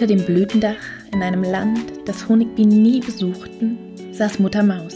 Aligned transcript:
Unter 0.00 0.14
dem 0.16 0.24
Blütendach 0.24 0.80
in 1.12 1.22
einem 1.22 1.42
Land, 1.42 1.92
das 2.06 2.26
Honigbienen 2.26 2.80
nie 2.80 3.00
besuchten, 3.00 3.76
saß 4.12 4.38
Mutter 4.38 4.62
Maus. 4.62 4.94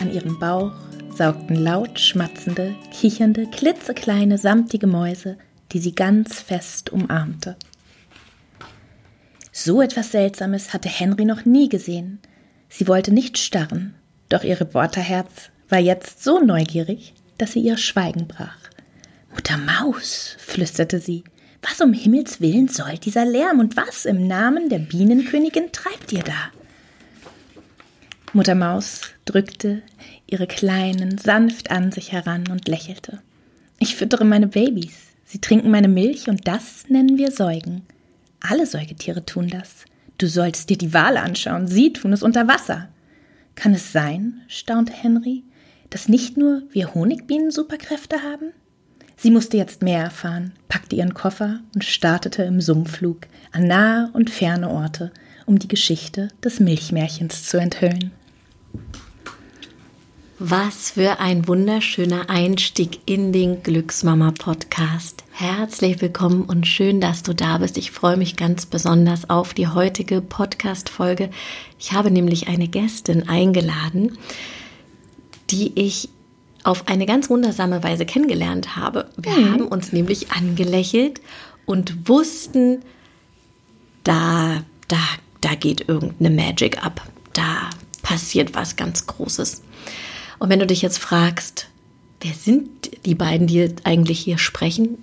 An 0.00 0.12
ihrem 0.12 0.36
Bauch 0.40 0.72
saugten 1.14 1.54
laut 1.54 2.00
schmatzende, 2.00 2.74
kichernde, 2.90 3.46
klitzekleine, 3.46 4.38
samtige 4.38 4.88
Mäuse, 4.88 5.38
die 5.70 5.78
sie 5.78 5.94
ganz 5.94 6.40
fest 6.40 6.90
umarmte. 6.90 7.54
So 9.52 9.80
etwas 9.80 10.10
Seltsames 10.10 10.74
hatte 10.74 10.88
Henry 10.88 11.24
noch 11.24 11.44
nie 11.44 11.68
gesehen. 11.68 12.18
Sie 12.68 12.88
wollte 12.88 13.14
nicht 13.14 13.38
starren, 13.38 13.94
doch 14.28 14.42
ihr 14.42 14.60
Reporterherz 14.60 15.50
war 15.68 15.78
jetzt 15.78 16.24
so 16.24 16.40
neugierig, 16.40 17.14
dass 17.38 17.52
sie 17.52 17.60
ihr 17.60 17.76
Schweigen 17.76 18.26
brach. 18.26 18.58
Mutter 19.32 19.56
Maus, 19.56 20.34
flüsterte 20.40 20.98
sie, 20.98 21.22
was 21.62 21.80
um 21.80 21.92
Himmels 21.92 22.40
willen 22.40 22.68
soll 22.68 22.98
dieser 22.98 23.24
Lärm 23.24 23.60
und 23.60 23.76
was 23.76 24.04
im 24.04 24.26
Namen 24.26 24.68
der 24.68 24.80
Bienenkönigin 24.80 25.72
treibt 25.72 26.12
ihr 26.12 26.22
da? 26.22 26.50
Mutter 28.32 28.54
Maus 28.54 29.02
drückte 29.24 29.82
ihre 30.26 30.46
Kleinen 30.46 31.18
sanft 31.18 31.70
an 31.70 31.92
sich 31.92 32.12
heran 32.12 32.44
und 32.50 32.66
lächelte. 32.66 33.20
Ich 33.78 33.94
füttere 33.94 34.24
meine 34.24 34.48
Babys. 34.48 34.94
Sie 35.24 35.40
trinken 35.40 35.70
meine 35.70 35.88
Milch 35.88 36.28
und 36.28 36.48
das 36.48 36.88
nennen 36.88 37.18
wir 37.18 37.30
Säugen. 37.30 37.82
Alle 38.40 38.66
Säugetiere 38.66 39.24
tun 39.24 39.48
das. 39.48 39.84
Du 40.18 40.26
sollst 40.26 40.70
dir 40.70 40.78
die 40.78 40.94
Wale 40.94 41.20
anschauen. 41.20 41.66
Sie 41.66 41.92
tun 41.92 42.12
es 42.12 42.22
unter 42.22 42.48
Wasser. 42.48 42.88
Kann 43.54 43.74
es 43.74 43.92
sein, 43.92 44.40
staunte 44.48 44.92
Henry, 44.92 45.44
dass 45.90 46.08
nicht 46.08 46.36
nur 46.36 46.62
wir 46.70 46.94
Honigbienen 46.94 47.50
Superkräfte 47.50 48.22
haben? 48.22 48.52
Sie 49.22 49.30
musste 49.30 49.56
jetzt 49.56 49.82
mehr 49.82 50.02
erfahren, 50.02 50.50
packte 50.66 50.96
ihren 50.96 51.14
Koffer 51.14 51.60
und 51.76 51.84
startete 51.84 52.42
im 52.42 52.60
Summflug 52.60 53.18
an 53.52 53.68
nahe 53.68 54.10
und 54.14 54.30
ferne 54.30 54.68
Orte, 54.68 55.12
um 55.46 55.60
die 55.60 55.68
Geschichte 55.68 56.26
des 56.42 56.58
Milchmärchens 56.58 57.44
zu 57.44 57.56
enthüllen. 57.56 58.10
Was 60.40 60.90
für 60.90 61.20
ein 61.20 61.46
wunderschöner 61.46 62.30
Einstieg 62.30 62.98
in 63.06 63.32
den 63.32 63.62
Glücksmama 63.62 64.32
Podcast. 64.32 65.22
Herzlich 65.30 66.00
willkommen 66.00 66.42
und 66.42 66.66
schön, 66.66 67.00
dass 67.00 67.22
du 67.22 67.32
da 67.32 67.58
bist. 67.58 67.78
Ich 67.78 67.92
freue 67.92 68.16
mich 68.16 68.34
ganz 68.34 68.66
besonders 68.66 69.30
auf 69.30 69.54
die 69.54 69.68
heutige 69.68 70.20
Podcast 70.20 70.88
Folge. 70.88 71.30
Ich 71.78 71.92
habe 71.92 72.10
nämlich 72.10 72.48
eine 72.48 72.66
Gästin 72.66 73.28
eingeladen, 73.28 74.18
die 75.48 75.70
ich 75.76 76.08
auf 76.64 76.88
eine 76.88 77.06
ganz 77.06 77.28
wundersame 77.30 77.82
Weise 77.82 78.06
kennengelernt 78.06 78.76
habe. 78.76 79.08
Wir 79.16 79.32
mhm. 79.32 79.52
haben 79.52 79.68
uns 79.68 79.92
nämlich 79.92 80.32
angelächelt 80.32 81.20
und 81.66 82.08
wussten, 82.08 82.82
da 84.04 84.62
da 84.88 84.98
da 85.40 85.54
geht 85.54 85.88
irgendeine 85.88 86.30
Magic 86.30 86.84
ab. 86.84 87.02
Da 87.32 87.70
passiert 88.02 88.54
was 88.54 88.76
ganz 88.76 89.06
Großes. 89.06 89.62
Und 90.38 90.50
wenn 90.50 90.60
du 90.60 90.66
dich 90.66 90.82
jetzt 90.82 90.98
fragst, 90.98 91.68
wer 92.20 92.34
sind 92.34 92.68
die 93.04 93.14
beiden, 93.14 93.46
die 93.46 93.74
eigentlich 93.84 94.20
hier 94.20 94.38
sprechen? 94.38 94.98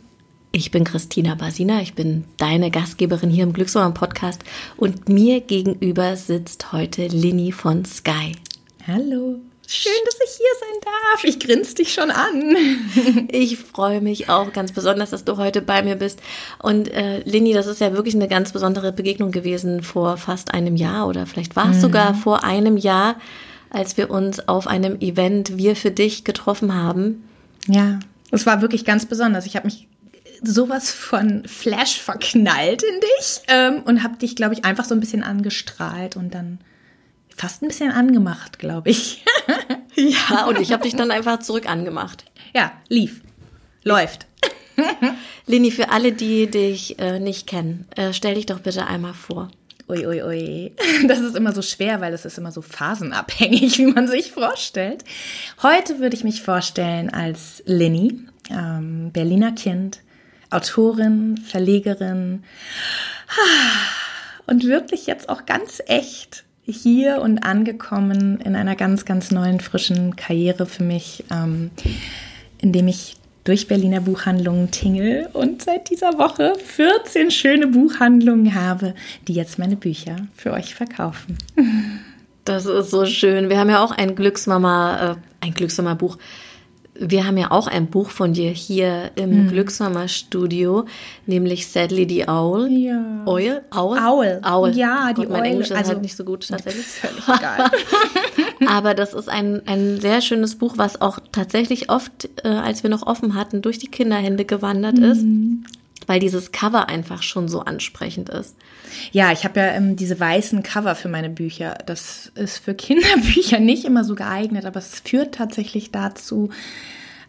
Ich 0.51 0.71
bin 0.71 0.83
Christina 0.83 1.35
Basina, 1.35 1.81
ich 1.81 1.93
bin 1.93 2.23
deine 2.37 2.71
Gastgeberin 2.71 3.29
hier 3.29 3.43
im 3.43 3.53
Glückswochen 3.53 3.93
Podcast 3.93 4.43
und 4.77 5.07
mir 5.07 5.41
gegenüber 5.41 6.15
sitzt 6.15 6.71
heute 6.71 7.05
Lini 7.05 7.51
von 7.51 7.85
Sky. 7.85 8.35
Hallo. 8.87 9.39
Schön, 9.71 9.91
dass 10.05 10.15
ich 10.15 10.35
hier 10.35 10.47
sein 10.59 10.81
darf. 10.83 11.23
Ich 11.23 11.39
grinse 11.39 11.75
dich 11.75 11.93
schon 11.93 12.09
an. 12.09 12.55
ich 13.31 13.57
freue 13.57 14.01
mich 14.01 14.27
auch 14.27 14.51
ganz 14.51 14.71
besonders, 14.71 15.11
dass 15.11 15.25
du 15.25 15.37
heute 15.37 15.61
bei 15.61 15.83
mir 15.83 15.95
bist. 15.95 16.21
Und 16.57 16.91
äh, 16.91 17.19
Lini, 17.19 17.53
das 17.53 17.67
ist 17.67 17.79
ja 17.79 17.93
wirklich 17.93 18.15
eine 18.15 18.27
ganz 18.27 18.51
besondere 18.51 18.91
Begegnung 18.91 19.31
gewesen 19.31 19.83
vor 19.83 20.17
fast 20.17 20.53
einem 20.53 20.75
Jahr 20.75 21.07
oder 21.07 21.27
vielleicht 21.27 21.55
war 21.55 21.69
es 21.69 21.77
mhm. 21.77 21.81
sogar 21.81 22.15
vor 22.15 22.43
einem 22.43 22.77
Jahr 22.77 23.15
als 23.69 23.97
wir 23.97 24.09
uns 24.09 24.47
auf 24.47 24.67
einem 24.67 24.99
Event 24.99 25.57
Wir 25.57 25.75
für 25.75 25.91
dich 25.91 26.23
getroffen 26.23 26.73
haben. 26.73 27.23
Ja, 27.67 27.99
es 28.31 28.45
war 28.45 28.61
wirklich 28.61 28.85
ganz 28.85 29.05
besonders. 29.05 29.45
Ich 29.45 29.55
habe 29.55 29.67
mich 29.67 29.87
sowas 30.41 30.91
von 30.91 31.43
Flash 31.45 31.99
verknallt 31.99 32.83
in 32.83 32.99
dich 32.99 33.41
ähm, 33.47 33.83
und 33.85 34.03
habe 34.03 34.17
dich, 34.17 34.35
glaube 34.35 34.53
ich, 34.53 34.65
einfach 34.65 34.85
so 34.85 34.95
ein 34.95 34.99
bisschen 34.99 35.23
angestrahlt 35.23 36.15
und 36.15 36.33
dann 36.33 36.59
fast 37.39 37.61
ein 37.61 37.69
bisschen 37.69 37.91
angemacht, 37.91 38.59
glaube 38.59 38.89
ich. 38.89 39.23
ja, 39.95 40.45
und 40.45 40.59
ich 40.59 40.73
habe 40.73 40.83
dich 40.83 40.95
dann 40.95 41.09
einfach 41.09 41.39
zurück 41.39 41.69
angemacht. 41.69 42.25
Ja, 42.53 42.73
lief. 42.89 43.21
Läuft. 43.83 44.27
Lini, 45.45 45.71
für 45.71 45.89
alle, 45.89 46.11
die 46.11 46.51
dich 46.51 46.99
äh, 46.99 47.19
nicht 47.19 47.47
kennen, 47.47 47.87
äh, 47.95 48.11
stell 48.11 48.35
dich 48.35 48.45
doch 48.45 48.59
bitte 48.59 48.87
einmal 48.87 49.13
vor. 49.13 49.49
Ui, 49.87 50.05
ui, 50.05 50.21
ui. 50.21 50.75
Das 51.07 51.19
ist 51.21 51.35
immer 51.35 51.53
so 51.53 51.61
schwer, 51.61 52.01
weil 52.01 52.13
es 52.13 52.25
ist 52.25 52.37
immer 52.37 52.51
so 52.51 52.61
phasenabhängig, 52.61 53.77
wie 53.77 53.87
man 53.87 54.07
sich 54.07 54.31
vorstellt. 54.31 55.05
Heute 55.63 55.99
würde 55.99 56.15
ich 56.17 56.25
mich 56.25 56.41
vorstellen 56.41 57.09
als 57.09 57.63
Linny, 57.65 58.19
ähm, 58.49 59.11
Berliner 59.13 59.53
Kind, 59.53 60.01
Autorin, 60.49 61.37
Verlegerin 61.37 62.43
und 64.45 64.65
wirklich 64.65 65.07
jetzt 65.07 65.29
auch 65.29 65.45
ganz 65.45 65.81
echt 65.87 66.43
hier 66.71 67.21
und 67.21 67.39
angekommen 67.39 68.39
in 68.41 68.55
einer 68.55 68.75
ganz, 68.75 69.05
ganz 69.05 69.31
neuen, 69.31 69.59
frischen 69.59 70.15
Karriere 70.15 70.65
für 70.65 70.83
mich, 70.83 71.25
ähm, 71.31 71.71
indem 72.59 72.87
ich 72.87 73.17
durch 73.43 73.67
Berliner 73.67 74.01
Buchhandlungen 74.01 74.69
tingel 74.69 75.29
und 75.33 75.63
seit 75.63 75.89
dieser 75.89 76.17
Woche 76.17 76.53
14 76.63 77.31
schöne 77.31 77.67
Buchhandlungen 77.67 78.53
habe, 78.53 78.93
die 79.27 79.33
jetzt 79.33 79.57
meine 79.57 79.75
Bücher 79.75 80.17
für 80.35 80.51
euch 80.51 80.75
verkaufen. 80.75 81.37
Das 82.45 82.65
ist 82.65 82.89
so 82.89 83.05
schön. 83.05 83.49
Wir 83.49 83.59
haben 83.59 83.69
ja 83.69 83.83
auch 83.83 83.91
ein 83.91 84.15
Glücksmama, 84.15 85.11
äh, 85.11 85.45
ein 85.45 85.53
Glücksmama-Buch 85.53 86.17
wir 86.99 87.25
haben 87.25 87.37
ja 87.37 87.51
auch 87.51 87.67
ein 87.67 87.87
Buch 87.87 88.09
von 88.09 88.33
dir 88.33 88.51
hier 88.51 89.11
im 89.15 89.45
mhm. 89.45 89.49
Glücksmama-Studio, 89.49 90.85
nämlich 91.25 91.67
Sadly 91.67 92.07
the 92.07 92.27
Owl. 92.27 92.69
Ja. 92.69 93.23
Owl? 93.25 93.61
Owl? 93.73 93.97
Owl. 93.97 94.41
Owl. 94.43 94.71
Ja, 94.75 95.13
die 95.13 95.21
Gott, 95.21 95.29
mein 95.29 95.41
Owl. 95.41 95.47
Englisch 95.47 95.69
ist 95.69 95.77
also, 95.77 95.91
halt 95.91 96.01
nicht 96.01 96.15
so 96.15 96.25
gut 96.25 96.47
tatsächlich. 96.49 96.85
Völlig 96.85 97.23
egal. 97.27 97.71
Aber 98.67 98.93
das 98.93 99.13
ist 99.13 99.29
ein, 99.29 99.61
ein 99.65 99.99
sehr 100.01 100.21
schönes 100.21 100.57
Buch, 100.57 100.73
was 100.77 101.01
auch 101.01 101.19
tatsächlich 101.31 101.89
oft, 101.89 102.29
äh, 102.43 102.49
als 102.49 102.83
wir 102.83 102.89
noch 102.89 103.07
offen 103.07 103.35
hatten, 103.35 103.61
durch 103.61 103.77
die 103.77 103.87
Kinderhände 103.87 104.45
gewandert 104.45 104.97
mhm. 104.97 105.03
ist 105.03 105.25
weil 106.09 106.19
dieses 106.19 106.51
Cover 106.51 106.89
einfach 106.89 107.21
schon 107.21 107.47
so 107.47 107.59
ansprechend 107.59 108.29
ist. 108.29 108.55
Ja, 109.11 109.31
ich 109.31 109.43
habe 109.43 109.59
ja 109.59 109.67
ähm, 109.67 109.95
diese 109.95 110.19
weißen 110.19 110.63
Cover 110.63 110.95
für 110.95 111.07
meine 111.07 111.29
Bücher. 111.29 111.77
Das 111.85 112.31
ist 112.33 112.57
für 112.57 112.73
Kinderbücher 112.75 113.59
nicht 113.59 113.85
immer 113.85 114.03
so 114.03 114.15
geeignet, 114.15 114.65
aber 114.65 114.79
es 114.79 115.01
führt 115.05 115.35
tatsächlich 115.35 115.91
dazu, 115.91 116.49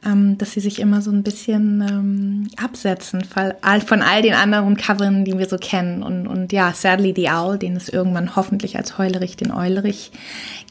ähm, 0.02 0.38
dass 0.38 0.52
sie 0.52 0.60
sich 0.60 0.80
immer 0.80 1.02
so 1.02 1.10
ein 1.10 1.22
bisschen 1.22 1.82
ähm, 1.86 2.48
absetzen 2.56 3.22
von 3.22 4.00
all, 4.00 4.22
den 4.22 4.32
anderen 4.32 4.78
Covern, 4.78 5.26
die 5.26 5.36
wir 5.36 5.46
so 5.46 5.58
kennen. 5.58 6.02
Und, 6.02 6.26
und 6.26 6.50
ja, 6.50 6.72
Sadly 6.72 7.12
the 7.14 7.28
Owl, 7.28 7.58
den 7.58 7.76
es 7.76 7.90
irgendwann 7.90 8.34
hoffentlich 8.34 8.78
als 8.78 8.96
Heulerich 8.96 9.36
den 9.36 9.52
Eulerich 9.52 10.10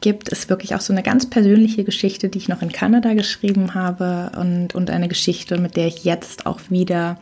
gibt, 0.01 0.29
ist 0.29 0.49
wirklich 0.49 0.73
auch 0.73 0.81
so 0.81 0.93
eine 0.93 1.03
ganz 1.03 1.29
persönliche 1.29 1.83
Geschichte, 1.83 2.29
die 2.29 2.39
ich 2.39 2.49
noch 2.49 2.63
in 2.63 2.71
Kanada 2.71 3.13
geschrieben 3.13 3.75
habe 3.75 4.31
und, 4.35 4.73
und 4.73 4.89
eine 4.89 5.09
Geschichte, 5.09 5.59
mit 5.59 5.75
der 5.75 5.85
ich 5.85 6.05
jetzt 6.05 6.47
auch 6.47 6.59
wieder 6.69 7.19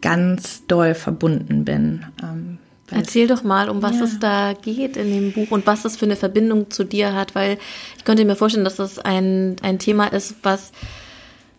ganz 0.00 0.66
doll 0.66 0.94
verbunden 0.94 1.64
bin. 1.64 2.04
Ähm, 2.22 2.58
Erzähl 2.90 3.28
doch 3.28 3.44
mal, 3.44 3.68
um 3.68 3.82
was 3.82 3.98
ja. 3.98 4.04
es 4.04 4.18
da 4.18 4.52
geht 4.52 4.96
in 4.96 5.12
dem 5.12 5.32
Buch 5.32 5.52
und 5.52 5.66
was 5.66 5.82
das 5.82 5.96
für 5.96 6.06
eine 6.06 6.16
Verbindung 6.16 6.70
zu 6.70 6.84
dir 6.84 7.14
hat, 7.14 7.34
weil 7.34 7.58
ich 7.96 8.04
könnte 8.04 8.24
mir 8.24 8.36
vorstellen, 8.36 8.64
dass 8.64 8.76
das 8.76 8.98
ein, 8.98 9.56
ein 9.62 9.78
Thema 9.78 10.06
ist, 10.06 10.36
was 10.42 10.72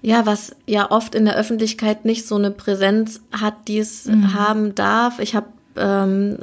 ja, 0.01 0.25
was 0.25 0.55
ja 0.65 0.89
oft 0.89 1.13
in 1.13 1.25
der 1.25 1.35
Öffentlichkeit 1.35 2.05
nicht 2.05 2.27
so 2.27 2.35
eine 2.35 2.51
Präsenz 2.51 3.21
hat, 3.31 3.67
die 3.67 3.77
es 3.77 4.05
mhm. 4.05 4.33
haben 4.33 4.75
darf. 4.75 5.19
Ich 5.19 5.35
habe 5.35 5.47
ähm, 5.77 6.37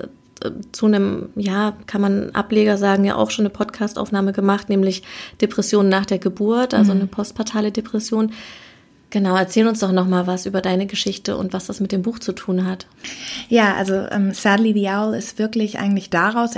zu 0.70 0.86
einem, 0.86 1.30
ja, 1.34 1.76
kann 1.86 2.00
man 2.00 2.30
Ableger 2.30 2.78
sagen, 2.78 3.04
ja 3.04 3.16
auch 3.16 3.30
schon 3.30 3.44
eine 3.44 3.50
Podcastaufnahme 3.50 4.32
gemacht, 4.32 4.68
nämlich 4.68 5.02
Depression 5.40 5.88
nach 5.88 6.06
der 6.06 6.18
Geburt, 6.18 6.72
also 6.72 6.94
mhm. 6.94 7.00
eine 7.00 7.08
postpartale 7.08 7.72
Depression. 7.72 8.32
Genau, 9.10 9.37
erzähl 9.37 9.66
uns 9.66 9.81
doch 9.81 9.93
noch 9.93 10.06
mal 10.06 10.26
was 10.26 10.44
über 10.44 10.60
deine 10.60 10.87
Geschichte 10.87 11.37
und 11.37 11.55
was 11.55 11.66
das 11.66 11.81
mit 11.81 11.93
dem 11.93 12.02
Buch 12.02 12.19
zu 12.19 12.32
tun 12.32 12.66
hat. 12.66 12.87
Ja, 13.49 13.75
also 13.75 13.94
ähm, 14.10 14.34
Sadly 14.34 14.75
the 14.75 14.88
Owl 14.88 15.14
ist 15.14 15.38
wirklich 15.38 15.78
eigentlich 15.78 16.10
daraus 16.10 16.56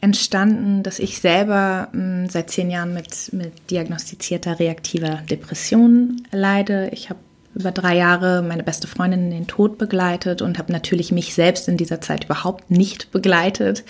entstanden, 0.00 0.82
dass 0.82 0.98
ich 0.98 1.20
selber 1.20 1.88
ähm, 1.92 2.30
seit 2.30 2.50
zehn 2.50 2.70
Jahren 2.70 2.94
mit, 2.94 3.32
mit 3.32 3.70
diagnostizierter 3.70 4.58
reaktiver 4.58 5.20
Depression 5.28 6.22
leide. 6.30 6.88
Ich 6.92 7.10
habe 7.10 7.20
über 7.54 7.70
drei 7.70 7.96
Jahre 7.96 8.42
meine 8.42 8.62
beste 8.62 8.86
Freundin 8.86 9.24
in 9.24 9.30
den 9.30 9.46
Tod 9.46 9.76
begleitet 9.76 10.40
und 10.40 10.58
habe 10.58 10.72
natürlich 10.72 11.12
mich 11.12 11.34
selbst 11.34 11.68
in 11.68 11.76
dieser 11.76 12.00
Zeit 12.00 12.24
überhaupt 12.24 12.70
nicht 12.70 13.10
begleitet 13.10 13.84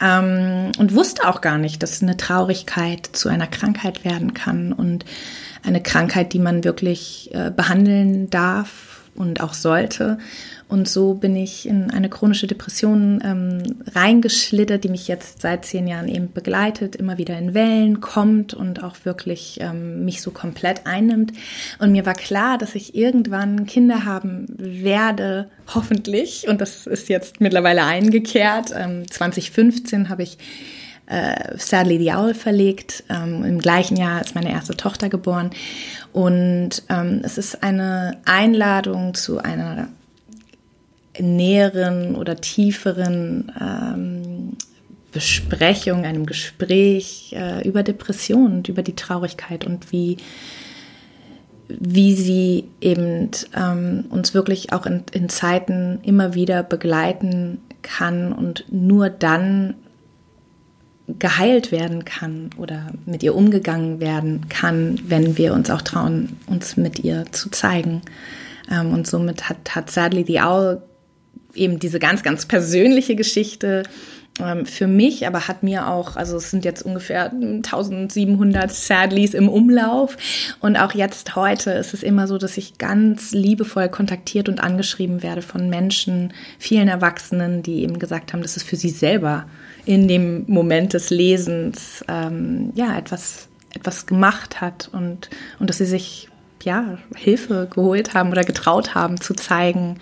ähm, 0.00 0.72
und 0.78 0.94
wusste 0.94 1.28
auch 1.28 1.42
gar 1.42 1.58
nicht, 1.58 1.82
dass 1.82 2.02
eine 2.02 2.16
Traurigkeit 2.16 3.06
zu 3.12 3.28
einer 3.28 3.46
Krankheit 3.46 4.04
werden 4.06 4.32
kann 4.32 4.72
und 4.72 5.04
eine 5.66 5.82
Krankheit, 5.82 6.32
die 6.32 6.38
man 6.38 6.64
wirklich 6.64 7.30
äh, 7.34 7.50
behandeln 7.50 8.30
darf, 8.30 8.96
und 9.16 9.40
auch 9.40 9.54
sollte. 9.54 10.18
Und 10.68 10.88
so 10.88 11.14
bin 11.14 11.36
ich 11.36 11.68
in 11.68 11.90
eine 11.90 12.08
chronische 12.08 12.46
Depression 12.46 13.20
ähm, 13.24 13.62
reingeschlittert, 13.94 14.84
die 14.84 14.88
mich 14.88 15.06
jetzt 15.06 15.40
seit 15.40 15.64
zehn 15.64 15.86
Jahren 15.86 16.08
eben 16.08 16.32
begleitet, 16.32 16.96
immer 16.96 17.18
wieder 17.18 17.38
in 17.38 17.54
Wellen 17.54 18.00
kommt 18.00 18.52
und 18.52 18.82
auch 18.82 18.96
wirklich 19.04 19.58
ähm, 19.60 20.04
mich 20.04 20.22
so 20.22 20.32
komplett 20.32 20.86
einnimmt. 20.86 21.32
Und 21.78 21.92
mir 21.92 22.04
war 22.04 22.14
klar, 22.14 22.58
dass 22.58 22.74
ich 22.74 22.94
irgendwann 22.94 23.66
Kinder 23.66 24.04
haben 24.04 24.46
werde, 24.48 25.48
hoffentlich. 25.72 26.48
Und 26.48 26.60
das 26.60 26.86
ist 26.86 27.08
jetzt 27.08 27.40
mittlerweile 27.40 27.84
eingekehrt. 27.84 28.72
Ähm, 28.76 29.08
2015 29.08 30.08
habe 30.08 30.24
ich 30.24 30.38
äh, 31.06 31.56
Sadly 31.56 31.98
the 31.98 32.12
Owl 32.12 32.34
verlegt. 32.34 33.04
Ähm, 33.08 33.44
Im 33.44 33.58
gleichen 33.58 33.96
Jahr 33.96 34.20
ist 34.20 34.34
meine 34.34 34.50
erste 34.50 34.76
Tochter 34.76 35.08
geboren. 35.08 35.50
Und 36.12 36.82
ähm, 36.88 37.20
es 37.24 37.38
ist 37.38 37.62
eine 37.62 38.18
Einladung 38.24 39.14
zu 39.14 39.38
einer 39.38 39.88
näheren 41.18 42.14
oder 42.14 42.36
tieferen 42.36 43.52
ähm, 43.60 44.56
Besprechung, 45.12 46.04
einem 46.04 46.26
Gespräch 46.26 47.34
äh, 47.36 47.66
über 47.66 47.82
Depressionen 47.82 48.58
und 48.58 48.68
über 48.68 48.82
die 48.82 48.96
Traurigkeit 48.96 49.64
und 49.64 49.90
wie, 49.90 50.18
wie 51.68 52.14
sie 52.14 52.64
eben 52.82 53.30
ähm, 53.56 54.04
uns 54.10 54.34
wirklich 54.34 54.72
auch 54.74 54.84
in, 54.84 55.04
in 55.12 55.30
Zeiten 55.30 56.00
immer 56.02 56.34
wieder 56.34 56.62
begleiten 56.62 57.62
kann 57.80 58.32
und 58.32 58.66
nur 58.70 59.08
dann 59.08 59.74
geheilt 61.08 61.70
werden 61.70 62.04
kann 62.04 62.50
oder 62.56 62.88
mit 63.04 63.22
ihr 63.22 63.34
umgegangen 63.34 64.00
werden 64.00 64.48
kann, 64.48 65.00
wenn 65.06 65.38
wir 65.38 65.54
uns 65.54 65.70
auch 65.70 65.82
trauen, 65.82 66.36
uns 66.46 66.76
mit 66.76 66.98
ihr 66.98 67.24
zu 67.30 67.50
zeigen. 67.50 68.02
Ähm, 68.70 68.92
und 68.92 69.06
somit 69.06 69.48
hat, 69.48 69.74
hat 69.74 69.90
Sadly 69.90 70.24
the 70.26 70.40
Owl 70.40 70.82
eben 71.54 71.78
diese 71.78 71.98
ganz, 71.98 72.22
ganz 72.22 72.46
persönliche 72.46 73.14
Geschichte 73.14 73.84
ähm, 74.40 74.66
für 74.66 74.86
mich, 74.86 75.26
aber 75.26 75.48
hat 75.48 75.62
mir 75.62 75.88
auch, 75.88 76.16
also 76.16 76.36
es 76.36 76.50
sind 76.50 76.64
jetzt 76.64 76.82
ungefähr 76.82 77.30
1700 77.32 78.70
Sadlies 78.70 79.32
im 79.32 79.48
Umlauf 79.48 80.16
und 80.60 80.76
auch 80.76 80.92
jetzt 80.92 81.36
heute 81.36 81.70
ist 81.70 81.94
es 81.94 82.02
immer 82.02 82.26
so, 82.26 82.36
dass 82.36 82.56
ich 82.56 82.78
ganz 82.78 83.32
liebevoll 83.32 83.88
kontaktiert 83.88 84.48
und 84.48 84.60
angeschrieben 84.60 85.22
werde 85.22 85.42
von 85.42 85.70
Menschen, 85.70 86.32
vielen 86.58 86.88
Erwachsenen, 86.88 87.62
die 87.62 87.82
eben 87.82 87.98
gesagt 87.98 88.32
haben, 88.32 88.42
dass 88.42 88.56
es 88.56 88.62
für 88.62 88.76
sie 88.76 88.90
selber 88.90 89.46
in 89.86 90.08
dem 90.08 90.44
Moment 90.46 90.92
des 90.92 91.10
Lesens 91.10 92.04
ähm, 92.08 92.72
ja 92.74 92.96
etwas 92.98 93.48
etwas 93.72 94.06
gemacht 94.06 94.60
hat 94.60 94.90
und 94.92 95.30
und 95.58 95.70
dass 95.70 95.78
sie 95.78 95.86
sich 95.86 96.28
ja 96.62 96.98
Hilfe 97.14 97.68
geholt 97.72 98.12
haben 98.12 98.30
oder 98.30 98.42
getraut 98.42 98.94
haben 98.94 99.20
zu 99.20 99.34
zeigen 99.34 100.00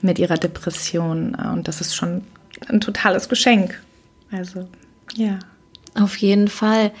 mit 0.00 0.18
ihrer 0.18 0.38
Depression 0.38 1.34
und 1.34 1.68
das 1.68 1.80
ist 1.80 1.94
schon 1.94 2.22
ein 2.68 2.80
totales 2.80 3.28
Geschenk. 3.28 3.82
Also 4.30 4.68
ja. 5.14 5.38
Auf 5.94 6.16
jeden 6.16 6.48
Fall. 6.48 6.92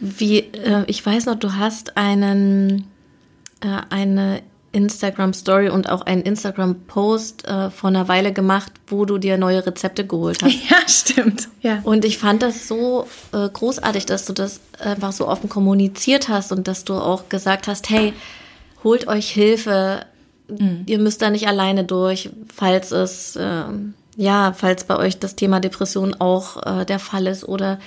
Wie 0.00 0.38
äh, 0.38 0.84
ich 0.86 1.04
weiß 1.04 1.26
noch, 1.26 1.34
du 1.34 1.54
hast 1.54 1.96
einen 1.96 2.86
äh, 3.60 3.80
eine 3.90 4.42
Instagram 4.76 5.32
Story 5.32 5.70
und 5.70 5.88
auch 5.88 6.02
einen 6.02 6.20
Instagram 6.20 6.82
Post 6.82 7.48
äh, 7.48 7.70
vor 7.70 7.88
einer 7.88 8.08
Weile 8.08 8.34
gemacht, 8.34 8.72
wo 8.86 9.06
du 9.06 9.16
dir 9.16 9.38
neue 9.38 9.66
Rezepte 9.66 10.06
geholt 10.06 10.42
hast. 10.42 10.54
Ja, 10.70 10.76
stimmt. 10.86 11.48
Ja. 11.62 11.80
Und 11.82 12.04
ich 12.04 12.18
fand 12.18 12.42
das 12.42 12.68
so 12.68 13.06
äh, 13.32 13.48
großartig, 13.48 14.04
dass 14.04 14.26
du 14.26 14.34
das 14.34 14.60
einfach 14.78 15.12
so 15.12 15.28
offen 15.28 15.48
kommuniziert 15.48 16.28
hast 16.28 16.52
und 16.52 16.68
dass 16.68 16.84
du 16.84 16.94
auch 16.94 17.30
gesagt 17.30 17.68
hast, 17.68 17.88
hey, 17.88 18.12
holt 18.84 19.08
euch 19.08 19.30
Hilfe. 19.30 20.04
Mhm. 20.48 20.82
Ihr 20.86 20.98
müsst 20.98 21.22
da 21.22 21.30
nicht 21.30 21.48
alleine 21.48 21.84
durch, 21.84 22.30
falls 22.54 22.90
es 22.92 23.36
äh, 23.36 23.64
ja, 24.16 24.54
falls 24.54 24.84
bei 24.84 24.96
euch 24.96 25.18
das 25.18 25.36
Thema 25.36 25.60
Depression 25.60 26.14
auch 26.18 26.62
äh, 26.64 26.84
der 26.86 26.98
Fall 26.98 27.26
ist 27.26 27.46
oder 27.46 27.78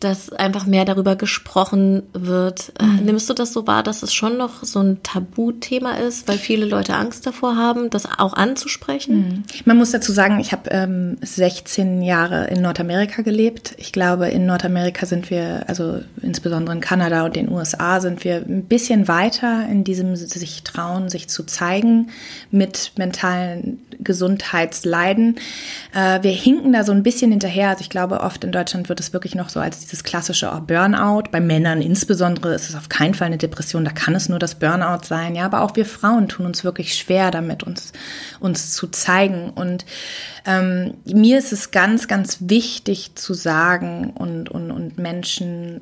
dass 0.00 0.30
einfach 0.30 0.64
mehr 0.64 0.84
darüber 0.84 1.16
gesprochen 1.16 2.04
wird. 2.12 2.72
Äh, 2.78 2.84
mhm. 2.84 3.04
Nimmst 3.04 3.28
du 3.28 3.34
das 3.34 3.52
so 3.52 3.66
wahr, 3.66 3.82
dass 3.82 4.04
es 4.04 4.14
schon 4.14 4.36
noch 4.36 4.62
so 4.62 4.80
ein 4.80 5.02
Tabuthema 5.02 5.94
ist, 5.94 6.28
weil 6.28 6.38
viele 6.38 6.66
Leute 6.66 6.94
Angst 6.94 7.26
davor 7.26 7.56
haben, 7.56 7.90
das 7.90 8.06
auch 8.18 8.34
anzusprechen? 8.34 9.16
Mhm. 9.16 9.44
Man 9.64 9.76
muss 9.76 9.90
dazu 9.90 10.12
sagen, 10.12 10.38
ich 10.38 10.52
habe 10.52 10.70
ähm, 10.70 11.16
16 11.20 12.02
Jahre 12.02 12.46
in 12.46 12.62
Nordamerika 12.62 13.22
gelebt. 13.22 13.74
Ich 13.78 13.92
glaube, 13.92 14.28
in 14.28 14.46
Nordamerika 14.46 15.04
sind 15.04 15.30
wir, 15.30 15.64
also 15.66 16.00
insbesondere 16.22 16.76
in 16.76 16.80
Kanada 16.80 17.24
und 17.24 17.34
den 17.34 17.50
USA, 17.50 18.00
sind 18.00 18.22
wir 18.22 18.36
ein 18.36 18.64
bisschen 18.64 19.08
weiter 19.08 19.66
in 19.68 19.82
diesem 19.82 20.14
sich 20.14 20.62
trauen, 20.62 21.08
sich 21.08 21.28
zu 21.28 21.42
zeigen 21.42 22.10
mit 22.52 22.92
mentalen 22.96 23.80
Gesundheitsleiden. 23.98 25.36
Äh, 25.92 26.22
wir 26.22 26.30
hinken 26.30 26.72
da 26.72 26.84
so 26.84 26.92
ein 26.92 27.02
bisschen 27.02 27.32
hinterher. 27.32 27.70
Also 27.70 27.80
ich 27.80 27.90
glaube, 27.90 28.20
oft 28.20 28.44
in 28.44 28.52
Deutschland 28.52 28.88
wird 28.88 29.00
es 29.00 29.12
wirklich 29.12 29.34
noch 29.34 29.48
so 29.48 29.58
als 29.58 29.87
dieses 29.88 30.04
klassische 30.04 30.50
Burnout. 30.66 31.30
Bei 31.30 31.40
Männern 31.40 31.80
insbesondere 31.80 32.54
ist 32.54 32.68
es 32.68 32.76
auf 32.76 32.90
keinen 32.90 33.14
Fall 33.14 33.28
eine 33.28 33.38
Depression, 33.38 33.86
da 33.86 33.90
kann 33.90 34.14
es 34.14 34.28
nur 34.28 34.38
das 34.38 34.56
Burnout 34.56 35.04
sein. 35.04 35.34
Ja, 35.34 35.46
aber 35.46 35.62
auch 35.62 35.76
wir 35.76 35.86
Frauen 35.86 36.28
tun 36.28 36.44
uns 36.44 36.62
wirklich 36.62 36.94
schwer 36.94 37.30
damit, 37.30 37.62
uns, 37.62 37.92
uns 38.38 38.74
zu 38.74 38.88
zeigen. 38.88 39.50
Und 39.50 39.86
ähm, 40.44 40.94
mir 41.06 41.38
ist 41.38 41.52
es 41.52 41.70
ganz, 41.70 42.06
ganz 42.06 42.38
wichtig 42.40 43.14
zu 43.14 43.32
sagen 43.32 44.10
und, 44.10 44.50
und, 44.50 44.70
und 44.70 44.98
Menschen 44.98 45.80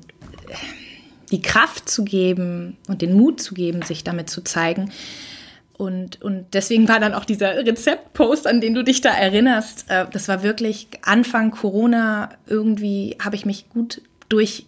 die 1.32 1.42
Kraft 1.42 1.88
zu 1.88 2.04
geben 2.04 2.76
und 2.86 3.02
den 3.02 3.12
Mut 3.12 3.40
zu 3.40 3.54
geben, 3.54 3.82
sich 3.82 4.04
damit 4.04 4.30
zu 4.30 4.42
zeigen, 4.42 4.92
und, 5.78 6.22
und 6.22 6.46
deswegen 6.54 6.88
war 6.88 7.00
dann 7.00 7.12
auch 7.12 7.26
dieser 7.26 7.66
Rezeptpost, 7.66 8.46
an 8.46 8.60
den 8.60 8.74
du 8.74 8.82
dich 8.82 9.02
da 9.02 9.10
erinnerst, 9.10 9.84
äh, 9.88 10.06
das 10.10 10.26
war 10.28 10.42
wirklich 10.42 10.88
Anfang 11.02 11.50
Corona. 11.50 12.30
Irgendwie 12.46 13.16
habe 13.22 13.36
ich 13.36 13.44
mich 13.44 13.68
gut 13.68 14.00
durch 14.28 14.66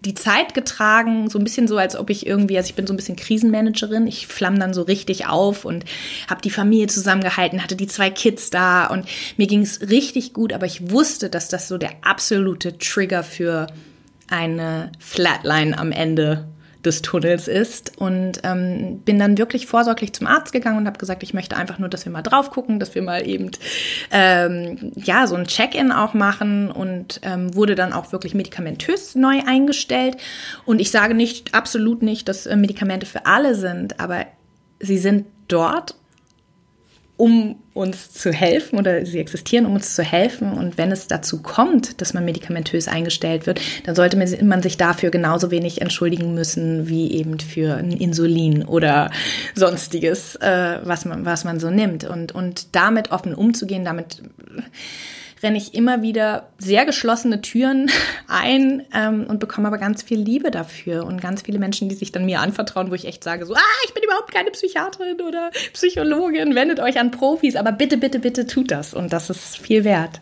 die 0.00 0.14
Zeit 0.14 0.54
getragen, 0.54 1.28
so 1.28 1.38
ein 1.38 1.44
bisschen 1.44 1.66
so, 1.66 1.76
als 1.76 1.96
ob 1.96 2.10
ich 2.10 2.26
irgendwie, 2.26 2.56
also 2.56 2.68
ich 2.68 2.74
bin 2.74 2.86
so 2.86 2.92
ein 2.92 2.96
bisschen 2.96 3.16
Krisenmanagerin, 3.16 4.06
ich 4.06 4.26
flamme 4.28 4.58
dann 4.58 4.72
so 4.72 4.82
richtig 4.82 5.26
auf 5.26 5.64
und 5.64 5.84
habe 6.28 6.40
die 6.40 6.50
Familie 6.50 6.86
zusammengehalten, 6.86 7.62
hatte 7.62 7.74
die 7.74 7.88
zwei 7.88 8.10
Kids 8.10 8.50
da 8.50 8.86
und 8.86 9.06
mir 9.36 9.48
ging 9.48 9.62
es 9.62 9.90
richtig 9.90 10.34
gut, 10.34 10.52
aber 10.52 10.66
ich 10.66 10.90
wusste, 10.90 11.30
dass 11.30 11.48
das 11.48 11.66
so 11.66 11.78
der 11.78 11.90
absolute 12.02 12.78
Trigger 12.78 13.24
für 13.24 13.66
eine 14.28 14.92
Flatline 15.00 15.76
am 15.76 15.90
Ende 15.90 16.46
des 16.88 17.02
Tunnels 17.02 17.46
ist. 17.46 17.98
Und 17.98 18.40
ähm, 18.42 19.00
bin 19.04 19.18
dann 19.18 19.38
wirklich 19.38 19.66
vorsorglich 19.66 20.12
zum 20.12 20.26
Arzt 20.26 20.52
gegangen 20.52 20.78
und 20.78 20.86
habe 20.86 20.98
gesagt, 20.98 21.22
ich 21.22 21.34
möchte 21.34 21.56
einfach 21.56 21.78
nur, 21.78 21.88
dass 21.88 22.04
wir 22.04 22.12
mal 22.12 22.22
drauf 22.22 22.50
gucken, 22.50 22.80
dass 22.80 22.94
wir 22.94 23.02
mal 23.02 23.26
eben 23.26 23.50
ähm, 24.10 24.92
ja 24.96 25.26
so 25.26 25.36
ein 25.36 25.46
Check-in 25.46 25.92
auch 25.92 26.14
machen 26.14 26.70
und 26.70 27.20
ähm, 27.22 27.54
wurde 27.54 27.74
dann 27.74 27.92
auch 27.92 28.12
wirklich 28.12 28.34
medikamentös 28.34 29.14
neu 29.14 29.40
eingestellt. 29.46 30.16
Und 30.64 30.80
ich 30.80 30.90
sage 30.90 31.14
nicht 31.14 31.54
absolut 31.54 32.02
nicht, 32.02 32.28
dass 32.28 32.46
äh, 32.46 32.56
Medikamente 32.56 33.06
für 33.06 33.26
alle 33.26 33.54
sind, 33.54 34.00
aber 34.00 34.26
sie 34.80 34.98
sind 34.98 35.26
dort 35.48 35.94
um 37.18 37.56
uns 37.74 38.12
zu 38.12 38.32
helfen 38.32 38.78
oder 38.78 39.04
sie 39.04 39.18
existieren, 39.18 39.66
um 39.66 39.74
uns 39.74 39.94
zu 39.94 40.02
helfen. 40.02 40.52
Und 40.52 40.78
wenn 40.78 40.92
es 40.92 41.08
dazu 41.08 41.42
kommt, 41.42 42.00
dass 42.00 42.14
man 42.14 42.24
medikamentös 42.24 42.88
eingestellt 42.88 43.46
wird, 43.46 43.60
dann 43.84 43.96
sollte 43.96 44.16
man 44.16 44.62
sich 44.62 44.76
dafür 44.76 45.10
genauso 45.10 45.50
wenig 45.50 45.80
entschuldigen 45.80 46.32
müssen 46.32 46.88
wie 46.88 47.12
eben 47.12 47.40
für 47.40 47.76
ein 47.76 47.90
Insulin 47.90 48.64
oder 48.64 49.10
sonstiges, 49.54 50.36
äh, 50.36 50.78
was, 50.84 51.04
man, 51.04 51.24
was 51.24 51.42
man 51.42 51.58
so 51.58 51.70
nimmt. 51.70 52.04
Und, 52.04 52.32
und 52.32 52.74
damit 52.74 53.10
offen 53.10 53.34
umzugehen, 53.34 53.84
damit 53.84 54.22
renne 55.42 55.58
ich 55.58 55.74
immer 55.74 56.02
wieder 56.02 56.48
sehr 56.58 56.84
geschlossene 56.84 57.40
Türen 57.40 57.90
ein 58.28 58.84
ähm, 58.94 59.26
und 59.28 59.40
bekomme 59.40 59.68
aber 59.68 59.78
ganz 59.78 60.02
viel 60.02 60.18
Liebe 60.18 60.50
dafür 60.50 61.04
und 61.04 61.20
ganz 61.20 61.42
viele 61.42 61.58
Menschen, 61.58 61.88
die 61.88 61.94
sich 61.94 62.12
dann 62.12 62.24
mir 62.24 62.40
anvertrauen, 62.40 62.90
wo 62.90 62.94
ich 62.94 63.06
echt 63.06 63.24
sage, 63.24 63.46
so, 63.46 63.54
ah, 63.54 63.60
ich 63.86 63.94
bin 63.94 64.02
überhaupt 64.02 64.32
keine 64.32 64.50
Psychiaterin 64.50 65.20
oder 65.20 65.50
Psychologin, 65.72 66.54
wendet 66.54 66.80
euch 66.80 66.98
an 66.98 67.10
Profis, 67.10 67.56
aber 67.56 67.72
bitte, 67.72 67.96
bitte, 67.96 68.18
bitte 68.18 68.46
tut 68.46 68.70
das 68.70 68.94
und 68.94 69.12
das 69.12 69.30
ist 69.30 69.58
viel 69.58 69.84
wert. 69.84 70.20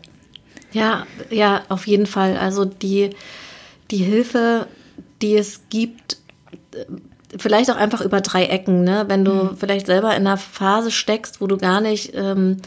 Ja, 0.71 1.07
ja, 1.29 1.63
auf 1.69 1.87
jeden 1.87 2.05
Fall. 2.05 2.37
Also 2.37 2.65
die, 2.65 3.11
die 3.89 3.97
Hilfe, 3.97 4.67
die 5.21 5.35
es 5.35 5.61
gibt, 5.69 6.17
äh, 6.73 6.85
vielleicht 7.37 7.71
auch 7.71 7.77
einfach 7.77 8.01
über 8.01 8.21
drei 8.21 8.45
Ecken, 8.45 8.83
ne? 8.83 9.05
Wenn 9.07 9.25
du 9.25 9.31
mhm. 9.31 9.57
vielleicht 9.57 9.87
selber 9.87 10.11
in 10.11 10.27
einer 10.27 10.37
Phase 10.37 10.91
steckst, 10.91 11.41
wo 11.41 11.47
du 11.47 11.57
gar 11.57 11.81
nicht 11.81 12.13
ähm, 12.15 12.61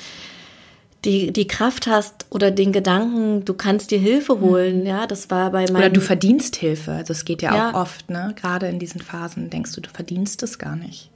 die, 1.04 1.32
die 1.32 1.46
Kraft 1.46 1.86
hast 1.86 2.26
oder 2.30 2.50
den 2.50 2.72
Gedanken, 2.72 3.44
du 3.44 3.54
kannst 3.54 3.90
dir 3.90 3.98
Hilfe 3.98 4.34
hm. 4.34 4.40
holen, 4.40 4.86
ja, 4.86 5.06
das 5.06 5.30
war 5.30 5.50
bei 5.50 5.64
meinem... 5.64 5.76
Oder 5.76 5.90
du 5.90 6.00
verdienst 6.00 6.56
Hilfe, 6.56 6.92
also 6.92 7.12
es 7.12 7.24
geht 7.24 7.42
ja, 7.42 7.54
ja. 7.54 7.70
auch 7.70 7.82
oft, 7.82 8.10
ne, 8.10 8.34
gerade 8.36 8.68
in 8.68 8.78
diesen 8.78 9.00
Phasen 9.00 9.50
denkst 9.50 9.72
du, 9.72 9.80
du 9.80 9.90
verdienst 9.90 10.42
es 10.42 10.58
gar 10.58 10.76
nicht. 10.76 11.10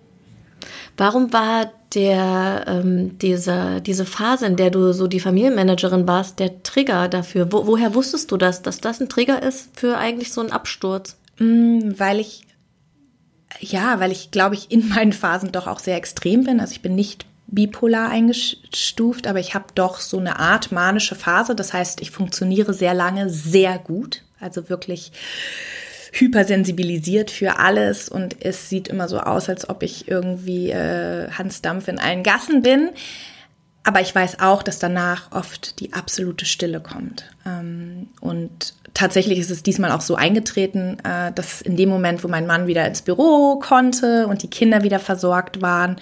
Warum 0.96 1.32
war 1.32 1.70
der, 1.94 2.64
ähm, 2.66 3.18
diese, 3.18 3.80
diese 3.80 4.06
Phase, 4.06 4.46
in 4.46 4.56
der 4.56 4.70
du 4.70 4.92
so 4.92 5.06
die 5.06 5.20
Familienmanagerin 5.20 6.06
warst, 6.06 6.38
der 6.38 6.62
Trigger 6.62 7.08
dafür? 7.08 7.52
Wo, 7.52 7.66
woher 7.66 7.94
wusstest 7.94 8.30
du 8.30 8.36
das, 8.36 8.62
dass 8.62 8.80
das 8.80 9.00
ein 9.00 9.08
Trigger 9.08 9.42
ist 9.42 9.68
für 9.78 9.98
eigentlich 9.98 10.32
so 10.32 10.40
einen 10.40 10.52
Absturz? 10.52 11.18
Mm, 11.38 11.92
weil 11.96 12.20
ich, 12.20 12.46
ja, 13.60 14.00
weil 14.00 14.12
ich 14.12 14.30
glaube 14.30 14.54
ich 14.54 14.70
in 14.70 14.88
meinen 14.88 15.12
Phasen 15.12 15.52
doch 15.52 15.66
auch 15.66 15.80
sehr 15.80 15.96
extrem 15.96 16.44
bin. 16.44 16.60
Also 16.60 16.72
ich 16.72 16.82
bin 16.82 16.94
nicht 16.94 17.26
bipolar 17.46 18.10
eingestuft, 18.10 19.26
aber 19.26 19.38
ich 19.38 19.54
habe 19.54 19.66
doch 19.74 20.00
so 20.00 20.18
eine 20.18 20.38
Art 20.38 20.72
manische 20.72 21.14
Phase. 21.14 21.54
Das 21.54 21.72
heißt, 21.72 22.00
ich 22.00 22.10
funktioniere 22.10 22.74
sehr 22.74 22.94
lange 22.94 23.30
sehr 23.30 23.78
gut. 23.78 24.22
Also 24.40 24.68
wirklich 24.68 25.12
hypersensibilisiert 26.12 27.30
für 27.30 27.58
alles 27.58 28.08
und 28.08 28.44
es 28.44 28.68
sieht 28.68 28.88
immer 28.88 29.08
so 29.08 29.18
aus, 29.18 29.48
als 29.48 29.68
ob 29.68 29.82
ich 29.82 30.08
irgendwie 30.08 30.70
äh, 30.70 31.28
Hans 31.30 31.60
Dampf 31.60 31.88
in 31.88 31.98
allen 31.98 32.22
Gassen 32.22 32.62
bin. 32.62 32.90
Aber 33.82 34.00
ich 34.00 34.14
weiß 34.14 34.40
auch, 34.40 34.62
dass 34.62 34.78
danach 34.78 35.32
oft 35.32 35.78
die 35.80 35.92
absolute 35.92 36.46
Stille 36.46 36.80
kommt. 36.80 37.24
Ähm, 37.44 38.08
und 38.20 38.74
tatsächlich 38.94 39.38
ist 39.38 39.50
es 39.50 39.62
diesmal 39.62 39.92
auch 39.92 40.00
so 40.00 40.14
eingetreten, 40.14 40.98
äh, 41.04 41.32
dass 41.32 41.60
in 41.60 41.76
dem 41.76 41.90
Moment, 41.90 42.24
wo 42.24 42.28
mein 42.28 42.46
Mann 42.46 42.66
wieder 42.66 42.86
ins 42.86 43.02
Büro 43.02 43.58
konnte 43.58 44.26
und 44.26 44.42
die 44.42 44.48
Kinder 44.48 44.84
wieder 44.84 45.00
versorgt 45.00 45.60
waren, 45.60 45.96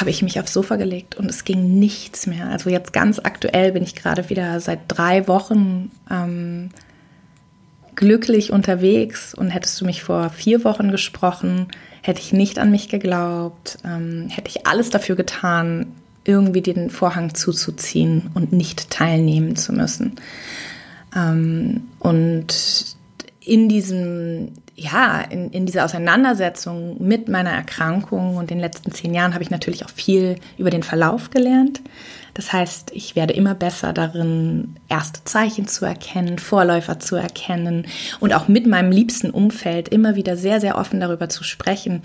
habe 0.00 0.10
ich 0.10 0.22
mich 0.22 0.40
aufs 0.40 0.52
Sofa 0.52 0.76
gelegt 0.76 1.16
und 1.16 1.28
es 1.28 1.44
ging 1.44 1.78
nichts 1.78 2.26
mehr. 2.26 2.48
Also 2.48 2.70
jetzt 2.70 2.92
ganz 2.92 3.20
aktuell 3.22 3.72
bin 3.72 3.82
ich 3.82 3.94
gerade 3.94 4.30
wieder 4.30 4.58
seit 4.60 4.80
drei 4.88 5.28
Wochen 5.28 5.90
ähm, 6.10 6.70
glücklich 7.94 8.50
unterwegs 8.50 9.34
und 9.34 9.50
hättest 9.50 9.80
du 9.80 9.84
mich 9.84 10.02
vor 10.02 10.30
vier 10.30 10.64
Wochen 10.64 10.90
gesprochen, 10.90 11.68
hätte 12.02 12.20
ich 12.20 12.32
nicht 12.32 12.58
an 12.58 12.70
mich 12.70 12.88
geglaubt, 12.88 13.78
ähm, 13.84 14.28
hätte 14.30 14.48
ich 14.48 14.66
alles 14.66 14.88
dafür 14.90 15.16
getan, 15.16 15.92
irgendwie 16.24 16.62
den 16.62 16.90
Vorhang 16.90 17.34
zuzuziehen 17.34 18.30
und 18.34 18.52
nicht 18.52 18.90
teilnehmen 18.90 19.56
zu 19.56 19.72
müssen. 19.72 20.16
Ähm, 21.14 21.88
und 21.98 22.96
in 23.40 23.68
diesem, 23.68 24.52
ja, 24.80 25.20
in, 25.20 25.50
in 25.50 25.66
dieser 25.66 25.84
Auseinandersetzung 25.84 26.96
mit 27.06 27.28
meiner 27.28 27.50
Erkrankung 27.50 28.36
und 28.36 28.48
den 28.48 28.58
letzten 28.58 28.92
zehn 28.92 29.12
Jahren 29.12 29.34
habe 29.34 29.42
ich 29.42 29.50
natürlich 29.50 29.84
auch 29.84 29.90
viel 29.90 30.36
über 30.56 30.70
den 30.70 30.82
Verlauf 30.82 31.28
gelernt. 31.28 31.82
Das 32.34 32.52
heißt, 32.52 32.92
ich 32.94 33.16
werde 33.16 33.34
immer 33.34 33.54
besser 33.54 33.92
darin, 33.92 34.76
erste 34.88 35.24
Zeichen 35.24 35.66
zu 35.66 35.84
erkennen, 35.84 36.38
Vorläufer 36.38 36.98
zu 36.98 37.16
erkennen 37.16 37.86
und 38.20 38.34
auch 38.34 38.48
mit 38.48 38.66
meinem 38.66 38.92
liebsten 38.92 39.30
Umfeld 39.30 39.88
immer 39.88 40.14
wieder 40.14 40.36
sehr, 40.36 40.60
sehr 40.60 40.78
offen 40.78 41.00
darüber 41.00 41.28
zu 41.28 41.44
sprechen, 41.44 42.02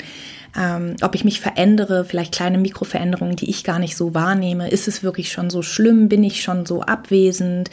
ähm, 0.58 0.96
ob 1.02 1.16
ich 1.16 1.26
mich 1.26 1.42
verändere, 1.42 2.06
vielleicht 2.06 2.34
kleine 2.34 2.58
Mikroveränderungen, 2.58 3.36
die 3.36 3.50
ich 3.50 3.64
gar 3.64 3.80
nicht 3.80 3.98
so 3.98 4.14
wahrnehme. 4.14 4.70
Ist 4.70 4.88
es 4.88 5.04
wirklich 5.04 5.32
schon 5.32 5.50
so 5.50 5.62
schlimm? 5.62 6.08
Bin 6.08 6.24
ich 6.24 6.42
schon 6.42 6.66
so 6.66 6.82
abwesend? 6.82 7.70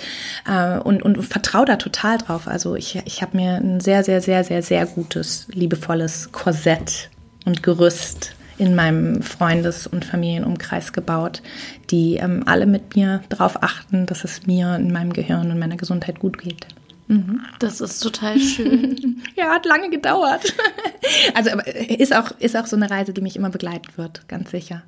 Äh, 0.49 0.79
und, 0.79 1.03
und 1.03 1.23
vertraue 1.23 1.65
da 1.65 1.77
total 1.77 2.19
drauf. 2.19 2.49
Also 2.49 2.75
ich, 2.75 3.01
ich 3.05 3.23
habe 3.23 3.37
mir 3.37 3.57
ein 3.57 3.81
sehr, 3.81 4.03
sehr, 4.03 4.21
sehr, 4.21 4.43
sehr, 4.43 4.63
sehr 4.63 4.87
gutes, 4.87 5.47
liebevolles 5.53 6.31
Korsett 6.33 7.11
und 7.45 7.63
Gerüst 7.63 8.35
in 8.63 8.77
meinem 8.77 9.23
Freundes- 9.23 9.89
und 9.89 10.05
Familienumkreis 10.05 10.93
gebaut, 10.93 11.43
die 11.91 12.17
ähm, 12.17 12.45
alle 12.47 12.67
mit 12.67 12.95
mir 12.95 13.21
darauf 13.29 13.61
achten, 13.63 14.07
dass 14.07 14.23
es 14.23 14.47
mir 14.47 14.77
in 14.77 14.93
meinem 14.93 15.13
Gehirn 15.13 15.51
und 15.51 15.59
meiner 15.59 15.77
Gesundheit 15.77 16.21
gut 16.21 16.39
geht. 16.39 16.69
Mhm. 17.09 17.41
Das 17.59 17.81
ist 17.81 17.99
total 17.99 18.39
schön. 18.39 19.21
ja, 19.37 19.51
hat 19.51 19.67
lange 19.67 19.91
gedauert. 19.91 20.55
also 21.35 21.51
aber 21.51 21.67
ist 21.67 22.15
auch, 22.15 22.31
ist 22.39 22.57
auch 22.57 22.67
so 22.67 22.77
eine 22.77 22.89
Reise, 22.89 23.13
die 23.13 23.21
mich 23.21 23.35
immer 23.35 23.51
begleiten 23.51 23.89
wird, 23.97 24.29
ganz 24.29 24.53
sicher. 24.53 24.83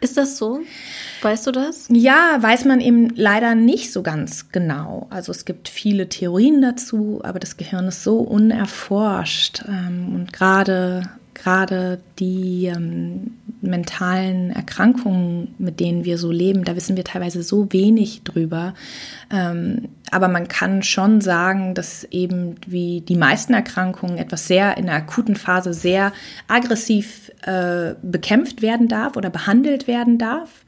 Ist 0.00 0.16
das 0.16 0.38
so? 0.38 0.60
Weißt 1.20 1.46
du 1.46 1.52
das? 1.52 1.86
Ja, 1.90 2.38
weiß 2.40 2.64
man 2.64 2.80
eben 2.80 3.10
leider 3.16 3.54
nicht 3.54 3.92
so 3.92 4.02
ganz 4.02 4.50
genau. 4.50 5.08
Also 5.10 5.30
es 5.30 5.44
gibt 5.44 5.68
viele 5.68 6.08
Theorien 6.08 6.62
dazu, 6.62 7.20
aber 7.22 7.38
das 7.38 7.58
Gehirn 7.58 7.86
ist 7.88 8.02
so 8.02 8.16
unerforscht. 8.16 9.62
Ähm, 9.68 10.14
und 10.14 10.32
gerade 10.32 11.02
gerade 11.34 12.00
die 12.18 12.66
ähm, 12.66 13.32
mentalen 13.60 14.50
Erkrankungen, 14.50 15.54
mit 15.58 15.80
denen 15.80 16.04
wir 16.04 16.18
so 16.18 16.30
leben, 16.30 16.64
da 16.64 16.76
wissen 16.76 16.96
wir 16.96 17.04
teilweise 17.04 17.42
so 17.42 17.72
wenig 17.72 18.22
drüber. 18.22 18.74
Ähm, 19.30 19.88
aber 20.10 20.28
man 20.28 20.48
kann 20.48 20.82
schon 20.82 21.20
sagen, 21.20 21.74
dass 21.74 22.04
eben 22.04 22.56
wie 22.66 23.00
die 23.00 23.16
meisten 23.16 23.54
Erkrankungen 23.54 24.18
etwas 24.18 24.46
sehr 24.46 24.76
in 24.76 24.86
der 24.86 24.96
akuten 24.96 25.36
Phase 25.36 25.72
sehr 25.72 26.12
aggressiv 26.48 27.30
äh, 27.42 27.94
bekämpft 28.02 28.62
werden 28.62 28.88
darf 28.88 29.16
oder 29.16 29.30
behandelt 29.30 29.86
werden 29.86 30.18
darf. 30.18 30.64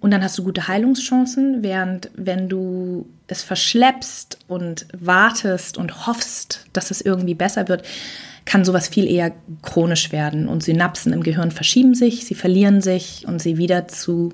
Und 0.00 0.10
dann 0.10 0.22
hast 0.22 0.36
du 0.36 0.44
gute 0.44 0.68
Heilungschancen, 0.68 1.62
während 1.62 2.10
wenn 2.14 2.48
du 2.48 3.06
es 3.26 3.42
verschleppst 3.42 4.38
und 4.48 4.86
wartest 4.92 5.78
und 5.78 6.06
hoffst, 6.06 6.66
dass 6.74 6.90
es 6.90 7.00
irgendwie 7.00 7.34
besser 7.34 7.68
wird, 7.68 7.86
kann 8.44 8.64
sowas 8.64 8.88
viel 8.88 9.10
eher 9.10 9.32
chronisch 9.62 10.12
werden 10.12 10.48
und 10.48 10.62
Synapsen 10.62 11.12
im 11.12 11.22
Gehirn 11.22 11.50
verschieben 11.50 11.94
sich, 11.94 12.26
sie 12.26 12.34
verlieren 12.34 12.80
sich 12.82 13.24
und 13.26 13.40
sie 13.40 13.56
wieder 13.56 13.88
zu 13.88 14.32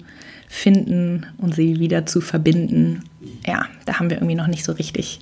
finden 0.49 1.27
und 1.39 1.55
sie 1.55 1.79
wieder 1.79 2.07
zu 2.07 2.21
verbinden. 2.21 3.05
Ja, 3.47 3.67
da 3.87 3.99
haben 3.99 4.11
wir 4.11 4.17
irgendwie 4.17 4.35
noch 4.35 4.49
nicht 4.49 4.65
so 4.65 4.73
richtig 4.73 5.21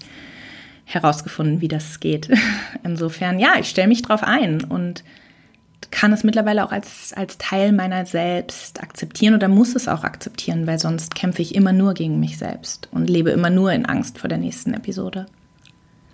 herausgefunden, 0.87 1.61
wie 1.61 1.69
das 1.69 2.01
geht. 2.01 2.31
Insofern, 2.83 3.39
ja, 3.39 3.55
ich 3.61 3.69
stelle 3.69 3.89
mich 3.89 4.01
drauf 4.01 4.23
ein 4.23 4.65
und 4.65 5.05
kann 5.91 6.13
es 6.13 6.25
mittlerweile 6.25 6.65
auch 6.65 6.73
als, 6.73 7.13
als 7.15 7.39
Teil 7.39 7.73
meiner 7.73 8.05
selbst 8.07 8.83
akzeptieren 8.83 9.35
oder 9.35 9.49
muss 9.49 9.75
es 9.75 9.87
auch 9.87 10.03
akzeptieren, 10.03 10.67
weil 10.67 10.79
sonst 10.79 11.15
kämpfe 11.15 11.43
ich 11.43 11.55
immer 11.55 11.73
nur 11.73 11.95
gegen 11.95 12.19
mich 12.21 12.39
selbst 12.39 12.89
und 12.91 13.09
lebe 13.09 13.31
immer 13.31 13.51
nur 13.51 13.73
in 13.73 13.87
Angst 13.87 14.19
vor 14.19 14.29
der 14.29 14.39
nächsten 14.39 14.75
Episode. 14.75 15.27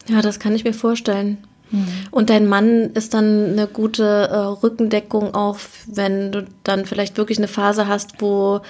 Ja, 0.07 0.21
das 0.21 0.39
kann 0.39 0.55
ich 0.55 0.65
mir 0.65 0.75
vorstellen. 0.75 1.39
Mhm. 1.75 1.89
Und 2.11 2.31
dein 2.31 2.47
Mann 2.47 2.91
ist 2.95 3.15
dann 3.15 3.53
eine 3.53 3.67
gute 3.67 4.05
äh, 4.05 4.37
Rückendeckung 4.37 5.35
auch, 5.35 5.59
wenn 5.87 6.33
du 6.33 6.47
dann 6.63 6.87
vielleicht 6.87 7.17
wirklich 7.17 7.39
eine 7.39 7.49
Phase 7.49 7.89
hast, 7.89 8.21
wo 8.21 8.61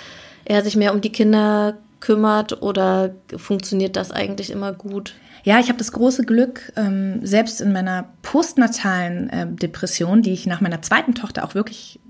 er 0.44 0.62
sich 0.62 0.76
mehr 0.76 0.94
um 0.94 1.00
die 1.00 1.12
Kinder 1.12 1.76
kümmert 2.00 2.62
oder 2.62 3.14
funktioniert 3.36 3.96
das 3.96 4.10
eigentlich 4.10 4.50
immer 4.50 4.72
gut? 4.72 5.14
Ja, 5.42 5.58
ich 5.58 5.68
habe 5.68 5.78
das 5.78 5.92
große 5.92 6.24
Glück, 6.24 6.72
ähm, 6.76 7.24
selbst 7.24 7.60
in 7.60 7.72
meiner 7.72 8.08
postnatalen 8.22 9.28
äh, 9.28 9.46
Depression, 9.46 10.22
die 10.22 10.32
ich 10.32 10.46
nach 10.46 10.62
meiner 10.62 10.80
zweiten 10.80 11.14
Tochter 11.14 11.44
auch 11.44 11.54
wirklich 11.54 12.00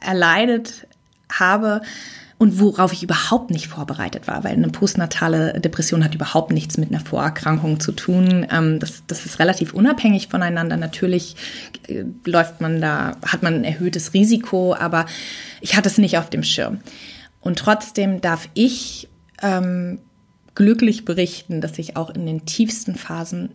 erleidet 0.00 0.86
habe, 1.30 1.82
und 2.42 2.58
worauf 2.58 2.92
ich 2.92 3.04
überhaupt 3.04 3.52
nicht 3.52 3.68
vorbereitet 3.68 4.26
war, 4.26 4.42
weil 4.42 4.54
eine 4.54 4.68
postnatale 4.68 5.60
Depression 5.60 6.02
hat 6.02 6.16
überhaupt 6.16 6.50
nichts 6.50 6.76
mit 6.76 6.90
einer 6.90 6.98
Vorerkrankung 6.98 7.78
zu 7.78 7.92
tun. 7.92 8.44
Ähm, 8.50 8.80
das, 8.80 9.04
das 9.06 9.24
ist 9.26 9.38
relativ 9.38 9.72
unabhängig 9.72 10.26
voneinander. 10.26 10.76
Natürlich 10.76 11.36
äh, 11.86 12.02
läuft 12.24 12.60
man 12.60 12.80
da, 12.80 13.16
hat 13.24 13.44
man 13.44 13.54
ein 13.54 13.64
erhöhtes 13.64 14.12
Risiko, 14.12 14.74
aber 14.74 15.06
ich 15.60 15.76
hatte 15.76 15.88
es 15.88 15.98
nicht 15.98 16.18
auf 16.18 16.30
dem 16.30 16.42
Schirm. 16.42 16.80
Und 17.40 17.60
trotzdem 17.60 18.20
darf 18.20 18.48
ich 18.54 19.08
ähm, 19.40 20.00
glücklich 20.56 21.04
berichten, 21.04 21.60
dass 21.60 21.78
ich 21.78 21.96
auch 21.96 22.10
in 22.10 22.26
den 22.26 22.44
tiefsten 22.44 22.96
Phasen 22.96 23.50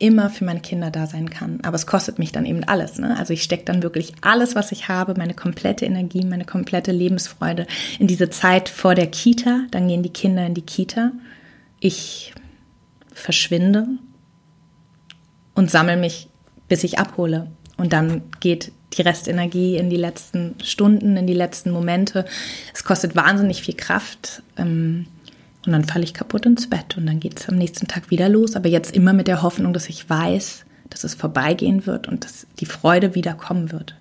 immer 0.00 0.30
für 0.30 0.44
meine 0.44 0.60
Kinder 0.60 0.90
da 0.90 1.06
sein 1.06 1.30
kann. 1.30 1.60
Aber 1.62 1.76
es 1.76 1.86
kostet 1.86 2.18
mich 2.18 2.32
dann 2.32 2.46
eben 2.46 2.64
alles. 2.64 2.98
Ne? 2.98 3.16
Also 3.16 3.32
ich 3.32 3.42
stecke 3.42 3.66
dann 3.66 3.82
wirklich 3.82 4.14
alles, 4.22 4.56
was 4.56 4.72
ich 4.72 4.88
habe, 4.88 5.14
meine 5.16 5.34
komplette 5.34 5.84
Energie, 5.84 6.24
meine 6.24 6.46
komplette 6.46 6.90
Lebensfreude 6.90 7.66
in 7.98 8.06
diese 8.06 8.30
Zeit 8.30 8.68
vor 8.68 8.94
der 8.94 9.06
Kita. 9.06 9.60
Dann 9.70 9.86
gehen 9.86 10.02
die 10.02 10.12
Kinder 10.12 10.44
in 10.44 10.54
die 10.54 10.62
Kita. 10.62 11.12
Ich 11.78 12.32
verschwinde 13.12 13.86
und 15.54 15.70
sammle 15.70 15.98
mich, 15.98 16.28
bis 16.66 16.82
ich 16.82 16.98
abhole. 16.98 17.50
Und 17.76 17.92
dann 17.92 18.22
geht 18.40 18.72
die 18.94 19.02
Restenergie 19.02 19.76
in 19.76 19.90
die 19.90 19.96
letzten 19.96 20.54
Stunden, 20.62 21.16
in 21.16 21.26
die 21.26 21.34
letzten 21.34 21.70
Momente. 21.70 22.24
Es 22.74 22.84
kostet 22.84 23.14
wahnsinnig 23.14 23.62
viel 23.62 23.74
Kraft. 23.74 24.42
Ähm, 24.56 25.06
und 25.66 25.72
dann 25.72 25.84
falle 25.84 26.04
ich 26.04 26.14
kaputt 26.14 26.46
ins 26.46 26.68
Bett 26.70 26.96
und 26.96 27.06
dann 27.06 27.20
geht 27.20 27.38
es 27.38 27.48
am 27.48 27.56
nächsten 27.56 27.86
Tag 27.86 28.10
wieder 28.10 28.28
los. 28.28 28.56
Aber 28.56 28.68
jetzt 28.68 28.94
immer 28.94 29.12
mit 29.12 29.28
der 29.28 29.42
Hoffnung, 29.42 29.72
dass 29.72 29.88
ich 29.88 30.08
weiß, 30.08 30.64
dass 30.88 31.04
es 31.04 31.14
vorbeigehen 31.14 31.86
wird 31.86 32.08
und 32.08 32.24
dass 32.24 32.46
die 32.58 32.66
Freude 32.66 33.14
wiederkommen 33.14 33.70
wird. 33.70 33.94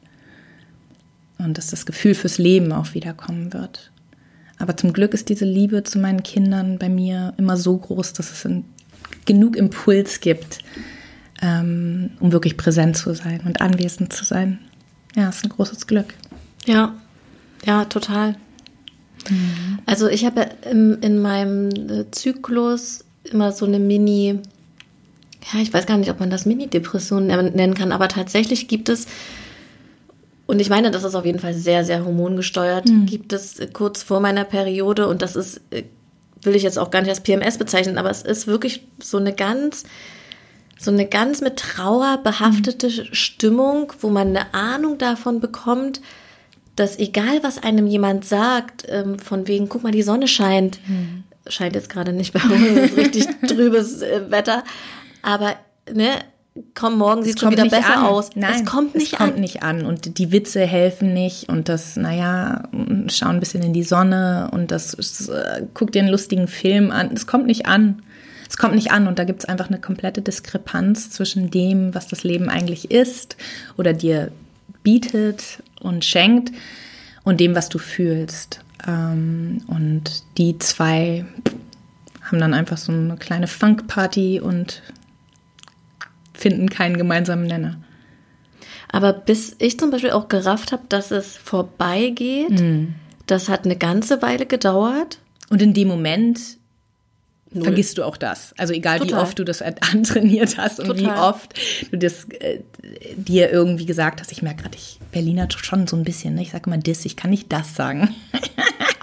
Und 1.37 1.57
dass 1.57 1.67
das 1.67 1.85
Gefühl 1.85 2.15
fürs 2.15 2.37
Leben 2.37 2.71
auch 2.71 2.93
wiederkommen 2.93 3.53
wird. 3.53 3.91
Aber 4.57 4.75
zum 4.75 4.91
Glück 4.91 5.13
ist 5.13 5.29
diese 5.29 5.45
Liebe 5.45 5.83
zu 5.83 5.99
meinen 5.99 6.23
Kindern 6.23 6.77
bei 6.77 6.89
mir 6.89 7.33
immer 7.37 7.55
so 7.55 7.77
groß, 7.77 8.13
dass 8.13 8.31
es 8.31 8.47
genug 9.25 9.55
Impuls 9.55 10.19
gibt, 10.19 10.59
ähm, 11.41 12.11
um 12.19 12.31
wirklich 12.31 12.57
präsent 12.57 12.97
zu 12.97 13.13
sein 13.13 13.41
und 13.45 13.61
anwesend 13.61 14.11
zu 14.11 14.25
sein. 14.25 14.59
Ja, 15.15 15.29
ist 15.29 15.43
ein 15.43 15.49
großes 15.49 15.87
Glück. 15.87 16.13
Ja, 16.65 16.93
ja, 17.65 17.85
total. 17.85 18.35
Mhm. 19.29 19.79
Also 19.85 20.07
ich 20.07 20.25
habe 20.25 20.49
in 20.69 21.21
meinem 21.21 21.69
äh, 21.69 22.11
Zyklus 22.11 23.05
immer 23.23 23.51
so 23.51 23.65
eine 23.65 23.79
Mini, 23.79 24.39
ja, 25.53 25.59
ich 25.61 25.73
weiß 25.73 25.85
gar 25.85 25.97
nicht, 25.97 26.09
ob 26.09 26.19
man 26.19 26.29
das 26.29 26.45
Mini-Depression 26.45 27.27
nennen 27.27 27.73
kann, 27.73 27.91
aber 27.91 28.07
tatsächlich 28.07 28.67
gibt 28.67 28.89
es, 28.89 29.07
und 30.47 30.59
ich 30.59 30.69
meine, 30.69 30.91
das 30.91 31.03
ist 31.03 31.15
auf 31.15 31.25
jeden 31.25 31.39
Fall 31.39 31.53
sehr, 31.53 31.85
sehr 31.85 32.05
hormongesteuert, 32.05 32.87
mhm. 32.87 33.05
gibt 33.05 33.33
es 33.33 33.59
kurz 33.73 34.03
vor 34.03 34.19
meiner 34.19 34.45
Periode 34.45 35.07
und 35.07 35.21
das 35.21 35.35
ist, 35.35 35.61
äh, 35.71 35.83
will 36.41 36.55
ich 36.55 36.63
jetzt 36.63 36.79
auch 36.79 36.91
gar 36.91 37.01
nicht 37.01 37.09
als 37.09 37.21
PMS 37.21 37.57
bezeichnen, 37.57 37.97
aber 37.97 38.09
es 38.09 38.21
ist 38.21 38.47
wirklich 38.47 38.83
so 39.01 39.17
eine 39.17 39.33
ganz, 39.33 39.83
so 40.79 40.91
eine 40.91 41.05
ganz 41.05 41.41
mit 41.41 41.57
Trauer 41.57 42.19
behaftete. 42.23 42.89
Stimmung, 43.13 43.91
wo 43.99 44.09
man 44.09 44.29
eine 44.29 44.53
Ahnung 44.53 44.97
davon 44.97 45.41
bekommt, 45.41 45.99
dass 46.79 46.97
egal 46.97 47.43
was 47.43 47.61
einem 47.61 47.87
jemand 47.87 48.25
sagt, 48.25 48.85
ähm, 48.87 49.19
von 49.19 49.47
wegen, 49.47 49.69
guck 49.69 49.83
mal, 49.83 49.91
die 49.91 50.01
Sonne 50.01 50.27
scheint, 50.27 50.79
hm. 50.85 51.23
scheint 51.47 51.75
jetzt 51.75 51.89
gerade 51.89 52.13
nicht 52.13 52.33
bei 52.33 52.41
uns, 52.41 52.61
es 52.61 52.91
ist 52.91 52.97
richtig 52.97 53.25
trübes 53.47 54.01
äh, 54.01 54.31
Wetter, 54.31 54.63
aber 55.21 55.55
ne, 55.93 56.09
komm, 56.75 56.97
morgen 56.97 57.23
sieht 57.23 57.35
es 57.35 57.41
schon 57.41 57.51
wieder 57.51 57.67
besser 57.67 57.97
an. 57.97 58.05
aus. 58.05 58.31
Nein, 58.35 58.63
es 58.63 58.65
kommt 58.65 58.95
nicht 58.95 59.13
es 59.13 59.19
an. 59.19 59.27
kommt 59.27 59.39
nicht 59.39 59.63
an 59.63 59.85
und 59.85 60.17
die 60.17 60.31
Witze 60.31 60.65
helfen 60.65 61.13
nicht 61.13 61.49
und 61.49 61.69
das, 61.69 61.95
naja, 61.95 62.63
schau 63.07 63.27
ein 63.27 63.39
bisschen 63.39 63.63
in 63.63 63.73
die 63.73 63.83
Sonne 63.83 64.49
und 64.51 64.71
das, 64.71 64.91
das 64.91 65.27
äh, 65.27 65.63
guck 65.73 65.91
dir 65.91 66.01
einen 66.01 66.11
lustigen 66.11 66.47
Film 66.47 66.91
an. 66.91 67.11
Es 67.13 67.27
kommt 67.27 67.47
nicht 67.47 67.65
an. 67.65 68.01
Es 68.49 68.57
kommt 68.57 68.73
nicht 68.73 68.91
an 68.91 69.07
und 69.07 69.19
da 69.19 69.25
gibt 69.25 69.41
es 69.41 69.45
einfach 69.45 69.67
eine 69.67 69.79
komplette 69.79 70.23
Diskrepanz 70.23 71.11
zwischen 71.11 71.51
dem, 71.51 71.93
was 71.93 72.07
das 72.07 72.23
Leben 72.23 72.49
eigentlich 72.49 72.89
ist 72.89 73.37
oder 73.77 73.93
dir 73.93 74.31
bietet 74.81 75.61
und 75.79 76.05
schenkt 76.05 76.51
und 77.23 77.39
dem, 77.39 77.55
was 77.55 77.69
du 77.69 77.79
fühlst. 77.79 78.61
Ähm, 78.87 79.61
und 79.67 80.23
die 80.37 80.57
zwei 80.59 81.25
haben 82.23 82.39
dann 82.39 82.53
einfach 82.53 82.77
so 82.77 82.91
eine 82.91 83.17
kleine 83.17 83.47
Funkparty 83.47 84.39
und 84.39 84.81
finden 86.33 86.69
keinen 86.69 86.97
gemeinsamen 86.97 87.45
Nenner. 87.45 87.77
Aber 88.91 89.13
bis 89.13 89.55
ich 89.59 89.79
zum 89.79 89.91
Beispiel 89.91 90.11
auch 90.11 90.29
gerafft 90.29 90.71
habe, 90.71 90.83
dass 90.89 91.11
es 91.11 91.37
vorbeigeht, 91.37 92.59
mm. 92.59 92.95
das 93.27 93.49
hat 93.49 93.65
eine 93.65 93.75
ganze 93.75 94.21
Weile 94.21 94.45
gedauert. 94.45 95.19
Und 95.49 95.61
in 95.61 95.73
dem 95.73 95.87
Moment 95.87 96.39
Null. 97.51 97.63
vergisst 97.63 97.97
du 97.97 98.03
auch 98.03 98.17
das. 98.17 98.53
Also 98.57 98.73
egal 98.73 98.99
Total. 98.99 99.17
wie 99.17 99.21
oft 99.21 99.39
du 99.39 99.43
das 99.43 99.61
antrainiert 99.93 100.57
hast 100.57 100.79
und 100.79 100.87
Total. 100.87 101.03
wie 101.03 101.19
oft 101.19 101.59
du 101.91 101.97
das 101.97 102.25
äh, 102.39 102.59
dir 103.15 103.51
irgendwie 103.51 103.85
gesagt 103.85 104.21
hast. 104.21 104.31
Ich 104.31 104.41
merke 104.41 104.63
gerade, 104.63 104.77
ich 104.77 104.98
Berliner 105.11 105.47
schon 105.51 105.87
so 105.87 105.95
ein 105.95 106.03
bisschen. 106.03 106.35
Ne? 106.35 106.41
Ich 106.41 106.51
sage 106.51 106.63
immer 106.67 106.77
das, 106.77 107.05
ich 107.05 107.15
kann 107.15 107.31
nicht 107.31 107.51
das 107.51 107.75
sagen. 107.75 108.15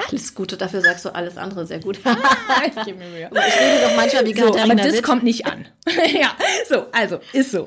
Alles 0.08 0.34
Gute, 0.34 0.56
dafür 0.56 0.82
sagst 0.82 1.04
du 1.04 1.12
alles 1.12 1.36
andere 1.36 1.66
sehr 1.66 1.80
gut. 1.80 1.98
ich 1.98 2.04
gebe 2.84 2.98
mir 2.98 3.08
Mühe. 3.08 3.28
ich 3.32 3.60
rede 3.60 3.82
doch 3.82 3.96
manchmal 3.96 4.24
wie 4.24 4.38
so, 4.38 4.56
Aber 4.56 4.74
das 4.76 4.92
Witt. 4.92 5.02
kommt 5.02 5.24
nicht 5.24 5.46
an. 5.46 5.66
ja, 6.14 6.30
so, 6.68 6.86
also, 6.92 7.18
ist 7.32 7.50
so. 7.50 7.66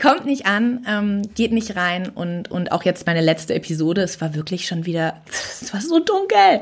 Kommt 0.00 0.26
nicht 0.26 0.44
an, 0.44 0.84
ähm, 0.86 1.22
geht 1.34 1.52
nicht 1.52 1.76
rein 1.76 2.10
und, 2.10 2.50
und 2.50 2.72
auch 2.72 2.82
jetzt 2.82 3.06
meine 3.06 3.22
letzte 3.22 3.54
Episode, 3.54 4.02
es 4.02 4.20
war 4.20 4.34
wirklich 4.34 4.66
schon 4.66 4.84
wieder, 4.84 5.22
es 5.62 5.72
war 5.72 5.80
so 5.80 5.98
dunkel. 5.98 6.60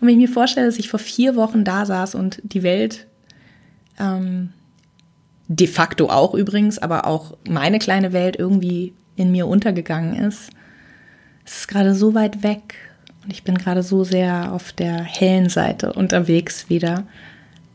Und 0.00 0.08
wenn 0.08 0.20
ich 0.20 0.28
mir 0.28 0.32
vorstelle, 0.32 0.66
dass 0.66 0.78
ich 0.78 0.88
vor 0.88 0.98
vier 0.98 1.36
Wochen 1.36 1.62
da 1.64 1.86
saß 1.86 2.16
und 2.16 2.40
die 2.42 2.64
Welt 2.64 3.06
ähm, 4.00 4.52
de 5.46 5.66
facto 5.66 6.08
auch 6.08 6.34
übrigens, 6.34 6.78
aber 6.78 7.06
auch 7.06 7.36
meine 7.48 7.78
kleine 7.78 8.12
Welt 8.12 8.36
irgendwie 8.36 8.92
in 9.16 9.30
mir 9.30 9.46
untergegangen 9.46 10.16
ist, 10.16 10.50
es 11.44 11.58
ist 11.60 11.68
gerade 11.68 11.94
so 11.94 12.14
weit 12.14 12.42
weg 12.42 12.74
und 13.24 13.32
ich 13.32 13.42
bin 13.42 13.56
gerade 13.56 13.82
so 13.82 14.04
sehr 14.04 14.52
auf 14.52 14.72
der 14.72 15.02
hellen 15.02 15.48
Seite 15.48 15.92
unterwegs 15.92 16.68
wieder, 16.68 17.04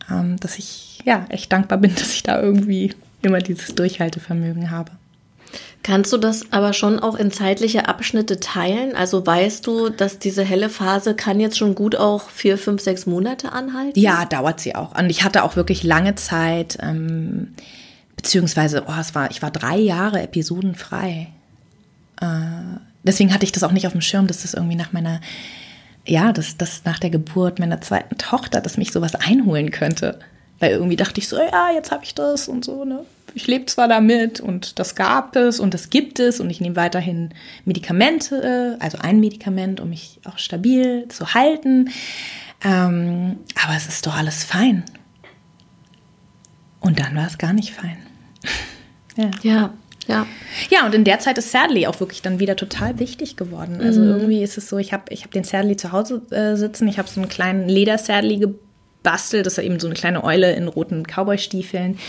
ähm, 0.09 0.38
dass 0.39 0.57
ich 0.57 0.99
ja 1.05 1.25
echt 1.29 1.51
dankbar 1.51 1.77
bin, 1.77 1.93
dass 1.95 2.13
ich 2.13 2.23
da 2.23 2.41
irgendwie 2.41 2.93
immer 3.21 3.39
dieses 3.39 3.75
Durchhaltevermögen 3.75 4.71
habe. 4.71 4.91
Kannst 5.81 6.11
du 6.11 6.17
das 6.17 6.51
aber 6.51 6.73
schon 6.73 6.99
auch 6.99 7.15
in 7.15 7.31
zeitliche 7.31 7.88
Abschnitte 7.88 8.39
teilen? 8.39 8.95
Also 8.95 9.25
weißt 9.25 9.65
du, 9.65 9.89
dass 9.89 10.19
diese 10.19 10.43
helle 10.43 10.69
Phase 10.69 11.15
kann 11.15 11.39
jetzt 11.39 11.57
schon 11.57 11.73
gut 11.73 11.95
auch 11.95 12.29
vier, 12.29 12.57
fünf, 12.57 12.81
sechs 12.81 13.05
Monate 13.05 13.53
anhalten? 13.53 13.97
Ja, 13.97 14.25
dauert 14.25 14.59
sie 14.59 14.75
auch. 14.75 14.97
Und 14.97 15.09
ich 15.09 15.23
hatte 15.23 15.43
auch 15.43 15.55
wirklich 15.55 15.83
lange 15.83 16.15
Zeit, 16.15 16.77
ähm, 16.81 17.53
beziehungsweise, 18.17 18.83
oh, 18.88 18.93
es 18.99 19.15
war, 19.15 19.31
ich 19.31 19.41
war 19.41 19.51
drei 19.51 19.77
Jahre 19.77 20.21
episodenfrei. 20.21 21.29
Äh, 22.21 22.25
deswegen 23.03 23.33
hatte 23.33 23.45
ich 23.45 23.51
das 23.51 23.63
auch 23.63 23.71
nicht 23.71 23.87
auf 23.87 23.93
dem 23.93 24.01
Schirm, 24.01 24.27
dass 24.27 24.41
das 24.41 24.53
irgendwie 24.53 24.75
nach 24.75 24.91
meiner, 24.91 25.21
ja, 26.05 26.31
dass 26.31 26.57
das 26.57 26.83
nach 26.85 26.99
der 26.99 27.09
Geburt 27.09 27.59
meiner 27.59 27.81
zweiten 27.81 28.17
Tochter, 28.17 28.62
dass 28.62 28.77
mich 28.77 28.91
sowas 28.91 29.15
einholen 29.15 29.71
könnte. 29.71 30.19
Weil 30.59 30.71
irgendwie 30.71 30.97
dachte 30.97 31.19
ich 31.19 31.27
so, 31.27 31.38
ja, 31.38 31.71
jetzt 31.73 31.91
habe 31.91 32.03
ich 32.03 32.15
das 32.15 32.47
und 32.47 32.65
so, 32.65 32.83
ne? 32.83 33.05
ich 33.33 33.47
lebe 33.47 33.65
zwar 33.65 33.88
damit 33.88 34.39
und 34.39 34.79
das 34.79 34.95
gab 34.95 35.35
es 35.35 35.59
und 35.59 35.73
das 35.73 35.89
gibt 35.89 36.19
es 36.19 36.39
und 36.39 36.49
ich 36.49 36.62
nehme 36.62 36.75
weiterhin 36.75 37.29
Medikamente, 37.65 38.77
also 38.79 38.97
ein 38.99 39.19
Medikament, 39.19 39.79
um 39.79 39.89
mich 39.89 40.19
auch 40.25 40.38
stabil 40.38 41.07
zu 41.09 41.33
halten. 41.33 41.89
Ähm, 42.63 43.38
aber 43.63 43.75
es 43.75 43.88
ist 43.88 44.05
doch 44.05 44.17
alles 44.17 44.43
fein. 44.43 44.83
Und 46.79 46.99
dann 46.99 47.15
war 47.15 47.27
es 47.27 47.38
gar 47.38 47.53
nicht 47.53 47.71
fein. 47.71 47.97
ja. 49.17 49.31
ja. 49.43 49.73
Ja. 50.10 50.26
ja, 50.72 50.88
und 50.88 50.95
in 50.95 51.04
der 51.04 51.19
Zeit 51.19 51.38
ist 51.38 51.52
Sadly 51.52 51.86
auch 51.86 52.00
wirklich 52.00 52.24
dann 52.24 52.39
wieder 52.39 52.56
total 52.56 52.98
wichtig 52.98 53.36
geworden. 53.36 53.80
Also 53.80 54.02
mhm. 54.02 54.10
irgendwie 54.10 54.41
ist 54.41 54.58
es 54.58 54.67
so, 54.67 54.80
ich 54.80 54.91
habe 54.91 55.04
ich 55.10 55.24
hab 55.24 55.30
den 55.30 55.43
Sadly 55.43 55.78
zu 55.78 55.91
Hause 55.91 56.24
äh, 56.32 56.56
sitzen, 56.56 56.88
ich 56.88 56.98
habe 56.98 57.08
so 57.08 57.22
einen 57.22 57.30
kleinen 57.30 57.69
Leder-Sadly 57.69 58.38
gebastelt, 58.38 59.45
das 59.45 59.60
ist 59.60 59.63
eben 59.63 59.80
so 59.80 59.86
eine 59.86 59.93
kleine 59.93 60.24
Eule 60.24 60.52
in 60.54 60.67
roten 60.67 61.04
Cowboy-Stiefeln. 61.04 62.00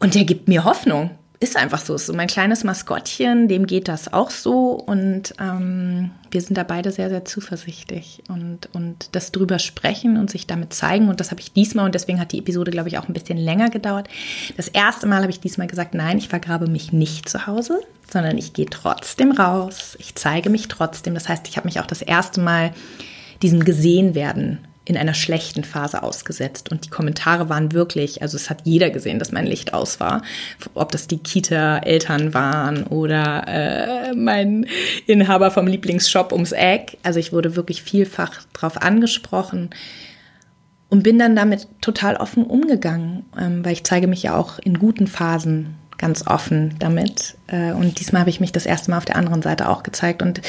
Und 0.00 0.14
der 0.16 0.24
gibt 0.24 0.48
mir 0.48 0.64
Hoffnung. 0.64 1.10
Ist 1.44 1.58
einfach 1.58 1.80
so. 1.80 1.94
Ist 1.96 2.06
so 2.06 2.14
mein 2.14 2.26
kleines 2.26 2.64
Maskottchen, 2.64 3.48
dem 3.48 3.66
geht 3.66 3.86
das 3.86 4.10
auch 4.10 4.30
so. 4.30 4.70
Und 4.70 5.34
ähm, 5.38 6.10
wir 6.30 6.40
sind 6.40 6.56
da 6.56 6.62
beide 6.62 6.90
sehr, 6.90 7.10
sehr 7.10 7.26
zuversichtlich. 7.26 8.22
Und, 8.30 8.70
und 8.72 9.10
das 9.12 9.30
drüber 9.30 9.58
sprechen 9.58 10.16
und 10.16 10.30
sich 10.30 10.46
damit 10.46 10.72
zeigen. 10.72 11.10
Und 11.10 11.20
das 11.20 11.32
habe 11.32 11.42
ich 11.42 11.52
diesmal, 11.52 11.84
und 11.84 11.94
deswegen 11.94 12.18
hat 12.18 12.32
die 12.32 12.38
Episode, 12.38 12.70
glaube 12.70 12.88
ich, 12.88 12.96
auch 12.96 13.08
ein 13.08 13.12
bisschen 13.12 13.36
länger 13.36 13.68
gedauert. 13.68 14.08
Das 14.56 14.68
erste 14.68 15.06
Mal 15.06 15.20
habe 15.20 15.32
ich 15.32 15.40
diesmal 15.40 15.66
gesagt, 15.66 15.92
nein, 15.92 16.16
ich 16.16 16.28
vergrabe 16.28 16.66
mich 16.66 16.94
nicht 16.94 17.28
zu 17.28 17.46
Hause, 17.46 17.78
sondern 18.10 18.38
ich 18.38 18.54
gehe 18.54 18.70
trotzdem 18.70 19.32
raus. 19.32 19.98
Ich 19.98 20.14
zeige 20.14 20.48
mich 20.48 20.68
trotzdem. 20.68 21.12
Das 21.12 21.28
heißt, 21.28 21.46
ich 21.46 21.58
habe 21.58 21.68
mich 21.68 21.78
auch 21.78 21.86
das 21.86 22.00
erste 22.00 22.40
Mal 22.40 22.72
diesem 23.42 23.66
Gesehenwerden 23.66 24.60
in 24.84 24.96
einer 24.96 25.14
schlechten 25.14 25.64
Phase 25.64 26.02
ausgesetzt. 26.02 26.70
Und 26.70 26.84
die 26.84 26.90
Kommentare 26.90 27.48
waren 27.48 27.72
wirklich, 27.72 28.22
also 28.22 28.36
es 28.36 28.50
hat 28.50 28.62
jeder 28.64 28.90
gesehen, 28.90 29.18
dass 29.18 29.32
mein 29.32 29.46
Licht 29.46 29.72
aus 29.72 29.98
war. 29.98 30.22
Ob 30.74 30.92
das 30.92 31.06
die 31.06 31.18
Kita-Eltern 31.18 32.34
waren 32.34 32.84
oder 32.84 33.44
äh, 33.46 34.14
mein 34.14 34.66
Inhaber 35.06 35.50
vom 35.50 35.66
Lieblingsshop 35.66 36.32
ums 36.32 36.52
Eck. 36.52 36.98
Also 37.02 37.18
ich 37.18 37.32
wurde 37.32 37.56
wirklich 37.56 37.82
vielfach 37.82 38.42
drauf 38.52 38.82
angesprochen 38.82 39.70
und 40.90 41.02
bin 41.02 41.18
dann 41.18 41.34
damit 41.34 41.66
total 41.80 42.16
offen 42.16 42.44
umgegangen, 42.44 43.24
ähm, 43.40 43.64
weil 43.64 43.72
ich 43.72 43.84
zeige 43.84 44.06
mich 44.06 44.22
ja 44.22 44.36
auch 44.36 44.58
in 44.58 44.78
guten 44.78 45.06
Phasen 45.06 45.74
ganz 46.04 46.26
offen 46.26 46.74
damit. 46.80 47.34
Äh, 47.46 47.72
und 47.72 47.98
diesmal 47.98 48.20
habe 48.20 48.28
ich 48.28 48.38
mich 48.38 48.52
das 48.52 48.66
erste 48.66 48.90
Mal 48.90 48.98
auf 48.98 49.06
der 49.06 49.16
anderen 49.16 49.40
Seite 49.40 49.70
auch 49.70 49.82
gezeigt. 49.82 50.20
Und 50.20 50.42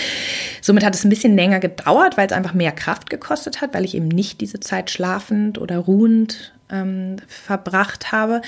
somit 0.60 0.84
hat 0.84 0.94
es 0.94 1.06
ein 1.06 1.10
bisschen 1.10 1.38
länger 1.38 1.62
gedauert, 1.62 2.18
weil 2.18 2.28
es 2.28 2.34
einfach 2.34 2.54
mehr 2.54 2.74
Kraft 2.74 3.10
gekostet 3.10 3.62
hat, 3.62 3.74
weil 3.74 3.86
ich 3.86 3.96
eben 3.96 4.10
nicht 4.10 4.41
diese 4.41 4.60
Zeit 4.60 4.91
schlafend 4.91 5.58
oder 5.58 5.78
ruhend 5.78 6.54
ähm, 6.70 7.15
verbracht 7.30 8.12
habe. 8.12 8.41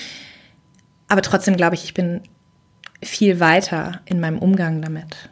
Aber 1.07 1.21
trotzdem 1.21 1.55
glaube 1.55 1.75
ich, 1.75 1.85
ich 1.85 1.93
bin 1.93 2.19
viel 3.01 3.39
weiter 3.39 4.01
in 4.03 4.19
meinem 4.19 4.39
Umgang 4.39 4.81
damit. 4.81 5.29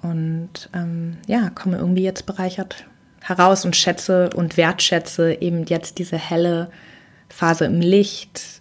Und 0.00 0.70
ähm, 0.74 1.16
ja, 1.26 1.50
komme 1.50 1.78
irgendwie 1.78 2.04
jetzt 2.04 2.24
bereichert 2.24 2.86
heraus 3.20 3.64
und 3.64 3.74
schätze 3.74 4.30
und 4.30 4.56
wertschätze 4.56 5.40
eben 5.40 5.64
jetzt 5.64 5.98
diese 5.98 6.18
helle 6.18 6.70
Phase 7.28 7.64
im 7.64 7.80
Licht 7.80 8.60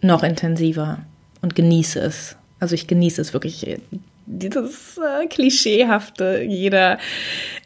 noch 0.00 0.24
intensiver 0.24 1.04
und 1.42 1.54
genieße 1.54 2.00
es. 2.00 2.36
Also 2.58 2.74
ich 2.74 2.86
genieße 2.86 3.20
es 3.20 3.32
wirklich. 3.32 3.80
Dieses 4.26 4.98
äh, 4.98 5.26
klischeehafte, 5.26 6.42
jeder, 6.46 6.98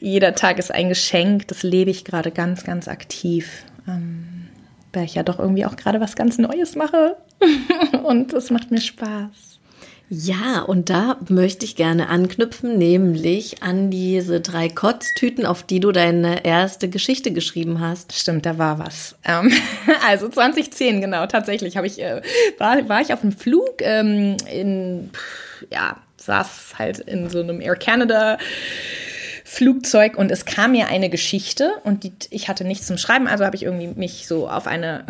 jeder 0.00 0.34
Tag 0.34 0.58
ist 0.58 0.72
ein 0.72 0.88
Geschenk, 0.88 1.48
das 1.48 1.62
lebe 1.62 1.90
ich 1.90 2.04
gerade 2.04 2.30
ganz, 2.30 2.64
ganz 2.64 2.88
aktiv. 2.88 3.64
Ähm, 3.87 4.48
weil 4.92 5.04
ich 5.04 5.14
ja 5.14 5.22
doch 5.22 5.38
irgendwie 5.38 5.66
auch 5.66 5.76
gerade 5.76 6.00
was 6.00 6.16
ganz 6.16 6.38
Neues 6.38 6.76
mache. 6.76 7.16
und 8.04 8.32
es 8.32 8.50
macht 8.50 8.70
mir 8.70 8.80
Spaß. 8.80 9.53
Ja, 10.16 10.61
und 10.61 10.90
da 10.90 11.16
möchte 11.29 11.64
ich 11.64 11.74
gerne 11.74 12.09
anknüpfen, 12.09 12.79
nämlich 12.79 13.64
an 13.64 13.90
diese 13.90 14.40
drei 14.40 14.68
Kotztüten, 14.68 15.44
auf 15.44 15.64
die 15.64 15.81
du 15.81 15.90
deine 15.90 16.44
erste 16.44 16.88
Geschichte 16.88 17.33
geschrieben 17.33 17.81
hast. 17.81 18.12
Stimmt, 18.12 18.46
da 18.46 18.57
war 18.57 18.79
was. 18.79 19.16
Ähm, 19.24 19.53
also 20.07 20.29
2010, 20.29 21.00
genau, 21.00 21.27
tatsächlich 21.27 21.77
habe 21.77 21.88
ich, 21.88 22.00
äh, 22.00 22.22
war, 22.59 22.88
war 22.88 23.00
ich 23.00 23.12
auf 23.12 23.22
einem 23.22 23.33
Flug 23.33 23.81
ähm, 23.81 24.37
in, 24.53 25.11
ja, 25.72 25.96
saß 26.18 26.74
halt 26.79 27.00
in 27.00 27.29
so 27.29 27.40
einem 27.40 27.61
Air 27.61 27.77
Canada 27.77 28.38
Flugzeug 29.44 30.16
und 30.16 30.31
es 30.31 30.44
kam 30.44 30.72
mir 30.72 30.88
eine 30.88 31.11
Geschichte 31.11 31.72
und 31.83 32.05
die, 32.05 32.12
ich 32.31 32.48
hatte 32.48 32.64
nichts 32.64 32.87
zum 32.87 32.98
Schreiben, 32.98 33.27
also 33.27 33.44
habe 33.44 33.57
ich 33.57 33.64
irgendwie 33.64 33.88
mich 33.88 34.27
so 34.27 34.48
auf 34.48 34.66
eine 34.66 35.07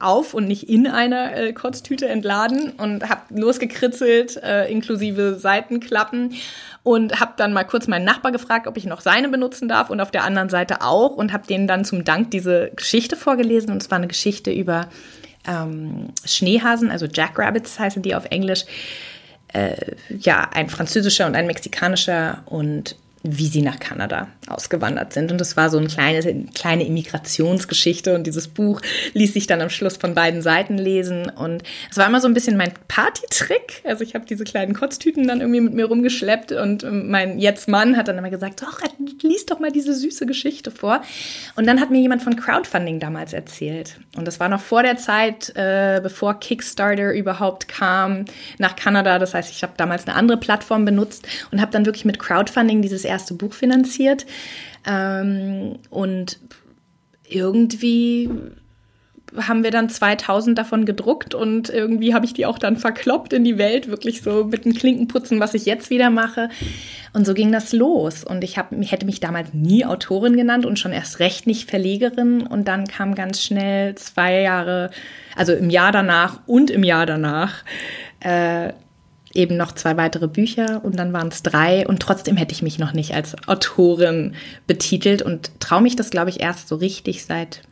auf 0.00 0.34
und 0.34 0.46
nicht 0.46 0.68
in 0.68 0.86
einer 0.86 1.36
äh, 1.36 1.52
Kotztüte 1.52 2.08
entladen 2.08 2.70
und 2.70 3.08
habe 3.08 3.22
losgekritzelt, 3.30 4.36
äh, 4.42 4.70
inklusive 4.70 5.38
Seitenklappen 5.38 6.34
und 6.82 7.20
habe 7.20 7.34
dann 7.36 7.52
mal 7.52 7.64
kurz 7.64 7.86
meinen 7.86 8.04
Nachbar 8.04 8.32
gefragt, 8.32 8.66
ob 8.66 8.76
ich 8.76 8.86
noch 8.86 9.00
seine 9.00 9.28
benutzen 9.28 9.68
darf 9.68 9.90
und 9.90 10.00
auf 10.00 10.10
der 10.10 10.24
anderen 10.24 10.48
Seite 10.48 10.82
auch 10.82 11.16
und 11.16 11.32
habe 11.32 11.46
denen 11.46 11.66
dann 11.66 11.84
zum 11.84 12.04
Dank 12.04 12.30
diese 12.30 12.70
Geschichte 12.74 13.16
vorgelesen 13.16 13.70
und 13.70 13.82
es 13.82 13.90
war 13.90 13.98
eine 13.98 14.08
Geschichte 14.08 14.50
über 14.50 14.88
ähm, 15.46 16.08
Schneehasen, 16.24 16.90
also 16.90 17.06
Jackrabbits 17.06 17.78
heißen 17.78 18.02
die 18.02 18.14
auf 18.14 18.26
Englisch, 18.26 18.64
äh, 19.52 19.76
ja, 20.08 20.48
ein 20.52 20.68
französischer 20.68 21.26
und 21.26 21.34
ein 21.34 21.46
mexikanischer 21.46 22.42
und 22.46 22.96
wie 23.22 23.46
sie 23.48 23.62
nach 23.62 23.80
Kanada 23.80 24.28
ausgewandert 24.46 25.12
sind. 25.12 25.32
Und 25.32 25.40
das 25.40 25.56
war 25.56 25.70
so 25.70 25.78
eine 25.78 25.88
kleine, 25.88 26.46
kleine 26.54 26.86
Immigrationsgeschichte. 26.86 28.14
Und 28.14 28.26
dieses 28.26 28.48
Buch 28.48 28.80
ließ 29.14 29.34
sich 29.34 29.46
dann 29.46 29.60
am 29.60 29.70
Schluss 29.70 29.96
von 29.96 30.14
beiden 30.14 30.40
Seiten 30.40 30.78
lesen. 30.78 31.30
Und 31.30 31.62
es 31.90 31.96
war 31.96 32.06
immer 32.06 32.20
so 32.20 32.28
ein 32.28 32.34
bisschen 32.34 32.56
mein 32.56 32.72
Partytrick. 32.86 33.82
Also 33.84 34.04
ich 34.04 34.14
habe 34.14 34.24
diese 34.24 34.44
kleinen 34.44 34.72
Kotztüten 34.72 35.26
dann 35.26 35.40
irgendwie 35.40 35.60
mit 35.60 35.74
mir 35.74 35.86
rumgeschleppt. 35.86 36.52
Und 36.52 36.86
mein 36.90 37.38
Jetzt-Mann 37.38 37.96
hat 37.96 38.08
dann 38.08 38.18
immer 38.18 38.30
gesagt, 38.30 38.62
doch, 38.62 38.80
lies 39.22 39.46
doch 39.46 39.58
mal 39.58 39.72
diese 39.72 39.94
süße 39.94 40.26
Geschichte 40.26 40.70
vor. 40.70 41.02
Und 41.56 41.66
dann 41.66 41.80
hat 41.80 41.90
mir 41.90 42.00
jemand 42.00 42.22
von 42.22 42.36
Crowdfunding 42.36 43.00
damals 43.00 43.32
erzählt. 43.32 43.98
Und 44.16 44.26
das 44.26 44.38
war 44.38 44.48
noch 44.48 44.60
vor 44.60 44.82
der 44.82 44.96
Zeit, 44.96 45.52
äh, 45.56 46.00
bevor 46.02 46.38
Kickstarter 46.38 47.12
überhaupt 47.12 47.66
kam 47.66 48.26
nach 48.58 48.76
Kanada. 48.76 49.18
Das 49.18 49.34
heißt, 49.34 49.50
ich 49.50 49.62
habe 49.62 49.72
damals 49.76 50.06
eine 50.06 50.16
andere 50.16 50.38
Plattform 50.38 50.84
benutzt 50.84 51.26
und 51.50 51.60
habe 51.60 51.72
dann 51.72 51.84
wirklich 51.84 52.04
mit 52.04 52.20
Crowdfunding 52.20 52.80
dieses 52.80 53.07
erste 53.08 53.34
Buch 53.34 53.52
finanziert. 53.52 54.26
Ähm, 54.86 55.76
und 55.90 56.38
irgendwie 57.24 58.30
haben 59.36 59.62
wir 59.62 59.70
dann 59.70 59.90
2000 59.90 60.56
davon 60.56 60.86
gedruckt 60.86 61.34
und 61.34 61.68
irgendwie 61.68 62.14
habe 62.14 62.24
ich 62.24 62.32
die 62.32 62.46
auch 62.46 62.58
dann 62.58 62.76
verkloppt 62.76 63.32
in 63.32 63.44
die 63.44 63.58
Welt, 63.58 63.88
wirklich 63.88 64.22
so 64.22 64.44
mit 64.44 64.64
dem 64.64 64.74
Klinkenputzen, 64.74 65.40
was 65.40 65.54
ich 65.54 65.66
jetzt 65.66 65.90
wieder 65.90 66.10
mache. 66.10 66.48
Und 67.12 67.26
so 67.26 67.34
ging 67.34 67.52
das 67.52 67.72
los. 67.72 68.24
Und 68.24 68.44
ich 68.44 68.58
hab, 68.58 68.72
hätte 68.72 69.06
mich 69.06 69.20
damals 69.20 69.52
nie 69.52 69.84
Autorin 69.84 70.36
genannt 70.36 70.66
und 70.66 70.78
schon 70.78 70.92
erst 70.92 71.20
recht 71.20 71.46
nicht 71.46 71.68
Verlegerin. 71.68 72.46
Und 72.46 72.68
dann 72.68 72.86
kam 72.86 73.14
ganz 73.14 73.42
schnell 73.42 73.94
zwei 73.96 74.40
Jahre, 74.40 74.90
also 75.36 75.52
im 75.52 75.70
Jahr 75.70 75.92
danach 75.92 76.40
und 76.46 76.70
im 76.70 76.84
Jahr 76.84 77.06
danach, 77.06 77.64
äh, 78.20 78.72
eben 79.34 79.56
noch 79.56 79.72
zwei 79.72 79.96
weitere 79.96 80.28
Bücher 80.28 80.80
und 80.84 80.96
dann 80.96 81.12
waren 81.12 81.28
es 81.28 81.42
drei 81.42 81.86
und 81.86 82.00
trotzdem 82.00 82.36
hätte 82.36 82.52
ich 82.52 82.62
mich 82.62 82.78
noch 82.78 82.92
nicht 82.92 83.14
als 83.14 83.36
Autorin 83.46 84.34
betitelt 84.66 85.22
und 85.22 85.50
traue 85.60 85.82
mich 85.82 85.96
das, 85.96 86.10
glaube 86.10 86.30
ich, 86.30 86.40
erst 86.40 86.68
so 86.68 86.76
richtig 86.76 87.24
seit 87.24 87.62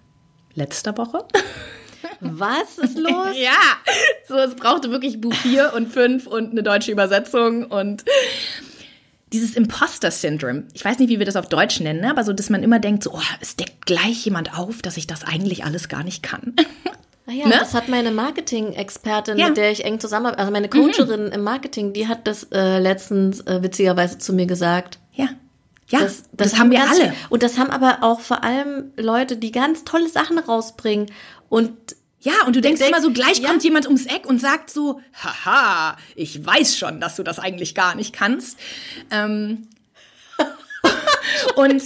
letzter 0.54 0.96
Woche. 0.96 1.24
Was 2.20 2.78
ist 2.78 2.98
los? 2.98 3.36
ja, 3.36 3.58
so 4.28 4.36
es 4.36 4.54
brauchte 4.54 4.90
wirklich 4.90 5.20
Buch 5.20 5.34
4 5.34 5.72
und 5.74 5.88
5 5.88 6.26
und 6.26 6.52
eine 6.52 6.62
deutsche 6.62 6.92
Übersetzung 6.92 7.64
und 7.64 8.04
dieses 9.32 9.56
Imposter-Syndrom. 9.56 10.64
Ich 10.72 10.84
weiß 10.84 10.98
nicht, 10.98 11.08
wie 11.08 11.18
wir 11.18 11.26
das 11.26 11.36
auf 11.36 11.48
Deutsch 11.48 11.80
nennen, 11.80 12.00
ne? 12.00 12.10
aber 12.10 12.24
so, 12.24 12.32
dass 12.32 12.48
man 12.48 12.62
immer 12.62 12.78
denkt, 12.78 13.02
so, 13.02 13.12
oh, 13.12 13.20
es 13.40 13.56
deckt 13.56 13.84
gleich 13.84 14.24
jemand 14.24 14.56
auf, 14.56 14.82
dass 14.82 14.96
ich 14.96 15.06
das 15.06 15.24
eigentlich 15.24 15.64
alles 15.64 15.88
gar 15.88 16.04
nicht 16.04 16.22
kann. 16.22 16.54
Ah 17.28 17.32
ja, 17.32 17.48
ne? 17.48 17.56
das 17.58 17.74
hat 17.74 17.88
meine 17.88 18.12
Marketing-Expertin, 18.12 19.36
ja. 19.36 19.48
mit 19.48 19.56
der 19.56 19.72
ich 19.72 19.84
eng 19.84 19.98
zusammenarbeite, 19.98 20.40
also 20.40 20.52
meine 20.52 20.68
Coacherin 20.68 21.26
mhm. 21.26 21.32
im 21.32 21.42
Marketing, 21.42 21.92
die 21.92 22.06
hat 22.06 22.26
das 22.26 22.44
äh, 22.52 22.78
letztens 22.78 23.40
äh, 23.40 23.62
witzigerweise 23.62 24.18
zu 24.18 24.32
mir 24.32 24.46
gesagt. 24.46 24.98
Ja. 25.12 25.28
Ja, 25.88 26.00
das, 26.00 26.24
das, 26.32 26.50
das 26.50 26.58
haben 26.58 26.72
wir 26.72 26.82
alle. 26.82 27.14
Und 27.28 27.44
das 27.44 27.58
haben 27.58 27.70
aber 27.70 27.98
auch 28.00 28.20
vor 28.20 28.42
allem 28.42 28.92
Leute, 28.96 29.36
die 29.36 29.52
ganz 29.52 29.84
tolle 29.84 30.08
Sachen 30.08 30.38
rausbringen. 30.38 31.06
Und 31.48 31.76
ja, 32.20 32.32
und 32.44 32.56
du 32.56 32.60
denkst 32.60 32.80
denk, 32.80 32.90
immer 32.90 33.00
so, 33.00 33.12
gleich 33.12 33.38
ja. 33.38 33.48
kommt 33.48 33.62
jemand 33.62 33.86
ums 33.86 34.06
Eck 34.06 34.26
und 34.26 34.40
sagt 34.40 34.70
so, 34.70 35.00
haha, 35.14 35.96
ich 36.16 36.44
weiß 36.44 36.76
schon, 36.76 37.00
dass 37.00 37.14
du 37.14 37.22
das 37.22 37.38
eigentlich 37.38 37.76
gar 37.76 37.94
nicht 37.94 38.12
kannst. 38.12 38.58
Ähm, 39.12 39.68
und 41.54 41.84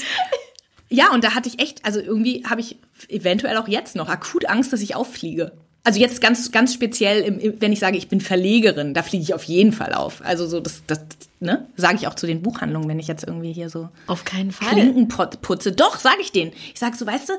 ja, 0.89 1.13
und 1.13 1.23
da 1.23 1.35
hatte 1.35 1.49
ich 1.49 1.61
echt, 1.61 1.85
also 1.85 2.01
irgendwie 2.01 2.45
habe 2.49 2.63
ich 2.63 2.79
eventuell 3.09 3.57
auch 3.57 3.69
jetzt 3.69 3.97
noch 3.97 4.09
akut 4.09 4.49
Angst, 4.49 4.73
dass 4.73 4.81
ich 4.81 4.97
auffliege. 4.97 5.53
Also 5.83 5.99
jetzt 5.99 6.21
ganz, 6.21 6.53
ganz 6.53 6.75
speziell, 6.75 7.23
im, 7.23 7.55
wenn 7.61 7.73
ich 7.73 7.79
sage, 7.79 7.97
ich 7.97 8.09
bin 8.09 8.21
Verlegerin, 8.21 8.93
da 8.93 9.03
fliege 9.03 9.23
ich 9.23 9.33
auf 9.33 9.45
jeden 9.45 9.73
Fall 9.73 9.95
auf. 9.95 10.21
Also 10.23 10.47
so, 10.47 10.61
das, 10.61 10.83
das 10.87 11.01
ne, 11.41 11.69
sage 11.75 11.97
ich 11.97 12.07
auch 12.07 12.15
zu 12.15 12.27
den 12.27 12.43
Buchhandlungen, 12.43 12.87
wenn 12.87 12.99
ich 12.99 13.09
jetzt 13.09 13.27
irgendwie 13.27 13.53
hier 13.53 13.71
so 13.71 13.89
auf 14.07 14.27
keinen 14.27 14.51
Fall 14.51 14.69
Klinken 14.69 15.09
putze. 15.09 15.73
Doch, 15.73 15.99
sage 15.99 16.19
ich 16.21 16.33
denen. 16.33 16.53
Ich 16.75 16.79
sage 16.79 16.99
so, 16.99 17.07
weißt 17.07 17.31
du, 17.31 17.33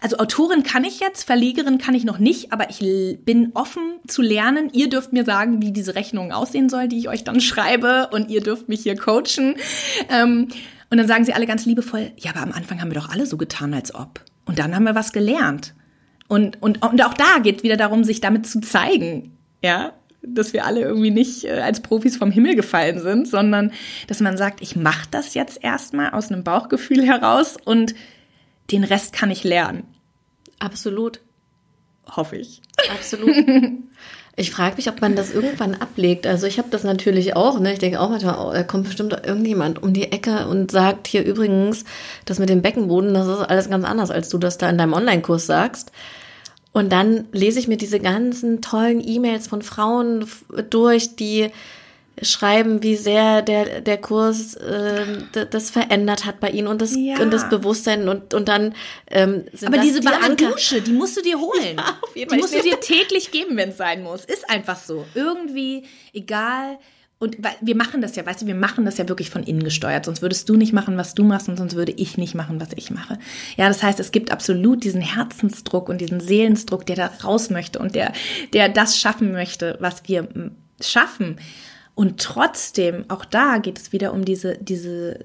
also 0.00 0.18
Autorin 0.18 0.62
kann 0.62 0.84
ich 0.84 1.00
jetzt, 1.00 1.24
Verlegerin 1.24 1.78
kann 1.78 1.94
ich 1.96 2.04
noch 2.04 2.18
nicht, 2.18 2.52
aber 2.52 2.70
ich 2.70 2.78
bin 3.24 3.50
offen 3.54 3.98
zu 4.06 4.22
lernen. 4.22 4.70
Ihr 4.72 4.88
dürft 4.88 5.12
mir 5.12 5.24
sagen, 5.24 5.60
wie 5.60 5.72
diese 5.72 5.96
Rechnung 5.96 6.30
aussehen 6.30 6.68
soll, 6.68 6.86
die 6.86 6.98
ich 6.98 7.08
euch 7.08 7.24
dann 7.24 7.40
schreibe, 7.40 8.10
und 8.12 8.30
ihr 8.30 8.42
dürft 8.42 8.68
mich 8.68 8.82
hier 8.82 8.94
coachen. 8.94 9.56
Ähm, 10.08 10.48
und 10.90 10.98
dann 10.98 11.08
sagen 11.08 11.24
sie 11.24 11.34
alle 11.34 11.46
ganz 11.46 11.66
liebevoll, 11.66 12.12
ja, 12.16 12.30
aber 12.30 12.42
am 12.42 12.52
Anfang 12.52 12.80
haben 12.80 12.90
wir 12.90 13.00
doch 13.00 13.10
alle 13.10 13.26
so 13.26 13.36
getan, 13.36 13.74
als 13.74 13.92
ob. 13.92 14.20
Und 14.48 14.58
dann 14.58 14.74
haben 14.74 14.84
wir 14.84 14.96
was 14.96 15.12
gelernt. 15.12 15.74
Und, 16.26 16.60
und, 16.60 16.82
und 16.82 17.04
auch 17.04 17.14
da 17.14 17.38
geht 17.38 17.62
wieder 17.62 17.76
darum, 17.76 18.02
sich 18.02 18.20
damit 18.20 18.46
zu 18.46 18.60
zeigen, 18.60 19.36
ja, 19.62 19.92
dass 20.22 20.52
wir 20.52 20.66
alle 20.66 20.80
irgendwie 20.80 21.10
nicht 21.10 21.44
äh, 21.44 21.60
als 21.60 21.80
Profis 21.80 22.16
vom 22.16 22.30
Himmel 22.30 22.56
gefallen 22.56 23.00
sind, 23.00 23.28
sondern 23.28 23.72
dass 24.08 24.20
man 24.20 24.36
sagt, 24.36 24.60
ich 24.60 24.74
mache 24.74 25.06
das 25.10 25.34
jetzt 25.34 25.62
erstmal 25.62 26.10
aus 26.10 26.32
einem 26.32 26.44
Bauchgefühl 26.44 27.04
heraus 27.04 27.56
und 27.62 27.94
den 28.70 28.84
Rest 28.84 29.12
kann 29.12 29.30
ich 29.30 29.44
lernen. 29.44 29.84
Absolut. 30.58 31.20
Hoffe 32.06 32.36
ich. 32.36 32.60
Absolut. 32.90 33.36
Ich 34.38 34.52
frage 34.52 34.76
mich, 34.76 34.88
ob 34.88 35.00
man 35.00 35.16
das 35.16 35.34
irgendwann 35.34 35.74
ablegt. 35.74 36.24
Also 36.24 36.46
ich 36.46 36.58
habe 36.58 36.68
das 36.70 36.84
natürlich 36.84 37.34
auch. 37.34 37.58
Ne? 37.58 37.72
Ich 37.72 37.80
denke 37.80 37.98
auch 37.98 38.08
manchmal, 38.08 38.38
oh, 38.38 38.52
da 38.52 38.62
kommt 38.62 38.84
bestimmt 38.84 39.12
irgendjemand 39.26 39.82
um 39.82 39.92
die 39.92 40.12
Ecke 40.12 40.46
und 40.46 40.70
sagt 40.70 41.08
hier 41.08 41.24
übrigens, 41.24 41.84
das 42.24 42.38
mit 42.38 42.48
dem 42.48 42.62
Beckenboden, 42.62 43.14
das 43.14 43.26
ist 43.26 43.40
alles 43.40 43.68
ganz 43.68 43.84
anders, 43.84 44.12
als 44.12 44.28
du 44.28 44.38
das 44.38 44.56
da 44.56 44.70
in 44.70 44.78
deinem 44.78 44.92
Online-Kurs 44.92 45.44
sagst. 45.46 45.90
Und 46.72 46.92
dann 46.92 47.24
lese 47.32 47.58
ich 47.58 47.66
mir 47.66 47.78
diese 47.78 47.98
ganzen 47.98 48.60
tollen 48.62 49.02
E-Mails 49.04 49.48
von 49.48 49.60
Frauen 49.60 50.24
durch, 50.70 51.16
die 51.16 51.50
schreiben, 52.22 52.82
wie 52.82 52.96
sehr 52.96 53.42
der, 53.42 53.80
der 53.80 53.98
Kurs 53.98 54.54
äh, 54.54 55.04
das 55.50 55.70
verändert 55.70 56.24
hat 56.24 56.40
bei 56.40 56.50
ihnen 56.50 56.68
und 56.68 56.82
das, 56.82 56.94
ja. 56.96 57.20
und 57.20 57.32
das 57.32 57.48
Bewusstsein 57.48 58.08
und, 58.08 58.34
und 58.34 58.48
dann 58.48 58.74
ähm, 59.10 59.44
sind 59.52 59.68
Aber 59.68 59.78
diese 59.78 60.00
die 60.00 60.06
warme 60.06 60.36
Dusche, 60.36 60.80
die 60.80 60.92
musst 60.92 61.16
du 61.16 61.22
dir 61.22 61.38
holen. 61.40 61.76
Ja, 61.76 61.98
auf 62.02 62.16
jeden 62.16 62.30
Fall. 62.30 62.38
Die 62.38 62.42
musst 62.42 62.54
du 62.54 62.62
dir 62.62 62.80
täglich 62.80 63.30
geben, 63.30 63.56
wenn 63.56 63.70
es 63.70 63.76
sein 63.76 64.02
muss. 64.02 64.24
Ist 64.24 64.48
einfach 64.48 64.76
so. 64.76 65.04
Irgendwie, 65.14 65.84
egal. 66.12 66.78
Und 67.20 67.36
wir 67.60 67.74
machen 67.74 68.00
das 68.00 68.14
ja, 68.14 68.24
weißt 68.24 68.42
du, 68.42 68.46
wir 68.46 68.54
machen 68.54 68.84
das 68.84 68.96
ja 68.96 69.08
wirklich 69.08 69.30
von 69.30 69.42
innen 69.42 69.64
gesteuert. 69.64 70.04
Sonst 70.04 70.22
würdest 70.22 70.48
du 70.48 70.54
nicht 70.54 70.72
machen, 70.72 70.96
was 70.96 71.14
du 71.14 71.24
machst 71.24 71.48
und 71.48 71.56
sonst 71.56 71.74
würde 71.74 71.90
ich 71.90 72.16
nicht 72.16 72.36
machen, 72.36 72.60
was 72.60 72.68
ich 72.76 72.92
mache. 72.92 73.18
Ja, 73.56 73.66
das 73.66 73.82
heißt, 73.82 73.98
es 73.98 74.12
gibt 74.12 74.30
absolut 74.30 74.84
diesen 74.84 75.00
Herzensdruck 75.00 75.88
und 75.88 76.00
diesen 76.00 76.20
Seelensdruck, 76.20 76.86
der 76.86 76.94
da 76.94 77.10
raus 77.24 77.50
möchte 77.50 77.80
und 77.80 77.96
der, 77.96 78.12
der 78.52 78.68
das 78.68 78.96
schaffen 78.96 79.32
möchte, 79.32 79.76
was 79.80 80.02
wir 80.06 80.28
schaffen. 80.80 81.38
Und 81.98 82.20
trotzdem, 82.20 83.06
auch 83.08 83.24
da 83.24 83.58
geht 83.58 83.76
es 83.76 83.90
wieder 83.90 84.12
um 84.12 84.24
diese, 84.24 84.56
diese, 84.58 85.24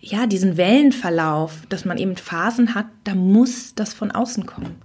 ja, 0.00 0.26
diesen 0.26 0.56
Wellenverlauf, 0.56 1.66
dass 1.68 1.84
man 1.84 1.98
eben 1.98 2.16
Phasen 2.16 2.74
hat, 2.74 2.86
da 3.04 3.14
muss 3.14 3.74
das 3.74 3.92
von 3.92 4.10
außen 4.10 4.46
kommen. 4.46 4.76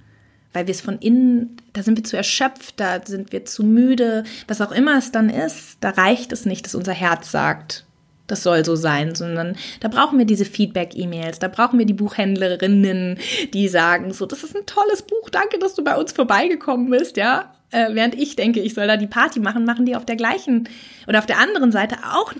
Weil 0.51 0.67
wir 0.67 0.73
es 0.73 0.81
von 0.81 0.99
innen, 0.99 1.55
da 1.71 1.81
sind 1.81 1.95
wir 1.95 2.03
zu 2.03 2.17
erschöpft, 2.17 2.81
da 2.81 3.05
sind 3.05 3.31
wir 3.31 3.45
zu 3.45 3.63
müde, 3.63 4.25
was 4.49 4.59
auch 4.59 4.73
immer 4.73 4.97
es 4.97 5.13
dann 5.13 5.29
ist, 5.29 5.77
da 5.79 5.91
reicht 5.91 6.33
es 6.33 6.45
nicht, 6.45 6.65
dass 6.65 6.75
unser 6.75 6.91
Herz 6.91 7.31
sagt, 7.31 7.85
das 8.31 8.43
soll 8.43 8.63
so 8.65 8.75
sein, 8.75 9.15
sondern 9.15 9.55
da 9.79 9.87
brauchen 9.87 10.17
wir 10.17 10.25
diese 10.25 10.45
Feedback-E-Mails, 10.45 11.39
da 11.39 11.47
brauchen 11.47 11.79
wir 11.79 11.85
die 11.85 11.93
Buchhändlerinnen, 11.93 13.17
die 13.53 13.67
sagen, 13.67 14.13
so, 14.13 14.25
das 14.25 14.43
ist 14.43 14.55
ein 14.55 14.65
tolles 14.65 15.01
Buch, 15.01 15.29
danke, 15.29 15.59
dass 15.59 15.75
du 15.75 15.83
bei 15.83 15.95
uns 15.95 16.11
vorbeigekommen 16.11 16.89
bist, 16.89 17.17
ja. 17.17 17.53
Äh, 17.71 17.93
während 17.93 18.15
ich 18.15 18.35
denke, 18.35 18.61
ich 18.61 18.73
soll 18.73 18.87
da 18.87 18.97
die 18.97 19.07
Party 19.07 19.39
machen, 19.39 19.65
machen 19.65 19.85
die 19.85 19.95
auf 19.95 20.05
der 20.05 20.15
gleichen 20.15 20.67
oder 21.07 21.19
auf 21.19 21.25
der 21.25 21.39
anderen 21.39 21.71
Seite 21.71 21.97
auch, 22.13 22.33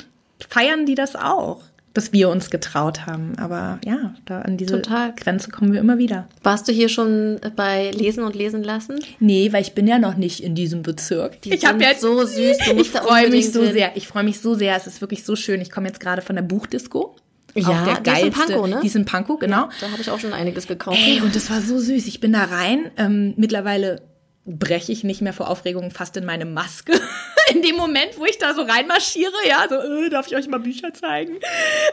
feiern 0.47 0.85
die 0.85 0.95
das 0.95 1.15
auch, 1.15 1.61
dass 1.93 2.13
wir 2.13 2.29
uns 2.29 2.49
getraut 2.49 3.05
haben. 3.05 3.33
Aber 3.37 3.79
ja, 3.85 4.13
da 4.25 4.41
an 4.41 4.57
diese 4.57 4.81
Total. 4.81 5.13
Grenze 5.15 5.49
kommen 5.49 5.73
wir 5.73 5.79
immer 5.79 5.97
wieder. 5.97 6.27
Warst 6.43 6.67
du 6.67 6.71
hier 6.71 6.89
schon 6.89 7.39
bei 7.55 7.91
Lesen 7.91 8.23
und 8.23 8.35
Lesen 8.35 8.63
lassen? 8.63 8.99
Nee, 9.19 9.51
weil 9.51 9.61
ich 9.61 9.73
bin 9.73 9.87
ja 9.87 9.99
noch 9.99 10.15
nicht 10.15 10.41
in 10.41 10.55
diesem 10.55 10.83
Bezirk. 10.83 11.41
Die 11.41 11.53
ich 11.53 11.65
habe 11.65 11.83
jetzt 11.83 12.01
so 12.01 12.23
süß. 12.25 12.57
Du 12.65 12.73
musst 12.75 12.93
ich 12.93 12.99
freue 12.99 13.29
mich 13.29 13.51
so 13.51 13.63
hin. 13.63 13.73
sehr. 13.73 13.91
Ich 13.95 14.07
freue 14.07 14.23
mich 14.23 14.39
so 14.39 14.55
sehr. 14.55 14.75
Es 14.75 14.87
ist 14.87 15.01
wirklich 15.01 15.23
so 15.23 15.35
schön. 15.35 15.61
Ich 15.61 15.71
komme 15.71 15.87
jetzt 15.87 15.99
gerade 15.99 16.21
von 16.21 16.35
der 16.35 16.43
Buchdisco. 16.43 17.15
Ja, 17.55 17.99
der 17.99 18.15
die 18.15 18.21
ist 18.21 18.25
in 18.25 18.31
Pankow, 18.31 18.67
ne? 18.67 18.79
Die 18.81 18.87
ist 18.87 18.95
in 18.95 19.05
Pankow, 19.05 19.39
genau. 19.39 19.61
Ja, 19.61 19.69
da 19.81 19.91
habe 19.91 20.01
ich 20.01 20.09
auch 20.11 20.19
schon 20.19 20.33
einiges 20.33 20.67
gekauft. 20.67 20.99
Ey, 21.03 21.21
und 21.21 21.35
das 21.35 21.49
war 21.49 21.61
so 21.61 21.79
süß. 21.79 22.07
Ich 22.07 22.19
bin 22.19 22.33
da 22.33 22.43
rein. 22.43 22.91
Ähm, 22.97 23.33
mittlerweile 23.37 24.01
breche 24.45 24.91
ich 24.91 25.03
nicht 25.03 25.21
mehr 25.21 25.33
vor 25.33 25.49
Aufregung 25.49 25.91
fast 25.91 26.17
in 26.17 26.25
meine 26.25 26.45
Maske. 26.45 26.93
in 27.53 27.61
dem 27.61 27.75
Moment, 27.75 28.17
wo 28.17 28.25
ich 28.25 28.37
da 28.37 28.53
so 28.53 28.61
reinmarschiere, 28.61 29.33
ja, 29.47 29.65
so, 29.69 29.75
äh, 29.75 30.09
darf 30.09 30.27
ich 30.27 30.35
euch 30.35 30.47
mal 30.47 30.59
Bücher 30.59 30.93
zeigen? 30.93 31.39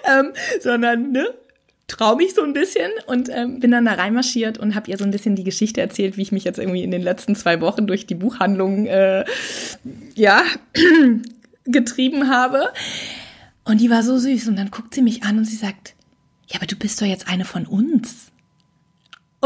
Ähm, 0.04 0.32
sondern, 0.60 1.12
ne, 1.12 1.34
traue 1.88 2.16
mich 2.16 2.34
so 2.34 2.42
ein 2.42 2.52
bisschen 2.52 2.90
und 3.06 3.28
ähm, 3.28 3.60
bin 3.60 3.70
dann 3.70 3.84
da 3.84 3.94
reinmarschiert 3.94 4.58
und 4.58 4.74
habe 4.74 4.90
ihr 4.90 4.98
so 4.98 5.04
ein 5.04 5.10
bisschen 5.10 5.36
die 5.36 5.44
Geschichte 5.44 5.80
erzählt, 5.80 6.16
wie 6.16 6.22
ich 6.22 6.32
mich 6.32 6.44
jetzt 6.44 6.58
irgendwie 6.58 6.82
in 6.82 6.90
den 6.90 7.02
letzten 7.02 7.36
zwei 7.36 7.60
Wochen 7.60 7.86
durch 7.86 8.06
die 8.06 8.14
Buchhandlung, 8.14 8.86
äh, 8.86 9.24
ja, 10.14 10.42
getrieben 11.64 12.28
habe. 12.28 12.72
Und 13.64 13.80
die 13.80 13.90
war 13.90 14.02
so 14.02 14.18
süß 14.18 14.48
und 14.48 14.56
dann 14.56 14.70
guckt 14.70 14.94
sie 14.94 15.02
mich 15.02 15.22
an 15.24 15.38
und 15.38 15.44
sie 15.44 15.56
sagt, 15.56 15.94
ja, 16.48 16.56
aber 16.56 16.66
du 16.66 16.76
bist 16.76 17.00
doch 17.00 17.06
jetzt 17.06 17.28
eine 17.28 17.44
von 17.44 17.66
uns. 17.66 18.30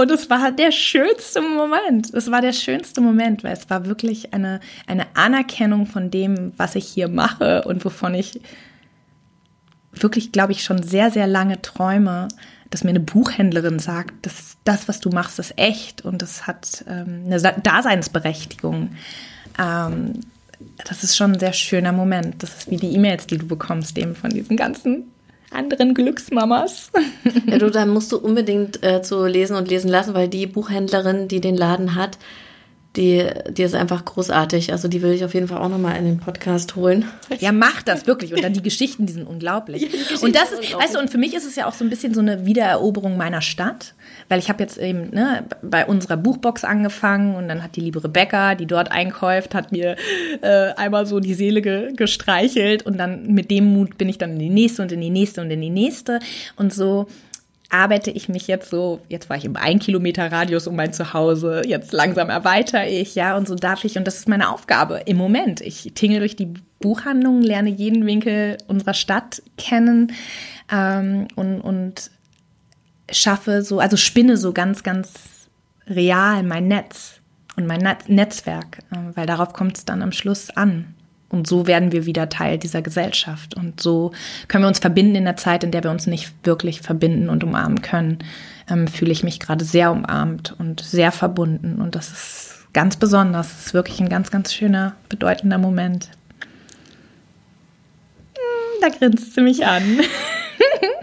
Und 0.01 0.11
es 0.11 0.31
war 0.31 0.51
der 0.51 0.73
schönste 0.73 1.43
Moment. 1.43 2.15
Es 2.15 2.31
war 2.31 2.41
der 2.41 2.55
schönste 2.55 3.03
Moment, 3.03 3.45
weil 3.45 3.53
es 3.53 3.69
war 3.69 3.85
wirklich 3.85 4.33
eine, 4.33 4.61
eine 4.87 5.05
Anerkennung 5.15 5.85
von 5.85 6.11
dem, 6.11 6.55
was 6.57 6.75
ich 6.75 6.87
hier 6.87 7.09
mache 7.09 7.65
und 7.65 7.85
wovon 7.85 8.15
ich 8.15 8.41
wirklich, 9.93 10.33
glaube 10.33 10.53
ich, 10.53 10.65
schon 10.65 10.83
sehr, 10.83 11.11
sehr 11.11 11.27
lange 11.27 11.61
träume, 11.61 12.29
dass 12.71 12.83
mir 12.83 12.91
eine 12.91 13.01
Buchhändlerin 13.01 13.79
sagt, 13.79 14.25
dass 14.25 14.57
das, 14.65 14.89
was 14.89 15.01
du 15.01 15.11
machst, 15.11 15.39
ist 15.39 15.59
echt 15.59 16.03
und 16.03 16.23
das 16.23 16.47
hat 16.47 16.83
ähm, 16.89 17.25
eine 17.27 17.39
Daseinsberechtigung. 17.39 18.93
Ähm, 19.59 20.21
das 20.89 21.05
ist 21.05 21.15
schon 21.15 21.33
ein 21.33 21.41
sehr 21.41 21.53
schöner 21.53 21.93
Moment. 21.93 22.43
Das 22.43 22.57
ist 22.57 22.71
wie 22.71 22.79
die 22.79 22.95
E-Mails, 22.95 23.27
die 23.27 23.37
du 23.37 23.47
bekommst, 23.47 23.99
eben 23.99 24.15
von 24.15 24.31
diesen 24.31 24.57
ganzen 24.57 25.11
anderen 25.51 25.95
Glücksmamas. 25.95 26.91
Ja, 27.47 27.59
du, 27.59 27.71
da 27.71 27.87
musst 27.87 28.13
du 28.13 28.19
unbedingt 28.19 28.83
äh, 28.83 29.03
zu 29.03 29.27
lesen 29.27 29.57
und 29.57 29.69
lesen 29.69 29.91
lassen, 29.91 30.15
weil 30.15 30.29
die 30.29 30.47
Buchhändlerin, 30.47 31.29
die 31.29 31.41
den 31.41 31.57
Laden 31.57 31.95
hat, 31.95 32.19
die, 32.97 33.25
die 33.51 33.63
ist 33.63 33.75
einfach 33.75 34.05
großartig. 34.05 34.73
Also 34.73 34.89
die 34.89 35.01
will 35.01 35.13
ich 35.13 35.25
auf 35.25 35.33
jeden 35.33 35.47
Fall 35.47 35.59
auch 35.59 35.69
nochmal 35.69 35.97
in 35.97 36.05
den 36.05 36.19
Podcast 36.19 36.75
holen. 36.75 37.05
Ja, 37.39 37.53
mach 37.53 37.83
das 37.83 38.09
wirklich. 38.09 38.35
Und 38.35 38.43
dann 38.43 38.53
die 38.53 38.63
Geschichten, 38.63 39.07
die 39.07 39.13
sind 39.13 39.27
unglaublich. 39.27 39.83
Ja, 39.91 40.17
die 40.19 40.25
und 40.25 40.37
das 40.37 40.53
ist, 40.53 40.75
weißt 40.75 40.95
du, 40.95 40.99
und 40.99 41.11
für 41.11 41.19
mich 41.19 41.35
ist 41.35 41.45
es 41.45 41.57
ja 41.57 41.67
auch 41.67 41.73
so 41.73 41.85
ein 41.85 41.91
bisschen 41.91 42.15
so 42.15 42.21
eine 42.21 42.47
Wiedereroberung 42.47 43.17
meiner 43.17 43.41
Stadt. 43.41 43.95
Weil 44.29 44.39
ich 44.39 44.49
habe 44.49 44.63
jetzt 44.63 44.79
eben 44.79 45.11
ne, 45.11 45.45
bei 45.63 45.85
unserer 45.87 46.17
Buchbox 46.17 46.65
angefangen 46.65 47.35
und 47.35 47.49
dann 47.49 47.63
hat 47.63 47.77
die 47.77 47.81
liebe 47.81 48.03
Rebecca, 48.03 48.55
die 48.55 48.67
dort 48.67 48.93
einkäuft, 48.93 49.55
hat 49.55 49.73
mir 49.73 49.97
äh, 50.43 50.73
einmal 50.77 51.07
so 51.07 51.21
die 51.21 51.35
Seele 51.35 51.63
ge 51.63 51.93
gestreichelt 51.95 52.85
und 52.85 52.99
dann 52.99 53.27
mit 53.29 53.51
dem 53.51 53.73
Mut 53.73 53.99
bin 53.99 54.09
ich 54.09 54.19
dann 54.19 54.33
in 54.33 54.39
die 54.39 54.51
nächste 54.51 54.83
und 54.83 54.93
in 54.93 55.01
die 55.01 55.11
nächste 55.11 55.41
und 55.41 55.51
in 55.51 55.61
die 55.61 55.71
nächste. 55.71 56.21
Und 56.57 56.73
so 56.73 57.07
arbeite 57.71 58.11
ich 58.11 58.29
mich 58.29 58.49
jetzt 58.49 58.71
so, 58.71 59.01
jetzt 59.09 59.31
war 59.31 59.37
ich 59.37 59.45
im 59.45 59.57
ein 59.57 59.79
Kilometer 59.79 60.31
Radius 60.31 60.67
um 60.67 60.77
mein 60.77 60.93
Zuhause, 60.93 61.63
jetzt 61.65 61.93
langsam 61.93 62.29
erweitere 62.29 62.89
ich, 62.89 63.15
ja, 63.15 63.37
und 63.37 63.47
so 63.49 63.55
darf 63.55 63.85
ich, 63.85 63.97
und 63.97 64.07
das 64.07 64.19
ist 64.19 64.29
meine 64.29 64.51
Aufgabe 64.51 65.03
im 65.07 65.17
Moment. 65.17 65.61
Ich 65.61 65.93
tingle 65.95 66.19
durch 66.19 66.37
die 66.37 66.53
Buchhandlungen, 66.81 67.43
lerne 67.43 67.71
jeden 67.71 68.07
Winkel 68.07 68.59
unserer 68.67 68.95
Stadt 68.95 69.43
kennen 69.57 70.13
ähm, 70.71 71.29
und, 71.37 71.61
und 71.61 72.11
schaffe 73.11 73.63
so, 73.63 73.79
also 73.79 73.97
spinne 73.97 74.37
so 74.37 74.53
ganz, 74.53 74.83
ganz 74.83 75.13
real 75.87 76.43
mein 76.43 76.69
Netz 76.69 77.21
und 77.57 77.67
mein 77.67 77.97
Netzwerk, 78.07 78.79
äh, 78.91 78.97
weil 79.15 79.27
darauf 79.27 79.53
kommt 79.53 79.79
es 79.79 79.85
dann 79.85 80.03
am 80.03 80.13
Schluss 80.13 80.51
an. 80.51 80.95
Und 81.31 81.47
so 81.47 81.67
werden 81.67 81.93
wir 81.93 82.07
wieder 82.07 82.29
Teil 82.29 82.59
dieser 82.59 82.83
Gesellschaft. 82.83 83.55
Und 83.55 83.81
so 83.81 84.13
können 84.49 84.65
wir 84.65 84.69
uns 84.69 84.81
verbinden 84.81 85.15
in 85.15 85.25
der 85.25 85.37
Zeit, 85.37 85.65
in 85.65 85.71
der 85.71 85.85
wir 85.85 85.91
uns 85.91 86.07
nicht 86.07 86.33
wirklich 86.43 86.83
verbinden 86.83 87.29
und 87.29 87.45
umarmen 87.45 87.83
können. 87.83 88.19
Ähm, 88.69 88.89
fühle 88.89 89.13
ich 89.13 89.23
mich 89.23 89.39
gerade 89.39 89.65
sehr 89.65 89.93
umarmt 89.93 90.55
und 90.59 90.81
sehr 90.81 91.13
verbunden. 91.13 91.81
Und 91.81 91.95
das 91.95 92.11
ist 92.11 92.67
ganz 92.73 92.97
besonders. 92.97 93.49
Das 93.49 93.67
ist 93.67 93.75
wirklich 93.75 94.01
ein 94.01 94.09
ganz, 94.09 94.31
ganz 94.31 94.53
schöner, 94.53 94.97
bedeutender 95.09 95.59
Moment. 95.59 96.09
Hm, 98.35 98.81
da 98.81 98.89
grinst 98.89 99.35
sie 99.35 99.41
mich 99.41 99.65
an. 99.65 100.01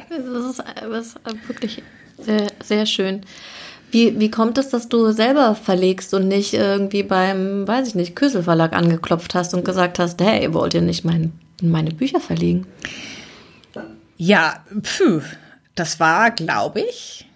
das, 0.09 0.45
ist, 0.45 0.63
das 0.81 1.07
ist 1.07 1.47
wirklich 1.47 1.83
sehr, 2.17 2.47
sehr 2.61 2.85
schön. 2.85 3.21
Wie, 3.91 4.19
wie 4.19 4.29
kommt 4.29 4.57
es, 4.57 4.69
dass 4.69 4.89
du 4.89 5.11
selber 5.11 5.55
verlegst 5.55 6.13
und 6.13 6.27
nicht 6.27 6.53
irgendwie 6.53 7.03
beim, 7.03 7.67
weiß 7.67 7.87
ich 7.87 7.95
nicht, 7.95 8.15
Kösel 8.15 8.43
Verlag 8.43 8.73
angeklopft 8.73 9.33
hast 9.33 9.53
und 9.53 9.63
gesagt 9.63 9.97
hast, 9.99 10.21
hey, 10.21 10.53
wollt 10.53 10.73
ihr 10.73 10.81
nicht 10.81 11.05
mein, 11.05 11.31
meine 11.61 11.91
Bücher 11.91 12.19
verlegen? 12.19 12.67
Ja, 14.17 14.63
pfuh, 14.81 15.21
das 15.75 15.99
war, 15.99 16.31
glaube 16.31 16.81
ich, 16.81 17.27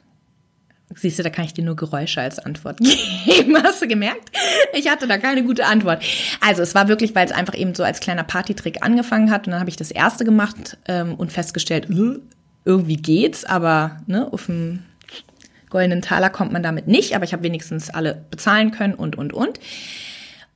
Siehst 0.96 1.20
du, 1.20 1.24
da 1.24 1.30
kann 1.30 1.46
ich 1.46 1.54
dir 1.54 1.64
nur 1.64 1.76
Geräusche 1.76 2.22
als 2.22 2.40
Antwort 2.40 2.78
geben. 3.26 3.58
Hast 3.64 3.82
du 3.82 3.88
gemerkt? 3.88 4.32
Ich 4.74 4.90
hatte 4.90 5.08
da 5.08 5.18
keine 5.18 5.44
gute 5.44 5.66
Antwort. 5.66 6.04
Also 6.42 6.62
es 6.62 6.76
war 6.76 6.88
wirklich, 6.88 7.16
weil 7.16 7.26
es 7.26 7.32
einfach 7.32 7.56
eben 7.56 7.76
so 7.76 7.84
als 7.84 8.00
kleiner 8.00 8.24
Partytrick 8.24 8.84
angefangen 8.84 9.32
hat. 9.32 9.48
Und 9.48 9.52
dann 9.52 9.60
habe 9.60 9.70
ich 9.70 9.78
das 9.78 9.92
erste 9.92 10.26
gemacht 10.26 10.78
ähm, 10.88 11.16
und 11.16 11.32
festgestellt, 11.32 11.90
äh, 11.90 12.20
irgendwie 12.66 12.98
geht's, 12.98 13.46
aber 13.46 14.02
ne, 14.06 14.32
auf 14.32 14.46
dem 14.46 14.84
goldenen 15.72 16.04
Taler 16.04 16.30
kommt 16.30 16.52
man 16.52 16.62
damit 16.62 16.88
nicht, 16.88 17.16
aber 17.16 17.26
ich 17.26 17.34
habe 17.34 17.44
wenigstens 17.44 17.90
alle 17.90 18.24
bezahlen 18.30 18.70
können 18.70 18.94
und, 18.94 19.18
und, 19.18 19.34
und. 19.34 19.60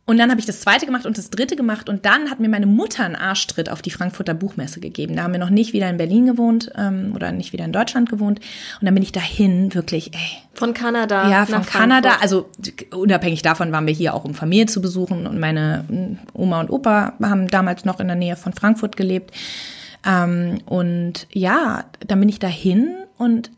Und 0.07 0.19
dann 0.19 0.29
habe 0.29 0.39
ich 0.39 0.45
das 0.45 0.61
zweite 0.61 0.85
gemacht 0.85 1.07
und 1.07 1.17
das 1.17 1.31
dritte 1.31 1.55
gemacht 1.55 1.89
und 1.89 2.05
dann 2.05 2.29
hat 2.29 2.39
mir 2.39 2.47
meine 2.47 2.67
Mutter 2.67 3.03
einen 3.03 3.15
Arschtritt 3.15 3.71
auf 3.71 3.81
die 3.81 3.89
Frankfurter 3.89 4.35
Buchmesse 4.35 4.79
gegeben. 4.79 5.15
Da 5.15 5.23
haben 5.23 5.31
wir 5.33 5.39
noch 5.39 5.49
nicht 5.49 5.73
wieder 5.73 5.89
in 5.89 5.97
Berlin 5.97 6.27
gewohnt 6.27 6.71
ähm, 6.77 7.13
oder 7.15 7.31
nicht 7.31 7.53
wieder 7.53 7.65
in 7.65 7.71
Deutschland 7.71 8.07
gewohnt. 8.09 8.39
Und 8.79 8.85
dann 8.85 8.93
bin 8.93 9.01
ich 9.01 9.11
dahin, 9.11 9.73
wirklich, 9.73 10.13
ey. 10.13 10.19
Von 10.53 10.75
Kanada. 10.75 11.27
Ja, 11.31 11.47
von 11.47 11.65
Kanada. 11.65 12.17
Also 12.21 12.47
unabhängig 12.91 13.41
davon 13.41 13.71
waren 13.71 13.87
wir 13.87 13.95
hier 13.95 14.13
auch, 14.13 14.25
um 14.25 14.35
Familie 14.35 14.67
zu 14.67 14.79
besuchen. 14.79 15.25
Und 15.25 15.39
meine 15.39 15.85
Oma 16.33 16.59
und 16.59 16.69
Opa 16.69 17.13
haben 17.23 17.47
damals 17.47 17.83
noch 17.83 17.99
in 17.99 18.05
der 18.05 18.15
Nähe 18.15 18.35
von 18.35 18.53
Frankfurt 18.53 18.97
gelebt. 18.97 19.31
Ähm, 20.05 20.59
und 20.67 21.27
ja, 21.31 21.85
dann 22.05 22.19
bin 22.19 22.29
ich 22.29 22.37
dahin 22.37 22.95
und 23.17 23.49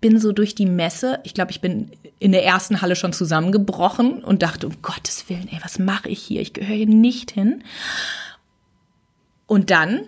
bin 0.00 0.18
so 0.18 0.32
durch 0.32 0.54
die 0.54 0.66
Messe. 0.66 1.20
Ich 1.24 1.34
glaube, 1.34 1.50
ich 1.50 1.60
bin 1.60 1.90
in 2.18 2.32
der 2.32 2.44
ersten 2.44 2.80
Halle 2.80 2.96
schon 2.96 3.12
zusammengebrochen 3.12 4.24
und 4.24 4.42
dachte, 4.42 4.66
um 4.66 4.82
Gottes 4.82 5.28
Willen, 5.28 5.48
ey, 5.50 5.58
was 5.62 5.78
mache 5.78 6.08
ich 6.08 6.22
hier? 6.22 6.40
Ich 6.40 6.52
gehöre 6.52 6.76
hier 6.76 6.86
nicht 6.86 7.30
hin. 7.30 7.62
Und 9.46 9.70
dann 9.70 10.06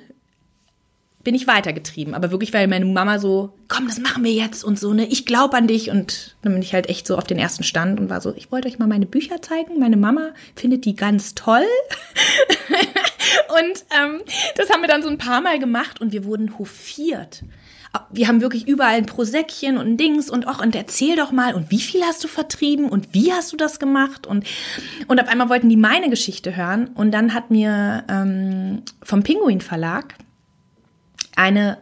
bin 1.24 1.34
ich 1.34 1.46
weitergetrieben. 1.46 2.14
Aber 2.14 2.30
wirklich, 2.30 2.52
weil 2.52 2.68
meine 2.68 2.84
Mama 2.84 3.18
so, 3.18 3.52
komm, 3.68 3.86
das 3.86 3.98
machen 3.98 4.24
wir 4.24 4.32
jetzt 4.32 4.64
und 4.64 4.78
so, 4.78 4.92
ne, 4.92 5.06
ich 5.06 5.26
glaube 5.26 5.56
an 5.56 5.66
dich. 5.66 5.90
Und 5.90 6.36
dann 6.42 6.52
bin 6.52 6.62
ich 6.62 6.74
halt 6.74 6.88
echt 6.88 7.06
so 7.06 7.16
auf 7.16 7.24
den 7.24 7.38
ersten 7.38 7.62
Stand 7.62 8.00
und 8.00 8.10
war 8.10 8.20
so, 8.20 8.34
ich 8.34 8.50
wollte 8.50 8.68
euch 8.68 8.78
mal 8.78 8.88
meine 8.88 9.06
Bücher 9.06 9.40
zeigen. 9.42 9.78
Meine 9.78 9.96
Mama 9.96 10.30
findet 10.56 10.84
die 10.84 10.96
ganz 10.96 11.34
toll. 11.34 11.64
und 13.48 13.84
ähm, 13.96 14.22
das 14.56 14.70
haben 14.70 14.80
wir 14.80 14.88
dann 14.88 15.02
so 15.02 15.08
ein 15.08 15.18
paar 15.18 15.40
Mal 15.40 15.58
gemacht 15.58 16.00
und 16.00 16.12
wir 16.12 16.24
wurden 16.24 16.58
hofiert 16.58 17.44
wir 18.10 18.28
haben 18.28 18.40
wirklich 18.40 18.66
überall 18.66 18.94
ein 18.94 19.06
Prosäckchen 19.06 19.76
und 19.76 19.86
ein 19.86 19.96
Dings 19.96 20.30
und 20.30 20.48
auch 20.48 20.62
und 20.62 20.74
erzähl 20.74 21.16
doch 21.16 21.30
mal 21.30 21.54
und 21.54 21.70
wie 21.70 21.80
viel 21.80 22.02
hast 22.02 22.24
du 22.24 22.28
vertrieben 22.28 22.88
und 22.88 23.12
wie 23.12 23.32
hast 23.32 23.52
du 23.52 23.56
das 23.56 23.78
gemacht 23.78 24.26
und 24.26 24.46
und 25.08 25.20
auf 25.20 25.28
einmal 25.28 25.50
wollten 25.50 25.68
die 25.68 25.76
meine 25.76 26.08
Geschichte 26.08 26.56
hören 26.56 26.88
und 26.94 27.10
dann 27.12 27.34
hat 27.34 27.50
mir 27.50 28.04
ähm, 28.08 28.82
vom 29.02 29.22
Pinguin 29.22 29.60
Verlag 29.60 30.14
eine 31.36 31.78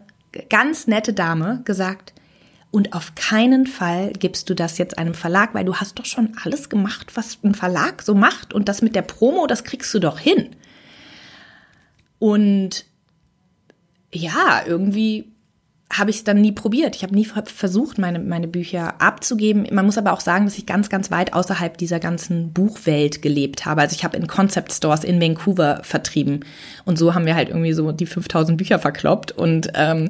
ganz 0.49 0.89
nette 0.89 1.13
Dame 1.13 1.63
gesagt 1.65 2.13
und 2.73 2.93
auf 2.93 3.15
keinen 3.15 3.67
Fall 3.67 4.13
gibst 4.13 4.49
du 4.49 4.55
das 4.55 4.79
jetzt 4.79 4.99
einem 4.99 5.15
Verlag, 5.15 5.55
weil 5.55 5.65
du 5.65 5.77
hast 5.77 5.99
doch 5.99 6.05
schon 6.05 6.37
alles 6.45 6.69
gemacht, 6.69 7.17
was 7.17 7.39
ein 7.43 7.55
Verlag 7.55 8.03
so 8.03 8.15
macht 8.15 8.53
und 8.53 8.69
das 8.69 8.81
mit 8.81 8.95
der 8.95 9.03
Promo, 9.03 9.47
das 9.47 9.65
kriegst 9.65 9.93
du 9.93 9.99
doch 9.99 10.19
hin. 10.21 10.51
Und 12.21 12.85
ja, 14.13 14.63
irgendwie 14.67 15.30
habe 15.93 16.11
ich 16.11 16.17
es 16.19 16.25
dann 16.25 16.41
nie 16.41 16.53
probiert. 16.53 16.95
Ich 16.95 17.03
habe 17.03 17.15
nie 17.15 17.25
versucht, 17.25 17.99
meine, 17.99 18.21
meine 18.21 18.47
Bücher 18.47 19.01
abzugeben. 19.01 19.67
Man 19.73 19.85
muss 19.85 19.99
aber 19.99 20.13
auch 20.13 20.21
sagen, 20.21 20.45
dass 20.45 20.57
ich 20.57 20.65
ganz, 20.65 20.89
ganz 20.89 21.11
weit 21.11 21.33
außerhalb 21.33 21.77
dieser 21.77 21.99
ganzen 21.99 22.53
Buchwelt 22.53 23.23
gelebt 23.23 23.67
habe. 23.67 23.81
Also 23.81 23.97
ich 23.97 24.05
habe 24.05 24.17
in 24.17 24.29
Concept 24.29 24.73
Stores 24.73 25.03
in 25.03 25.21
Vancouver 25.21 25.81
vertrieben. 25.83 26.45
Und 26.85 26.97
so 26.97 27.15
haben 27.15 27.27
wir 27.27 27.35
halt 27.35 27.49
irgendwie 27.49 27.73
so 27.73 27.91
die 27.91 28.07
5000 28.07 28.57
Bücher 28.57 28.79
verkloppt. 28.79 29.33
Und, 29.33 29.73
ähm, 29.75 30.09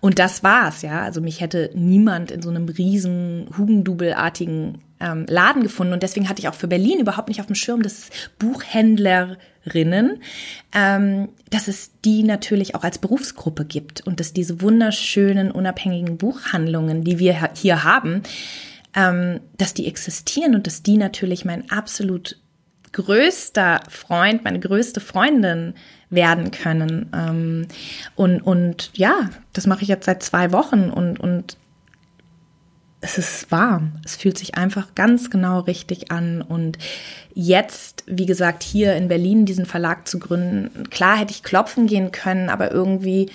und 0.00 0.18
das 0.18 0.42
war's, 0.42 0.82
ja. 0.82 1.00
Also 1.00 1.22
mich 1.22 1.40
hätte 1.40 1.70
niemand 1.74 2.30
in 2.30 2.42
so 2.42 2.50
einem 2.50 2.68
riesen, 2.68 3.48
Hugendubelartigen 3.56 4.82
ähm, 5.00 5.24
Laden 5.26 5.62
gefunden. 5.62 5.94
Und 5.94 6.02
deswegen 6.02 6.28
hatte 6.28 6.40
ich 6.40 6.48
auch 6.48 6.54
für 6.54 6.68
Berlin 6.68 7.00
überhaupt 7.00 7.28
nicht 7.28 7.40
auf 7.40 7.46
dem 7.46 7.56
Schirm, 7.56 7.82
dass 7.82 8.10
Buchhändler 8.38 9.38
Rinnen, 9.72 10.20
ähm, 10.74 11.28
dass 11.50 11.68
es 11.68 11.92
die 12.04 12.22
natürlich 12.22 12.74
auch 12.74 12.84
als 12.84 12.98
Berufsgruppe 12.98 13.64
gibt 13.64 14.06
und 14.06 14.20
dass 14.20 14.32
diese 14.32 14.60
wunderschönen 14.60 15.50
unabhängigen 15.50 16.18
Buchhandlungen, 16.18 17.04
die 17.04 17.18
wir 17.18 17.50
hier 17.54 17.84
haben, 17.84 18.22
ähm, 18.94 19.40
dass 19.56 19.74
die 19.74 19.86
existieren 19.86 20.54
und 20.54 20.66
dass 20.66 20.82
die 20.82 20.96
natürlich 20.96 21.44
mein 21.44 21.70
absolut 21.70 22.38
größter 22.92 23.80
Freund, 23.88 24.44
meine 24.44 24.60
größte 24.60 25.00
Freundin 25.00 25.74
werden 26.10 26.50
können. 26.50 27.10
Ähm, 27.12 27.66
und, 28.14 28.40
und 28.40 28.90
ja, 28.94 29.30
das 29.52 29.66
mache 29.66 29.82
ich 29.82 29.88
jetzt 29.88 30.06
seit 30.06 30.22
zwei 30.22 30.52
Wochen 30.52 30.90
und, 30.90 31.18
und 31.18 31.56
es 33.04 33.18
ist 33.18 33.50
warm. 33.50 33.92
Es 34.02 34.16
fühlt 34.16 34.38
sich 34.38 34.54
einfach 34.56 34.94
ganz 34.94 35.28
genau 35.28 35.60
richtig 35.60 36.10
an. 36.10 36.40
Und 36.40 36.78
jetzt, 37.34 38.02
wie 38.06 38.24
gesagt, 38.24 38.62
hier 38.62 38.96
in 38.96 39.08
Berlin 39.08 39.44
diesen 39.44 39.66
Verlag 39.66 40.08
zu 40.08 40.18
gründen, 40.18 40.88
klar 40.88 41.18
hätte 41.18 41.32
ich 41.32 41.42
klopfen 41.42 41.86
gehen 41.86 42.12
können, 42.12 42.48
aber 42.48 42.72
irgendwie 42.72 43.30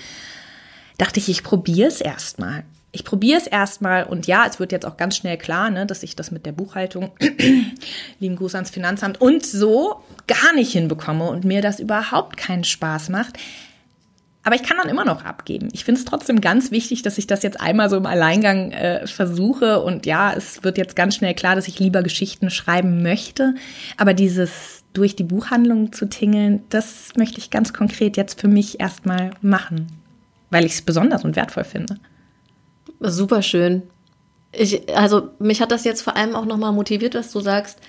dachte 0.98 1.20
ich, 1.20 1.30
ich 1.30 1.44
probiere 1.44 1.88
es 1.88 2.02
erstmal. 2.02 2.64
Ich 2.92 3.06
probiere 3.06 3.38
es 3.38 3.46
erstmal 3.46 4.06
und 4.06 4.26
ja, 4.26 4.48
es 4.48 4.60
wird 4.60 4.72
jetzt 4.72 4.88
auch 4.88 4.98
ganz 4.98 5.16
schnell 5.16 5.38
klar, 5.38 5.70
ne, 5.70 5.86
dass 5.86 6.02
ich 6.02 6.16
das 6.16 6.32
mit 6.32 6.48
der 6.48 6.52
Buchhaltung, 6.52 7.12
lieben 8.20 8.36
Gruß 8.36 8.56
ans 8.56 8.72
Finanzamt 8.72 9.22
und 9.22 9.46
so 9.46 10.04
gar 10.26 10.56
nicht 10.56 10.72
hinbekomme 10.72 11.30
und 11.30 11.44
mir 11.44 11.62
das 11.62 11.80
überhaupt 11.80 12.38
keinen 12.38 12.64
Spaß 12.64 13.10
macht. 13.10 13.38
Aber 14.44 14.56
ich 14.56 14.64
kann 14.64 14.78
dann 14.78 14.90
immer 14.90 15.04
noch 15.04 15.26
abgeben. 15.26 15.68
Ich 15.74 15.84
finde 15.84 16.00
es 16.00 16.06
trotzdem 16.06 16.40
ganz 16.40 16.72
wichtig, 16.72 17.02
dass 17.02 17.18
ich 17.18 17.28
das 17.28 17.44
jetzt 17.44 17.60
einmal 17.60 17.90
so 17.90 17.98
im 17.98 18.06
Alleingang 18.06 18.72
äh, 18.72 19.06
versuche. 19.06 19.82
Und 19.82 20.06
ja, 20.06 20.34
es 20.34 20.64
wird 20.64 20.78
jetzt 20.78 20.96
ganz 20.96 21.16
schnell 21.16 21.34
klar, 21.34 21.56
dass 21.56 21.68
ich 21.68 21.80
lieber 21.80 22.04
Geschichten 22.04 22.50
schreiben 22.50 23.04
möchte. 23.04 23.56
Aber 23.98 24.14
dieses 24.14 24.84
durch 24.94 25.16
die 25.16 25.24
Buchhandlung 25.24 25.92
zu 25.92 26.08
tingeln, 26.08 26.64
das 26.70 27.10
möchte 27.18 27.40
ich 27.40 27.50
ganz 27.50 27.74
konkret 27.74 28.18
jetzt 28.18 28.40
für 28.40 28.48
mich 28.48 28.80
erstmal 28.80 29.32
machen, 29.42 29.88
weil 30.50 30.66
ich 30.66 30.74
es 30.74 30.82
besonders 30.82 31.26
und 31.26 31.36
wertvoll 31.36 31.64
finde. 31.66 31.98
Super 33.00 33.42
schön. 33.42 33.84
Ich, 34.52 34.96
also 34.96 35.30
mich 35.38 35.62
hat 35.62 35.72
das 35.72 35.84
jetzt 35.84 36.02
vor 36.02 36.16
allem 36.16 36.36
auch 36.36 36.46
nochmal 36.46 36.72
motiviert, 36.72 37.14
was 37.14 37.32
du 37.32 37.40
sagst, 37.40 37.80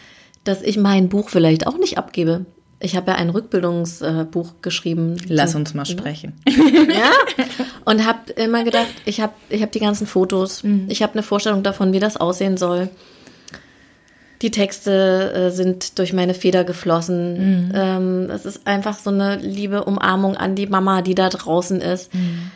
dass 0.44 0.62
ich 0.62 0.76
mein 0.76 1.08
Buch 1.08 1.30
vielleicht 1.30 1.66
auch 1.66 1.78
nicht 1.78 1.96
abgebe. 1.96 2.44
Ich 2.83 2.97
habe 2.97 3.11
ja 3.11 3.19
ein 3.19 3.29
Rückbildungsbuch 3.29 4.55
geschrieben. 4.62 5.16
Lass 5.29 5.55
uns 5.55 5.75
mal 5.75 5.85
sprechen. 5.85 6.35
Ja. 6.90 7.12
Und 7.85 8.05
habe 8.05 8.33
immer 8.33 8.64
gedacht, 8.64 8.88
ich 9.05 9.21
habe 9.21 9.33
ich 9.49 9.62
hab 9.62 9.71
die 9.73 9.81
ganzen 9.81 10.07
Fotos, 10.07 10.64
mhm. 10.64 10.87
ich 10.88 11.03
habe 11.03 11.12
eine 11.14 11.23
Vorstellung 11.23 11.62
davon, 11.62 11.93
wie 11.93 12.01
das 12.01 12.16
aussehen 12.16 12.57
soll. 12.57 12.88
Die 14.43 14.51
Texte 14.51 15.33
äh, 15.33 15.51
sind 15.51 15.99
durch 15.99 16.12
meine 16.12 16.35
Feder 16.35 16.64
geflossen. 16.64 17.69
Mhm. 17.69 17.73
Ähm, 17.75 18.31
es 18.31 18.45
ist 18.45 18.66
einfach 18.66 18.99
so 18.99 19.11
eine 19.11 19.37
liebe 19.37 19.85
Umarmung 19.85 20.37
an 20.37 20.55
die 20.55 20.66
Mama, 20.66 21.03
die 21.03 21.14
da 21.14 21.29
draußen 21.29 21.81
ist. 21.81 22.12
Mhm. 22.14 22.51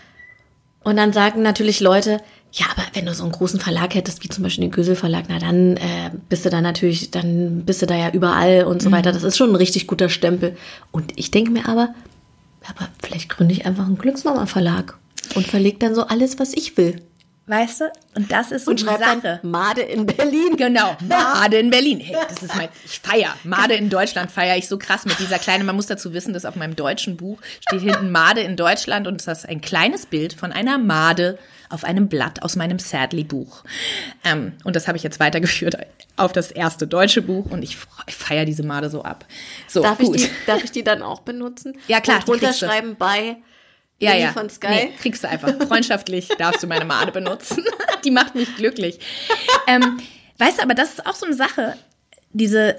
Und 0.83 0.97
dann 0.97 1.13
sagen 1.13 1.43
natürlich 1.43 1.81
Leute, 1.81 2.21
ja, 2.57 2.67
aber 2.71 2.85
wenn 2.93 3.05
du 3.05 3.13
so 3.15 3.25
einen 3.25 3.33
großen 3.33 3.59
Verlag 3.59 3.97
hättest, 3.97 4.23
wie 4.23 4.29
zum 4.29 4.45
Beispiel 4.45 4.63
den 4.63 4.71
Gösel 4.71 4.95
Verlag, 4.95 5.25
na 5.29 5.41
dann 5.41 5.77
äh, 5.77 6.13
bist 6.29 6.47
du 6.47 6.51
da 6.51 6.61
natürlich, 6.61 7.11
dann 7.11 7.65
bist 7.65 7.83
du 7.83 7.87
da 7.87 7.97
ja 7.97 8.11
überall 8.11 8.65
und 8.65 8.81
so 8.81 8.91
mhm. 8.91 8.95
weiter. 8.95 9.11
Das 9.11 9.25
ist 9.25 9.37
schon 9.37 9.51
ein 9.51 9.57
richtig 9.57 9.89
guter 9.89 10.09
Stempel. 10.09 10.57
Und 10.93 11.13
ich 11.17 11.33
denke 11.33 11.51
mir 11.51 11.69
aber, 11.69 11.93
aber 12.69 12.89
vielleicht 13.03 13.29
gründe 13.29 13.55
ich 13.55 13.67
einfach 13.67 13.87
einen 13.87 13.99
Glücksmama 13.99 14.47
Verlag 14.47 14.97
und 15.35 15.49
verlege 15.49 15.79
dann 15.79 15.97
so 15.97 16.07
alles, 16.07 16.39
was 16.39 16.53
ich 16.53 16.77
will. 16.77 17.03
Weißt 17.49 17.81
du? 17.81 17.93
Und 18.15 18.31
das 18.31 18.53
ist 18.53 18.67
so 18.67 18.71
und 18.71 18.81
die 18.81 18.85
Sache. 18.85 19.41
Made 19.43 19.83
in 19.83 20.07
Berlin. 20.07 20.57
Genau, 20.57 20.97
Made 21.09 21.59
in 21.59 21.71
Berlin. 21.71 21.99
Hey, 21.99 22.17
das 22.29 22.41
ist 22.41 22.55
mein, 22.55 22.69
ich 22.87 23.01
feier. 23.01 23.35
Made 23.43 23.75
in 23.75 23.91
Deutschland 23.91 24.31
feiere 24.31 24.57
ich 24.57 24.69
so 24.69 24.79
krass 24.79 25.07
mit 25.07 25.19
dieser 25.19 25.41
kleinen, 25.41 25.67
man 25.67 25.75
muss 25.75 25.87
dazu 25.87 26.15
wissen, 26.15 26.33
dass 26.33 26.45
auf 26.45 26.55
meinem 26.55 26.77
deutschen 26.77 27.17
Buch 27.17 27.41
steht 27.61 27.81
hinten 27.81 28.13
Made 28.13 28.41
in 28.41 28.57
Deutschland 28.57 29.09
und 29.09 29.27
das 29.27 29.39
ist 29.41 29.49
ein 29.49 29.61
kleines 29.61 30.07
Bild 30.07 30.35
von 30.35 30.53
einer 30.53 30.79
Made 30.79 31.37
auf 31.75 31.85
einem 31.85 32.09
Blatt 32.09 32.43
aus 32.43 32.57
meinem 32.57 32.79
Sadly-Buch. 32.79 33.65
Ähm, 34.25 34.53
und 34.65 34.77
das 34.77 34.89
habe 34.89 34.97
ich 34.97 35.03
jetzt 35.03 35.21
weitergeführt 35.21 35.77
auf 36.17 36.33
das 36.33 36.51
erste 36.51 36.87
deutsche 36.87 37.21
Buch 37.21 37.51
und 37.51 37.63
ich, 37.63 37.77
ich 38.07 38.15
feiere 38.15 38.45
diese 38.45 38.63
Made 38.63 38.89
so 38.89 39.03
ab. 39.03 39.27
So, 39.69 39.83
darf, 39.83 39.99
gut. 39.99 40.17
Ich 40.17 40.23
die, 40.25 40.31
darf 40.47 40.65
ich 40.65 40.71
die 40.71 40.85
dann 40.85 41.03
auch 41.03 41.21
benutzen? 41.21 41.77
Ja, 41.89 42.01
klar. 42.01 42.19
Und 42.21 42.29
runterschreiben 42.29 42.97
bei 42.97 43.37
ja, 44.01 44.15
ja. 44.15 44.33
von 44.33 44.51
Sky. 44.51 44.69
Nee, 44.69 44.93
kriegst 45.01 45.25
du 45.25 45.29
einfach. 45.29 45.53
Freundschaftlich 45.67 46.29
darfst 46.39 46.63
du 46.63 46.67
meine 46.67 46.85
Made 46.85 47.13
benutzen. 47.13 47.65
Die 48.05 48.11
macht 48.11 48.35
mich 48.35 48.55
glücklich. 48.57 48.99
Ähm, 49.67 50.01
weißt 50.39 50.59
du, 50.59 50.63
aber 50.63 50.75
das 50.75 50.91
ist 50.91 51.07
auch 51.07 51.15
so 51.15 51.27
eine 51.27 51.35
Sache. 51.35 51.77
Diese, 52.33 52.77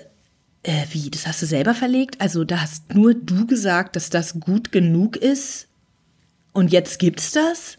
äh, 0.63 0.85
wie, 0.91 1.09
das 1.09 1.25
hast 1.25 1.41
du 1.41 1.45
selber 1.45 1.73
verlegt? 1.73 2.19
Also 2.21 2.43
da 2.43 2.61
hast 2.61 2.93
nur 2.93 3.13
du 3.13 3.47
gesagt, 3.47 3.95
dass 3.95 4.09
das 4.09 4.39
gut 4.39 4.71
genug 4.71 5.15
ist 5.15 5.67
und 6.53 6.71
jetzt 6.71 6.99
gibt's 6.99 7.31
das? 7.31 7.77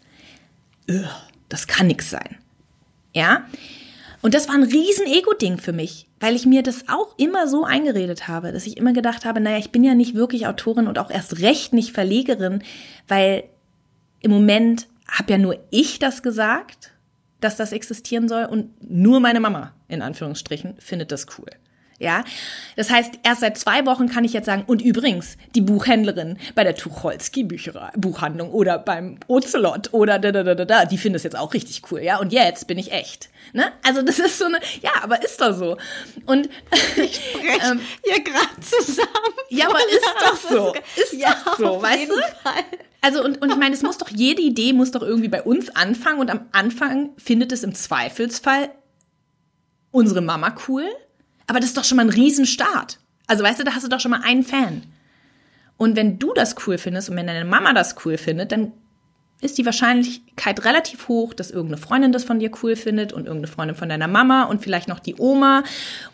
Das 1.49 1.67
kann 1.67 1.87
nix 1.87 2.09
sein. 2.09 2.37
Ja? 3.13 3.45
Und 4.21 4.33
das 4.33 4.47
war 4.47 4.55
ein 4.55 4.63
riesen 4.63 5.05
Ego-Ding 5.05 5.57
für 5.57 5.73
mich, 5.73 6.07
weil 6.19 6.35
ich 6.35 6.45
mir 6.45 6.63
das 6.63 6.89
auch 6.89 7.17
immer 7.17 7.47
so 7.47 7.63
eingeredet 7.63 8.27
habe, 8.27 8.51
dass 8.51 8.65
ich 8.65 8.77
immer 8.77 8.93
gedacht 8.93 9.25
habe, 9.25 9.39
naja, 9.39 9.57
ich 9.57 9.71
bin 9.71 9.83
ja 9.83 9.95
nicht 9.95 10.15
wirklich 10.15 10.47
Autorin 10.47 10.87
und 10.87 10.97
auch 10.97 11.11
erst 11.11 11.39
recht 11.39 11.73
nicht 11.73 11.91
Verlegerin, 11.91 12.63
weil 13.07 13.43
im 14.19 14.31
Moment 14.31 14.87
habe 15.07 15.31
ja 15.31 15.37
nur 15.37 15.59
ich 15.69 15.99
das 15.99 16.23
gesagt, 16.23 16.91
dass 17.39 17.55
das 17.55 17.71
existieren 17.71 18.27
soll 18.27 18.45
und 18.45 18.71
nur 18.89 19.19
meine 19.19 19.39
Mama, 19.39 19.73
in 19.87 20.01
Anführungsstrichen, 20.01 20.75
findet 20.79 21.11
das 21.11 21.27
cool. 21.37 21.49
Ja, 21.99 22.23
das 22.75 22.91
heißt, 22.91 23.19
erst 23.23 23.41
seit 23.41 23.57
zwei 23.57 23.83
Wochen 23.87 24.07
kann 24.07 24.23
ich 24.23 24.31
jetzt 24.31 24.45
sagen, 24.45 24.63
und 24.67 24.83
übrigens, 24.83 25.35
die 25.55 25.61
Buchhändlerin 25.61 26.37
bei 26.53 26.63
der 26.63 26.75
Tucholsky 26.75 27.43
Bücherei, 27.43 27.89
Buchhandlung 27.97 28.51
oder 28.51 28.77
beim 28.77 29.17
Ocelot 29.27 29.93
oder 29.93 30.19
da, 30.19 30.31
da, 30.31 30.43
da, 30.43 30.53
da, 30.53 30.65
da, 30.65 30.85
die 30.85 30.99
findet 30.99 31.21
es 31.21 31.23
jetzt 31.23 31.35
auch 31.35 31.55
richtig 31.55 31.81
cool, 31.91 32.01
ja, 32.01 32.19
und 32.19 32.31
jetzt 32.31 32.67
bin 32.67 32.77
ich 32.77 32.91
echt. 32.91 33.29
Ne? 33.51 33.71
Also 33.81 34.03
das 34.03 34.19
ist 34.19 34.37
so 34.37 34.45
eine, 34.45 34.59
ja, 34.81 34.91
aber 35.01 35.23
ist 35.23 35.41
doch 35.41 35.57
so. 35.57 35.77
Und 36.27 36.49
ich 36.97 37.19
ähm, 37.71 37.79
hier 38.03 38.23
gerade 38.23 38.61
zusammen. 38.61 39.33
Ja, 39.49 39.67
aber 39.67 39.79
ist 39.89 40.15
doch 40.19 40.35
so. 40.35 40.73
Ist 41.01 41.13
ja, 41.13 41.35
doch 41.45 41.57
so, 41.57 41.81
weißt 41.81 42.11
du? 42.11 42.13
Fall. 42.43 42.63
Also 43.01 43.23
und, 43.23 43.41
und 43.41 43.49
ich 43.49 43.57
meine, 43.57 43.73
es 43.73 43.81
muss 43.81 43.97
doch, 43.97 44.09
jede 44.09 44.43
Idee 44.43 44.73
muss 44.73 44.91
doch 44.91 45.01
irgendwie 45.01 45.29
bei 45.29 45.41
uns 45.41 45.75
anfangen 45.75 46.19
und 46.19 46.29
am 46.29 46.41
Anfang 46.51 47.11
findet 47.17 47.51
es 47.51 47.63
im 47.63 47.73
Zweifelsfall 47.73 48.69
unsere 49.89 50.21
Mama 50.21 50.53
cool 50.67 50.85
aber 51.47 51.59
das 51.59 51.69
ist 51.69 51.77
doch 51.77 51.83
schon 51.83 51.97
mal 51.97 52.05
ein 52.05 52.09
Riesenstart. 52.09 52.99
Also 53.25 53.43
weißt 53.43 53.59
du, 53.59 53.63
da 53.63 53.73
hast 53.73 53.83
du 53.83 53.89
doch 53.89 53.99
schon 53.99 54.11
mal 54.11 54.21
einen 54.23 54.43
Fan. 54.43 54.83
Und 55.77 55.95
wenn 55.95 56.19
du 56.19 56.33
das 56.33 56.55
cool 56.65 56.77
findest 56.77 57.09
und 57.09 57.15
wenn 57.15 57.27
deine 57.27 57.45
Mama 57.45 57.73
das 57.73 57.95
cool 58.05 58.17
findet, 58.17 58.51
dann 58.51 58.71
ist 59.39 59.59
die 59.59 59.65
Wahrscheinlichkeit 59.65 60.65
relativ 60.65 61.07
hoch, 61.07 61.33
dass 61.33 61.51
irgendeine 61.51 61.79
Freundin 61.79 62.11
das 62.11 62.23
von 62.23 62.39
dir 62.39 62.49
cool 62.63 62.75
findet 62.75 63.13
und 63.13 63.27
irgendeine 63.27 63.53
Freundin 63.53 63.75
von 63.75 63.87
deiner 63.87 64.07
Mama 64.07 64.43
und 64.43 64.63
vielleicht 64.63 64.87
noch 64.87 64.99
die 64.99 65.15
Oma 65.19 65.63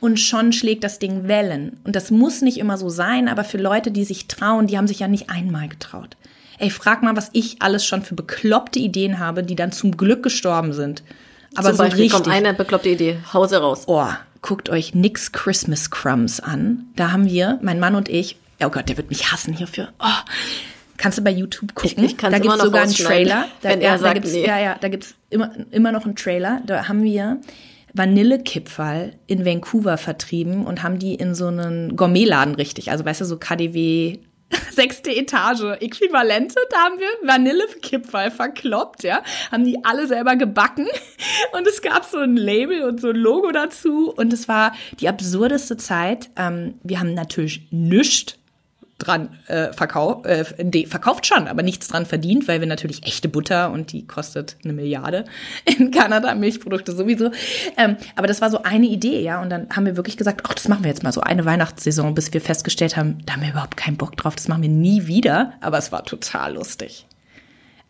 und 0.02 0.20
schon 0.20 0.52
schlägt 0.52 0.84
das 0.84 1.00
Ding 1.00 1.28
Wellen. 1.30 1.80
Und 1.86 1.96
das 1.96 2.12
muss 2.12 2.42
nicht 2.42 2.58
immer 2.58 2.78
so 2.78 2.90
sein, 2.90 3.30
aber 3.30 3.46
für 3.46 3.58
Leute, 3.58 3.92
die 3.92 4.04
sich 4.04 4.28
trauen, 4.28 4.68
die 4.68 4.78
haben 4.78 4.88
sich 4.88 5.00
ja 5.00 5.08
nicht 5.08 5.30
einmal 5.30 5.70
getraut. 5.70 6.18
Ey, 6.60 6.70
frag 6.70 7.02
mal, 7.02 7.16
was 7.16 7.30
ich 7.32 7.62
alles 7.62 7.86
schon 7.86 8.04
für 8.04 8.14
bekloppte 8.14 8.80
Ideen 8.80 9.20
habe, 9.20 9.44
die 9.44 9.56
dann 9.56 9.72
zum 9.72 9.96
Glück 9.96 10.22
gestorben 10.22 10.74
sind. 10.74 11.04
Aber 11.56 11.70
Zum 11.70 11.78
so 11.78 11.84
Beispiel 11.84 12.04
richtig. 12.04 12.24
kommt 12.24 12.36
eine 12.36 12.54
bekloppte 12.54 12.90
Idee, 12.90 13.20
Hause 13.32 13.58
raus. 13.58 13.84
Oh, 13.88 14.08
guckt 14.44 14.70
euch 14.70 14.94
Nix 14.94 15.32
Christmas 15.32 15.90
Crumbs 15.90 16.40
an. 16.40 16.86
Da 16.96 17.12
haben 17.12 17.26
wir, 17.26 17.58
mein 17.64 17.80
Mann 17.80 17.96
und 17.96 18.10
ich, 18.10 18.38
oh 18.64 18.70
Gott, 18.70 18.88
der 18.90 18.98
wird 18.98 19.10
mich 19.10 19.32
hassen 19.32 19.54
hierfür. 19.56 19.90
Oh, 20.00 20.30
kannst 20.98 21.18
du 21.18 21.24
bei 21.24 21.32
YouTube 21.32 21.74
gucken? 21.74 22.04
Ich, 22.04 22.12
ich 22.12 22.18
da 22.18 22.38
gibt 22.38 22.54
es 22.54 22.62
sogar 22.62 22.84
einen 22.84 22.94
Trailer. 22.94 23.48
Da, 23.62 23.70
wenn 23.70 23.82
er 23.82 23.94
ja, 23.94 23.98
sagt, 23.98 24.10
da 24.10 24.14
gibt's, 24.14 24.34
nee. 24.34 24.46
Ja, 24.46 24.60
ja, 24.60 24.78
da 24.80 24.90
gibt 24.90 25.06
es 25.06 25.16
immer, 25.32 25.52
immer 25.72 25.92
noch 25.92 26.06
einen 26.06 26.16
Trailer. 26.16 26.62
Da 26.66 26.88
haben 26.88 27.04
wir 27.04 27.40
Vanillekipferl 27.94 29.14
in 29.28 29.46
Vancouver 29.46 29.98
vertrieben 29.98 30.66
und 30.66 30.84
haben 30.84 31.00
die 31.00 31.16
in 31.16 31.34
so 31.34 31.48
einen 31.48 31.96
Gourmetladen 31.96 32.56
richtig, 32.56 32.92
also 32.92 33.06
weißt 33.06 33.22
du, 33.22 33.26
so 33.26 33.38
KDW 33.38 34.20
sechste 34.72 35.12
Etage, 35.12 35.78
Äquivalente, 35.80 36.56
da 36.70 36.78
haben 36.78 37.00
wir 37.00 37.28
Vanillekipferl 37.28 38.32
verkloppt, 38.32 39.04
ja, 39.04 39.22
haben 39.52 39.66
die 39.66 39.84
alle 39.84 40.08
selber 40.08 40.36
gebacken. 40.36 40.88
Und 41.54 41.68
es 41.68 41.82
gab 41.82 42.06
so 42.06 42.20
ein 42.20 42.36
Label 42.36 42.84
und 42.84 43.00
so 43.00 43.10
ein 43.10 43.16
Logo 43.16 43.52
dazu. 43.52 44.12
Und 44.12 44.34
es 44.34 44.48
war 44.48 44.74
die 45.00 45.08
absurdeste 45.08 45.78
Zeit. 45.78 46.30
Ähm, 46.36 46.76
wir 46.84 47.00
haben 47.00 47.14
natürlich 47.14 47.68
nichts 47.72 48.36
dran 49.04 49.30
äh, 49.48 49.74
verkauft, 49.74 50.26
äh, 50.26 50.46
nee, 50.64 50.86
verkauft 50.86 51.26
schon, 51.26 51.48
aber 51.48 51.64
nichts 51.64 51.88
dran 51.88 52.06
verdient, 52.06 52.48
weil 52.48 52.60
wir 52.60 52.68
natürlich 52.68 53.06
echte 53.06 53.30
Butter 53.30 53.72
und 53.72 53.92
die 53.92 54.08
kostet 54.08 54.58
eine 54.64 54.74
Milliarde 54.74 55.26
in 55.66 55.92
Kanada, 55.92 56.34
Milchprodukte 56.36 56.94
sowieso. 56.94 57.32
Ähm, 57.78 57.98
aber 58.16 58.28
das 58.28 58.42
war 58.42 58.50
so 58.50 58.64
eine 58.64 58.88
Idee, 58.88 59.22
ja. 59.22 59.42
Und 59.42 59.50
dann 59.50 59.70
haben 59.76 59.86
wir 59.86 59.98
wirklich 59.98 60.18
gesagt, 60.18 60.42
ach, 60.48 60.54
das 60.54 60.68
machen 60.68 60.84
wir 60.84 60.90
jetzt 60.90 61.04
mal 61.04 61.12
so 61.12 61.22
eine 61.22 61.46
Weihnachtssaison, 61.46 62.16
bis 62.16 62.34
wir 62.34 62.42
festgestellt 62.42 62.98
haben, 62.98 63.18
da 63.26 63.34
haben 63.34 63.42
wir 63.42 63.50
überhaupt 63.50 63.78
keinen 63.78 63.98
Bock 63.98 64.16
drauf, 64.18 64.36
das 64.36 64.48
machen 64.48 64.62
wir 64.62 64.70
nie 64.70 65.08
wieder. 65.08 65.54
Aber 65.62 65.78
es 65.78 65.92
war 65.92 66.04
total 66.06 66.56
lustig. 66.56 67.06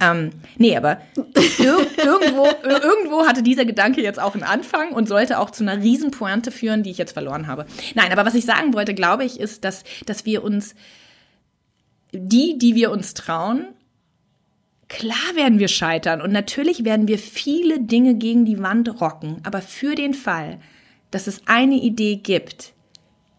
Ähm, 0.03 0.31
nee, 0.57 0.75
aber 0.75 0.99
ir 1.15 1.77
irgendwo, 1.97 2.47
irgendwo 2.63 3.25
hatte 3.25 3.43
dieser 3.43 3.65
Gedanke 3.65 4.01
jetzt 4.01 4.19
auch 4.19 4.33
einen 4.33 4.43
Anfang 4.43 4.91
und 4.91 5.07
sollte 5.07 5.39
auch 5.39 5.51
zu 5.51 5.63
einer 5.63 5.81
Riesenpointe 5.81 6.51
führen, 6.51 6.83
die 6.83 6.91
ich 6.91 6.97
jetzt 6.97 7.13
verloren 7.13 7.47
habe. 7.47 7.65
Nein, 7.95 8.11
aber 8.11 8.25
was 8.25 8.35
ich 8.35 8.45
sagen 8.45 8.73
wollte, 8.73 8.93
glaube 8.93 9.23
ich, 9.23 9.39
ist, 9.39 9.63
dass, 9.63 9.83
dass 10.05 10.25
wir 10.25 10.43
uns, 10.43 10.75
die, 12.13 12.57
die 12.57 12.75
wir 12.75 12.91
uns 12.91 13.13
trauen, 13.13 13.67
Klar 14.89 15.35
werden 15.35 15.57
wir 15.57 15.69
scheitern 15.69 16.21
und 16.21 16.31
natürlich 16.31 16.85
werden 16.85 17.07
wir 17.07 17.17
viele 17.17 17.79
Dinge 17.79 18.13
gegen 18.13 18.45
die 18.45 18.61
Wand 18.61 19.01
rocken, 19.01 19.37
aber 19.43 19.61
für 19.61 19.95
den 19.95 20.13
Fall, 20.13 20.59
dass 21.09 21.25
es 21.25 21.41
eine 21.47 21.75
Idee 21.75 22.17
gibt 22.17 22.73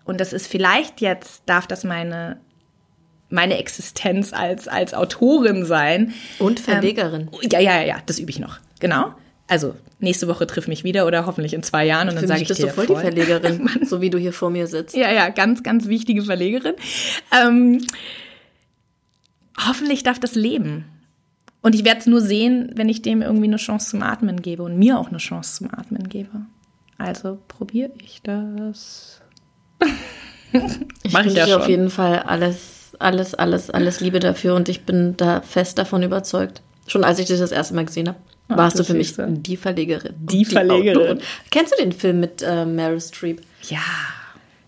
und 0.05 0.21
das 0.21 0.33
ist 0.33 0.49
vielleicht 0.49 1.01
jetzt, 1.01 1.43
darf 1.47 1.69
das 1.69 1.85
meine 1.85 2.41
meine 3.31 3.59
Existenz 3.59 4.33
als, 4.33 4.69
als 4.69 4.95
Autorin 4.95 5.65
sein. 5.65 6.13
Und 6.39 6.61
Verlegerin. 6.61 7.31
Ähm, 7.43 7.49
ja, 7.51 7.59
ja, 7.59 7.83
ja, 7.83 7.97
das 8.07 8.19
übe 8.19 8.31
ich 8.31 8.39
noch. 8.39 8.59
Genau. 8.79 9.13
Also 9.49 9.75
nächste 9.99 10.29
Woche 10.29 10.47
triff 10.47 10.69
mich 10.69 10.85
wieder 10.85 11.07
oder 11.07 11.27
hoffentlich 11.27 11.53
in 11.53 11.63
zwei 11.63 11.85
Jahren 11.85 12.09
und 12.09 12.17
dann 12.17 12.27
sage 12.29 12.43
ich 12.43 12.49
bist 12.49 12.61
dir. 12.61 12.67
Bist 12.67 12.79
du 12.79 12.85
voll, 12.87 13.01
voll 13.01 13.11
die 13.13 13.23
Verlegerin, 13.23 13.69
so 13.85 14.01
wie 14.01 14.11
du 14.11 14.19
hier 14.19 14.33
vor 14.33 14.51
mir 14.51 14.67
sitzt. 14.67 14.95
Ja, 14.95 15.11
ja, 15.13 15.31
ganz, 15.31 15.63
ganz 15.63 15.89
wichtige 15.89 16.23
Verlegerin. 16.23 16.75
Ähm, 17.33 17.85
hoffentlich 19.59 20.03
darf 20.03 20.19
das 20.19 20.35
leben. 20.35 20.85
Und 21.63 21.75
ich 21.75 21.85
werde 21.85 22.01
es 22.01 22.07
nur 22.07 22.21
sehen, 22.21 22.73
wenn 22.75 22.89
ich 22.89 23.03
dem 23.03 23.23
irgendwie 23.23 23.47
eine 23.47 23.57
Chance 23.57 23.91
zum 23.91 24.03
Atmen 24.03 24.43
gebe 24.43 24.63
und 24.63 24.79
mir 24.79 24.99
auch 24.99 25.09
eine 25.09 25.19
Chance 25.19 25.57
zum 25.57 25.71
Atmen 25.73 26.09
gebe. 26.09 26.43
Also 26.99 27.39
probiere 27.49 27.91
ich 28.03 28.21
das. 28.23 29.21
ich 31.03 31.13
Mach 31.13 31.25
ich 31.25 31.35
ja 31.35 31.47
schon. 31.47 31.63
auf 31.63 31.69
jeden 31.69 31.91
Fall 31.91 32.21
alles 32.21 32.75
alles, 32.99 33.35
alles, 33.35 33.71
alles 33.71 34.01
Liebe 34.01 34.21
dafür 34.21 34.55
und 34.55 34.69
ich 34.69 34.85
bin 34.85 35.17
da 35.17 35.41
fest 35.41 35.79
davon 35.79 36.03
überzeugt. 36.03 36.63
Schon 36.87 37.05
als 37.05 37.19
ich 37.19 37.27
dich 37.27 37.39
das 37.39 37.53
erste 37.53 37.75
Mal 37.75 37.87
gesehen 37.87 38.09
habe, 38.09 38.19
Ach, 38.49 38.57
warst 38.57 38.79
du 38.79 38.83
du 38.83 38.89
für 38.89 38.95
mich 38.95 39.15
die 39.17 39.57
Verlegerin. 39.57 40.15
Die 40.19 40.45
Und 40.45 40.53
Verlegerin. 40.53 40.97
Autorin. 40.99 41.21
Kennst 41.51 41.73
du 41.73 41.83
den 41.83 41.93
Film 41.93 42.21
mit 42.21 42.43
äh, 42.43 42.65
Meryl 42.67 43.01
Streep? 43.01 43.41
Ja. 43.69 43.79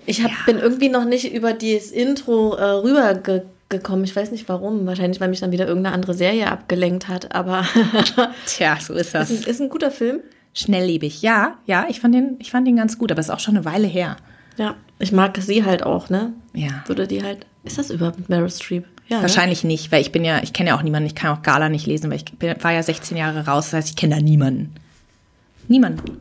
Ich 0.06 0.22
hab, 0.22 0.30
bin 0.46 0.58
irgendwie 0.58 0.88
noch 0.88 1.04
nicht 1.04 1.32
über 1.32 1.52
dieses 1.52 1.90
Intro 1.90 2.54
äh, 2.54 2.64
rübergekommen. 2.64 3.55
Ich 3.72 4.16
weiß 4.16 4.30
nicht 4.30 4.48
warum. 4.48 4.86
Wahrscheinlich, 4.86 5.20
weil 5.20 5.28
mich 5.28 5.40
dann 5.40 5.52
wieder 5.52 5.66
irgendeine 5.66 5.94
andere 5.94 6.14
Serie 6.14 6.50
abgelenkt 6.50 7.08
hat. 7.08 7.34
Aber 7.34 7.66
Tja, 8.46 8.78
so 8.80 8.94
ist 8.94 9.08
ist, 9.08 9.14
ein, 9.14 9.20
das. 9.20 9.30
ist 9.30 9.60
ein 9.60 9.68
guter 9.68 9.90
Film. 9.90 10.20
Schnelllebig. 10.54 11.20
Ja, 11.22 11.58
ja, 11.66 11.86
ich 11.88 12.00
fand 12.00 12.14
den, 12.14 12.36
ich 12.38 12.50
fand 12.50 12.66
den 12.66 12.76
ganz 12.76 12.96
gut, 12.96 13.10
aber 13.10 13.20
ist 13.20 13.30
auch 13.30 13.40
schon 13.40 13.56
eine 13.56 13.64
Weile 13.64 13.86
her. 13.86 14.16
Ja, 14.56 14.76
ich 14.98 15.12
mag 15.12 15.36
sie 15.38 15.64
halt 15.64 15.82
auch, 15.82 16.08
ne? 16.08 16.32
Ja. 16.54 16.82
Würde 16.86 17.06
die 17.06 17.22
halt. 17.22 17.44
Ist 17.64 17.76
das 17.78 17.90
überhaupt 17.90 18.18
mit 18.18 18.28
Meryl 18.28 18.48
Streep? 18.48 18.86
Ja. 19.08 19.16
Ne? 19.16 19.22
Wahrscheinlich 19.22 19.64
nicht, 19.64 19.92
weil 19.92 20.00
ich 20.00 20.12
bin 20.12 20.24
ja, 20.24 20.42
ich 20.42 20.52
kenne 20.52 20.70
ja 20.70 20.78
auch 20.78 20.82
niemanden, 20.82 21.06
ich 21.06 21.14
kann 21.14 21.36
auch 21.36 21.42
Gala 21.42 21.68
nicht 21.68 21.86
lesen, 21.86 22.10
weil 22.10 22.16
ich 22.16 22.24
bin, 22.24 22.54
war 22.62 22.72
ja 22.72 22.82
16 22.82 23.16
Jahre 23.16 23.46
raus, 23.46 23.66
das 23.66 23.74
heißt, 23.74 23.88
ich 23.90 23.96
kenne 23.96 24.16
da 24.16 24.22
niemanden. 24.22 24.74
Niemanden. 25.68 26.18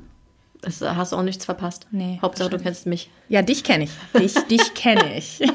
Das 0.62 0.82
hast 0.82 1.12
du 1.12 1.18
auch 1.18 1.24
nichts 1.24 1.46
verpasst. 1.46 1.88
Nee, 1.92 2.18
Hauptsache, 2.22 2.50
du 2.50 2.58
kennst 2.58 2.88
mich. 2.88 3.10
Ja, 3.30 3.44
dich 3.44 3.64
kenne 3.64 3.84
ich. 3.84 3.92
Dich, 4.20 4.34
dich 4.48 4.74
kenne 4.74 5.16
ich. 5.16 5.40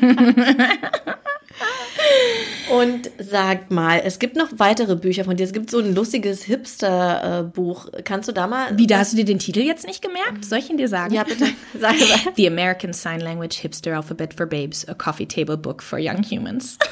Und 2.71 3.11
sag 3.19 3.71
mal, 3.71 4.01
es 4.05 4.19
gibt 4.19 4.37
noch 4.37 4.49
weitere 4.57 4.97
Bücher 4.97 5.25
von 5.25 5.37
dir. 5.37 5.45
Es 5.45 5.53
gibt 5.53 5.71
so 5.71 5.79
ein 5.81 5.95
lustiges 5.95 6.43
Hipster-Buch. 6.45 7.89
Kannst 8.05 8.29
du 8.29 8.33
da 8.33 8.47
mal. 8.47 8.77
Wie, 8.79 8.87
da 8.87 8.99
hast 8.99 9.13
du 9.13 9.17
dir 9.17 9.25
den 9.25 9.39
Titel 9.39 9.61
jetzt 9.61 9.87
nicht 9.87 10.03
gemerkt? 10.03 10.45
Soll 10.45 10.59
ich 10.59 10.71
ihn 10.71 10.77
dir 10.77 10.89
sagen? 10.89 11.13
Ja, 11.15 11.25
bitte. 11.25 11.47
Sag 11.79 11.99
mal. 11.99 12.33
The 12.37 12.47
American 12.47 12.93
Sign 12.93 13.21
Language 13.21 13.57
Hipster 13.57 13.97
Alphabet 13.97 14.35
for 14.35 14.47
Babes, 14.47 14.87
a 14.89 14.95
coffee 14.95 15.27
table 15.27 15.57
book 15.57 15.83
for 15.83 15.99
young 15.99 16.23
humans. 16.23 16.79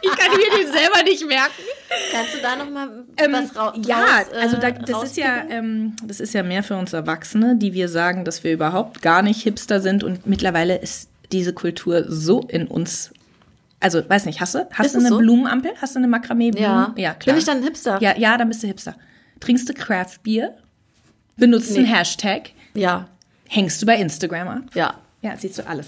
Ich 0.00 0.10
kann 0.10 0.30
mir 0.32 0.64
den 0.64 0.72
selber 0.72 1.02
nicht 1.04 1.24
merken. 1.26 1.62
Kannst 2.10 2.34
du 2.34 2.38
da 2.40 2.56
noch 2.56 2.68
mal 2.68 3.04
Ähm, 3.18 3.32
was 3.32 3.54
ra 3.54 3.74
ja, 3.86 4.00
raus, 4.00 4.26
also 4.34 4.56
da, 4.56 4.68
äh, 4.68 4.78
das 4.84 5.02
ist 5.04 5.16
ja, 5.16 5.44
ähm, 5.48 5.94
das 6.04 6.18
ist 6.18 6.34
ja 6.34 6.42
mehr 6.42 6.62
für 6.62 6.76
uns 6.76 6.92
Erwachsene, 6.92 7.56
die 7.56 7.72
wir 7.72 7.88
sagen, 7.88 8.24
dass 8.24 8.42
wir 8.42 8.52
überhaupt 8.52 9.02
gar 9.02 9.22
nicht 9.22 9.42
Hipster 9.42 9.80
sind 9.80 10.02
und 10.02 10.26
mittlerweile 10.26 10.76
ist 10.76 11.08
diese 11.30 11.52
Kultur 11.52 12.04
so 12.08 12.40
in 12.40 12.66
uns. 12.66 13.12
Also, 13.82 14.08
weiß 14.08 14.26
nicht, 14.26 14.40
hast 14.40 14.54
du? 14.54 14.66
Hast 14.72 14.86
Ist 14.86 14.94
du 14.94 15.00
eine 15.00 15.08
so? 15.08 15.18
Blumenampel? 15.18 15.72
Hast 15.80 15.94
du 15.94 15.98
eine 15.98 16.08
Makramee-Blumen? 16.08 16.66
Ja. 16.68 16.92
ja, 16.96 17.14
klar. 17.14 17.34
Bin 17.34 17.38
ich 17.38 17.44
dann 17.44 17.58
ein 17.58 17.62
Hipster? 17.64 18.00
Ja, 18.00 18.16
ja, 18.16 18.36
dann 18.38 18.48
bist 18.48 18.62
du 18.62 18.66
Hipster. 18.68 18.94
Trinkst 19.40 19.68
du 19.68 19.74
Craft 19.74 20.18
Beer? 20.22 20.56
Benutzt 21.36 21.76
einen 21.76 21.84
Nee. 21.86 21.92
Hashtag? 21.92 22.50
Ja, 22.74 23.08
Hängst 23.48 23.82
du 23.82 23.86
bei 23.86 23.96
Instagram 23.96 24.48
ab? 24.48 24.62
ja. 24.74 24.94
Ja, 25.20 25.36
siehst 25.36 25.56
du 25.58 25.66
alles. 25.68 25.86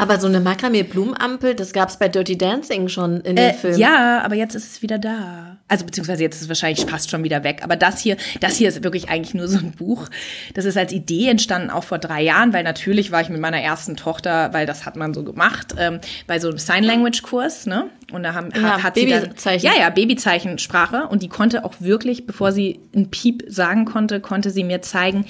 Aber 0.00 0.18
so 0.18 0.26
eine 0.26 0.40
Makramee-Blumenampel, 0.40 1.54
das 1.54 1.72
gab 1.72 1.88
es 1.90 1.98
bei 1.98 2.08
Dirty 2.08 2.36
Dancing 2.38 2.88
schon 2.88 3.20
in 3.20 3.36
dem 3.36 3.50
Äh, 3.50 3.52
Film. 3.54 3.76
ja, 3.78 4.22
aber 4.22 4.34
jetzt 4.34 4.54
ist 4.54 4.72
es 4.72 4.82
wieder 4.82 4.98
da. 4.98 5.58
Also 5.68 5.84
beziehungsweise 5.84 6.22
jetzt 6.22 6.36
ist 6.36 6.42
es 6.42 6.48
wahrscheinlich 6.48 6.86
fast 6.86 7.10
schon 7.10 7.22
wieder 7.22 7.44
weg. 7.44 7.60
Aber 7.62 7.76
das 7.76 8.00
hier, 8.00 8.16
das 8.40 8.56
hier 8.56 8.68
ist 8.68 8.82
wirklich 8.82 9.08
eigentlich 9.10 9.34
nur 9.34 9.46
so 9.48 9.58
ein 9.58 9.72
Buch. 9.72 10.08
Das 10.54 10.64
ist 10.64 10.76
als 10.76 10.92
Idee 10.92 11.28
entstanden 11.28 11.70
auch 11.70 11.84
vor 11.84 11.98
drei 11.98 12.22
Jahren, 12.22 12.52
weil 12.52 12.64
natürlich 12.64 13.12
war 13.12 13.20
ich 13.20 13.28
mit 13.28 13.40
meiner 13.40 13.60
ersten 13.60 13.96
Tochter, 13.96 14.52
weil 14.52 14.66
das 14.66 14.86
hat 14.86 14.96
man 14.96 15.12
so 15.14 15.22
gemacht, 15.22 15.74
ähm, 15.78 16.00
bei 16.26 16.38
so 16.40 16.48
einem 16.48 16.58
Sign 16.58 16.82
Language 16.84 17.22
Kurs, 17.22 17.66
ne? 17.66 17.90
Und 18.12 18.22
da 18.22 18.34
haben, 18.34 18.50
Ja, 18.56 18.62
hat, 18.74 18.82
hat 18.82 18.94
sie 18.96 19.06
dann, 19.06 19.22
Babyzeichen. 19.22 19.70
ja, 19.70 19.78
ja, 19.78 19.90
Babyzeichensprache. 19.90 21.06
Und 21.08 21.22
die 21.22 21.28
konnte 21.28 21.64
auch 21.64 21.74
wirklich, 21.80 22.26
bevor 22.26 22.52
sie 22.52 22.80
ein 22.94 23.10
Piep 23.10 23.44
sagen 23.48 23.84
konnte, 23.84 24.20
konnte 24.20 24.50
sie 24.50 24.64
mir 24.64 24.82
zeigen, 24.82 25.26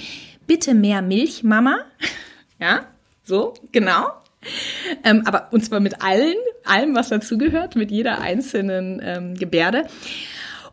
bitte 0.47 0.73
mehr 0.73 1.01
Milch, 1.01 1.43
Mama. 1.43 1.79
Ja, 2.59 2.81
so, 3.23 3.55
genau. 3.71 4.05
Ähm, 5.03 5.23
aber 5.25 5.47
und 5.51 5.63
zwar 5.63 5.79
mit 5.79 6.01
allen, 6.01 6.35
allem, 6.65 6.93
was 6.95 7.09
dazugehört, 7.09 7.75
mit 7.75 7.91
jeder 7.91 8.19
einzelnen 8.19 9.01
ähm, 9.03 9.35
Gebärde. 9.35 9.85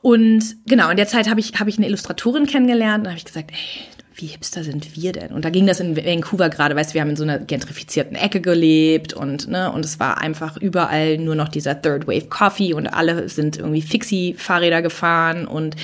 Und 0.03 0.57
genau, 0.67 0.91
in 0.91 0.97
der 0.97 1.07
Zeit 1.07 1.31
habe 1.31 1.41
ich, 1.41 1.59
habe 1.59 1.71
ich 1.71 1.79
eine 1.79 1.87
Illustratorin 1.87 2.47
kennengelernt 2.47 3.05
und 3.05 3.11
habe 3.11 3.19
ich 3.19 3.25
gesagt, 3.25 3.53
ey, 3.53 3.98
wie 4.19 4.27
hipster 4.27 4.65
sind 4.65 4.97
wir 4.97 5.13
denn? 5.13 5.33
Und 5.33 5.45
da 5.45 5.51
ging 5.51 5.67
das 5.67 5.81
in 5.81 5.97
Vancouver 5.97 6.49
gerade, 6.49 6.77
weißt 6.77 6.91
du, 6.91 6.95
wir 6.95 7.01
haben 7.01 7.11
in 7.11 7.17
so 7.17 7.23
einer 7.23 7.39
gentrifizierten 7.39 8.17
Ecke 8.17 8.41
gelebt 8.41 9.13
und, 9.13 9.49
ne, 9.49 9.73
und 9.73 9.85
es 9.85 10.01
war 10.01 10.19
einfach 10.19 10.57
überall 10.57 11.19
nur 11.19 11.35
noch 11.35 11.49
dieser 11.49 11.81
Third 11.81 12.07
Wave 12.07 12.29
Coffee 12.29 12.75
und 12.75 12.87
alle 12.87 13.29
sind 13.29 13.59
irgendwie 13.59 13.83
Fixie-Fahrräder 13.83 14.83
gefahren 14.83 15.47
und 15.47 15.77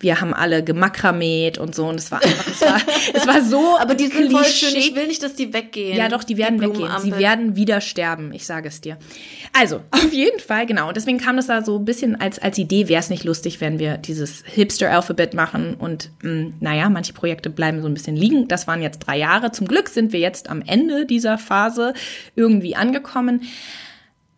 wir 0.00 0.20
haben 0.20 0.34
alle 0.34 0.62
gemakramet 0.62 1.58
und 1.58 1.74
so 1.74 1.86
und 1.88 1.96
es 1.96 2.10
war 2.10 2.22
einfach, 2.22 2.46
es 2.46 2.60
war, 2.60 2.80
es 3.14 3.26
war 3.26 3.42
so 3.42 3.78
Aber 3.78 3.94
die 3.94 4.06
sind 4.06 4.30
voll 4.30 4.44
schön. 4.44 4.76
Ich 4.76 4.94
will 4.94 5.06
nicht, 5.06 5.22
dass 5.22 5.34
die 5.34 5.52
weggehen. 5.52 5.96
ja, 5.96 6.08
doch, 6.08 6.24
die 6.24 6.36
werden 6.36 6.60
weggehen. 6.60 6.74
Blumenampel. 6.74 7.12
Sie 7.12 7.18
werden 7.18 7.56
wieder 7.56 7.80
sterben, 7.80 8.32
ich 8.32 8.46
sage 8.46 8.68
es 8.68 8.80
dir. 8.80 8.98
Also, 9.52 9.80
auf 9.90 10.12
jeden 10.12 10.40
Fall, 10.40 10.66
genau. 10.66 10.88
Und 10.88 10.96
deswegen 10.96 11.18
kam 11.18 11.36
das 11.36 11.46
da 11.46 11.64
so 11.64 11.78
ein 11.78 11.84
bisschen 11.84 12.20
als, 12.20 12.38
als 12.38 12.58
Idee, 12.58 12.88
wäre 12.88 13.00
es 13.00 13.10
nicht 13.10 13.24
lustig, 13.24 13.60
wenn 13.60 13.78
wir 13.78 13.96
dieses 13.96 14.44
Hipster-Alphabet 14.46 15.34
machen. 15.34 15.74
Und 15.74 16.10
mh, 16.22 16.52
naja, 16.60 16.88
manche 16.88 17.12
Projekte 17.12 17.50
bleiben 17.50 17.77
so 17.82 17.88
ein 17.88 17.94
bisschen 17.94 18.16
liegen. 18.16 18.48
Das 18.48 18.66
waren 18.66 18.82
jetzt 18.82 19.00
drei 19.00 19.18
Jahre. 19.18 19.52
Zum 19.52 19.66
Glück 19.66 19.88
sind 19.88 20.12
wir 20.12 20.20
jetzt 20.20 20.48
am 20.48 20.62
Ende 20.62 21.06
dieser 21.06 21.38
Phase 21.38 21.94
irgendwie 22.34 22.76
angekommen. 22.76 23.42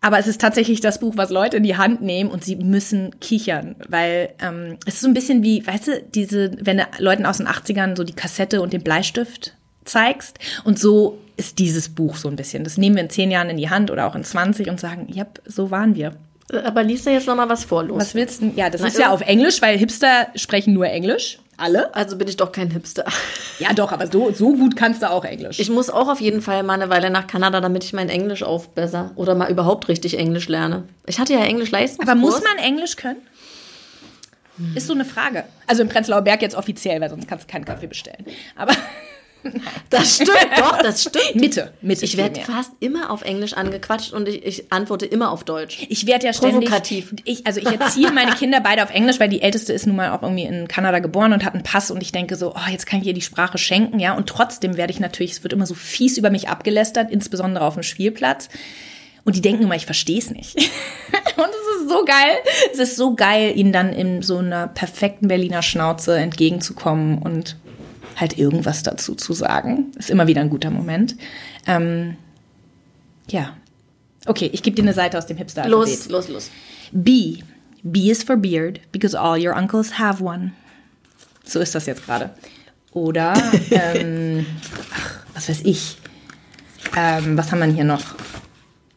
Aber 0.03 0.19
es 0.19 0.27
ist 0.27 0.41
tatsächlich 0.41 0.81
das 0.81 0.99
Buch, 0.99 1.17
was 1.17 1.31
Leute 1.31 1.59
in 1.59 1.63
die 1.63 1.77
Hand 1.77 2.01
nehmen 2.01 2.31
und 2.31 2.43
sie 2.43 2.57
müssen 2.57 3.21
kichern, 3.21 3.77
weil 3.89 4.31
ähm, 4.41 4.79
es 4.87 4.95
ist 4.95 5.01
so 5.03 5.09
ein 5.09 5.15
bisschen 5.15 5.43
wie, 5.43 5.67
weißt 5.67 5.89
du, 5.89 6.03
diese, 6.15 6.53
wenn 6.61 6.79
du 6.79 6.87
Leuten 6.99 7.27
aus 7.27 7.37
den 7.37 7.47
80ern 7.47 7.97
so 7.97 8.05
die 8.05 8.15
Kassette 8.15 8.63
und 8.63 8.73
den 8.73 8.83
Bleistift 8.83 9.55
zeigst 9.85 10.39
und 10.65 10.79
so 10.79 11.19
ist 11.37 11.59
dieses 11.59 11.91
Buch 11.91 12.17
so 12.17 12.29
ein 12.29 12.37
bisschen. 12.37 12.65
Das 12.65 12.79
nehmen 12.79 12.97
wir 12.97 13.03
in 13.03 13.11
zehn 13.11 13.31
Jahren 13.31 13.51
in 13.51 13.57
die 13.59 13.69
Hand 13.69 13.91
oder 13.91 14.07
auch 14.07 14.15
in 14.15 14.25
20 14.25 14.69
und 14.69 14.81
sagen, 14.81 15.07
ja, 15.11 15.27
so 15.45 15.71
waren 15.71 15.95
wir. 15.95 16.15
Aber 16.65 16.83
liest 16.83 17.07
da 17.07 17.11
jetzt 17.11 17.27
noch 17.27 17.37
mal 17.37 17.49
was 17.49 17.65
vor, 17.65 17.85
los. 17.85 18.01
Was 18.01 18.15
willst 18.15 18.43
du? 18.43 18.53
Ja, 18.57 18.71
das 18.71 18.81
Na, 18.81 18.89
ist 18.89 18.99
ja 18.99 19.11
auf 19.11 19.21
Englisch, 19.21 19.63
weil 19.63 19.79
Hipster 19.79 20.29
sprechen 20.35 20.75
nur 20.75 20.87
Englisch. 20.87 21.39
Alle? 21.57 21.95
Also 21.95 22.17
bin 22.17 22.27
ich 22.27 22.37
doch 22.37 22.53
kein 22.53 22.71
Hipster. 22.71 23.05
Ja, 23.59 23.75
doch, 23.75 23.93
aber 23.93 24.07
so, 24.07 24.33
so 24.33 24.55
gut 24.55 24.77
kannst 24.77 25.03
du 25.03 25.11
auch 25.11 25.25
Englisch. 25.25 25.59
Ich 25.59 25.69
muss 25.69 25.91
auch 25.91 26.09
auf 26.09 26.21
jeden 26.21 26.41
Fall 26.41 26.63
mal 26.63 26.75
eine 26.75 26.89
Weile 26.89 27.11
nach 27.11 27.27
Kanada, 27.27 27.61
damit 27.61 27.85
ich 27.85 27.93
mein 27.93 28.09
Englisch 28.09 28.43
aufbessere 28.43 29.11
oder 29.17 29.35
mal 29.35 29.51
überhaupt 29.51 29.89
richtig 29.89 30.19
Englisch 30.19 30.49
lerne. 30.49 30.85
Ich 31.07 31.19
hatte 31.19 31.35
ja 31.35 31.45
Englisch 31.45 31.71
Leistungskurs. 31.71 32.09
Aber 32.09 32.19
muss 32.19 32.43
man 32.43 32.57
Englisch 32.65 32.97
können? 32.97 33.21
Ist 34.75 34.87
so 34.87 34.95
eine 34.95 35.05
Frage. 35.05 35.45
Also 35.67 35.83
im 35.83 35.89
Prenzlauer 35.89 36.23
Berg 36.23 36.43
jetzt 36.43 36.55
offiziell, 36.55 37.01
weil 37.01 37.11
sonst 37.11 37.29
kannst 37.29 37.49
du 37.49 37.53
keinen 37.53 37.65
Kaffee 37.65 37.87
bestellen. 37.87 38.25
Aber 38.57 38.75
Das 39.91 40.17
stimmt, 40.17 40.31
doch, 40.57 40.79
das 40.79 41.03
stimmt. 41.03 41.35
Mitte, 41.35 41.73
Mitte. 41.81 42.05
Ich 42.05 42.17
werde 42.17 42.41
fast 42.41 42.73
immer 42.81 43.11
auf 43.11 43.23
Englisch 43.23 43.55
angequatscht 43.55 44.13
und 44.13 44.29
ich, 44.29 44.45
ich 44.45 44.73
antworte 44.73 45.07
immer 45.07 45.33
auf 45.33 45.45
Deutsch. 45.45 45.87
Ich 45.89 46.07
werde 46.07 46.27
ja 46.27 46.33
ständig. 46.33 46.69
Provokativ. 46.69 47.15
Ich, 47.25 47.47
also 47.47 47.61
ich 47.61 47.67
erziehe 47.67 48.11
meine 48.13 48.33
Kinder 48.33 48.61
beide 48.61 48.83
auf 48.83 48.91
Englisch, 48.91 49.19
weil 49.19 49.29
die 49.29 49.43
älteste 49.43 49.73
ist 49.73 49.87
nun 49.87 49.97
mal 49.97 50.11
auch 50.11 50.23
irgendwie 50.23 50.45
in 50.45 50.69
Kanada 50.69 51.01
geboren 51.01 51.33
und 51.33 51.45
hat 51.45 51.55
einen 51.55 51.63
Pass 51.63 51.91
und 51.91 52.03
ich 52.03 52.13
denke 52.13 52.37
so, 52.37 52.55
oh, 52.55 52.71
jetzt 52.71 52.87
kann 52.87 53.01
ich 53.01 53.07
ihr 53.07 53.15
die 53.15 53.21
Sprache 53.21 53.59
schenken, 53.59 53.99
ja. 53.99 54.17
Und 54.17 54.29
trotzdem 54.29 54.77
werde 54.77 54.93
ich 54.93 55.01
natürlich, 55.01 55.33
es 55.33 55.43
wird 55.43 55.53
immer 55.53 55.67
so 55.67 55.75
fies 55.75 56.19
über 56.19 56.31
mich 56.31 56.49
abgelästert, 56.49 57.11
insbesondere 57.11 57.65
auf 57.65 57.75
dem 57.75 57.83
Spielplatz. 57.83 58.49
Und 59.25 59.37
die 59.37 59.43
denken 59.43 59.65
immer, 59.65 59.77
ich 59.77 59.87
verstehe 59.87 60.19
es 60.19 60.31
nicht. 60.31 60.57
und 61.37 61.49
es 61.49 61.83
ist 61.83 61.89
so 61.89 62.05
geil. 62.05 62.39
Es 62.73 62.79
ist 62.79 62.97
so 62.97 63.15
geil, 63.15 63.53
ihnen 63.57 63.73
dann 63.73 63.93
in 63.93 64.23
so 64.23 64.39
einer 64.39 64.69
perfekten 64.69 65.29
Berliner 65.29 65.63
Schnauze 65.63 66.17
entgegenzukommen 66.17 67.19
und 67.19 67.57
halt 68.21 68.39
irgendwas 68.39 68.83
dazu 68.83 69.15
zu 69.15 69.33
sagen. 69.33 69.93
Ist 69.97 70.11
immer 70.11 70.27
wieder 70.27 70.41
ein 70.41 70.51
guter 70.51 70.71
Moment. 70.71 71.17
Ähm, 71.67 72.17
ja. 73.29 73.57
Okay, 74.27 74.51
ich 74.53 74.63
gebe 74.63 74.77
dir 74.77 74.83
eine 74.83 74.93
Seite 74.93 75.17
aus 75.17 75.27
dem 75.27 75.37
hipster 75.37 75.69
Los, 75.69 76.09
los, 76.09 76.29
los. 76.29 76.51
B. 76.93 77.39
B 77.83 78.11
is 78.11 78.23
for 78.23 78.37
beard, 78.37 78.81
because 78.93 79.19
all 79.19 79.39
your 79.43 79.57
uncles 79.57 79.99
have 79.99 80.23
one. 80.23 80.53
So 81.45 81.61
ist 81.61 81.75
das 81.75 81.87
jetzt 81.87 82.05
gerade. 82.05 82.31
Oder, 82.93 83.35
ähm, 83.71 84.45
ach, 84.93 85.25
was 85.35 85.49
weiß 85.49 85.63
ich. 85.65 85.97
Ähm, 86.97 87.39
was 87.39 87.51
haben 87.51 87.61
wir 87.61 87.67
hier 87.67 87.85
noch? 87.85 88.03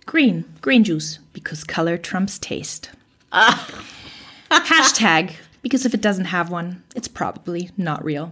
Green. 0.05 0.43
Green 0.61 0.84
juice, 0.84 1.21
because 1.32 1.65
color 1.65 2.01
trumps 2.01 2.39
taste. 2.39 2.89
Hashtag, 4.49 5.32
because 5.61 5.86
if 5.86 5.93
it 5.93 6.03
doesn't 6.03 6.32
have 6.32 6.51
one, 6.51 6.84
it's 6.95 7.07
probably 7.07 7.71
not 7.78 8.03
real. 8.03 8.32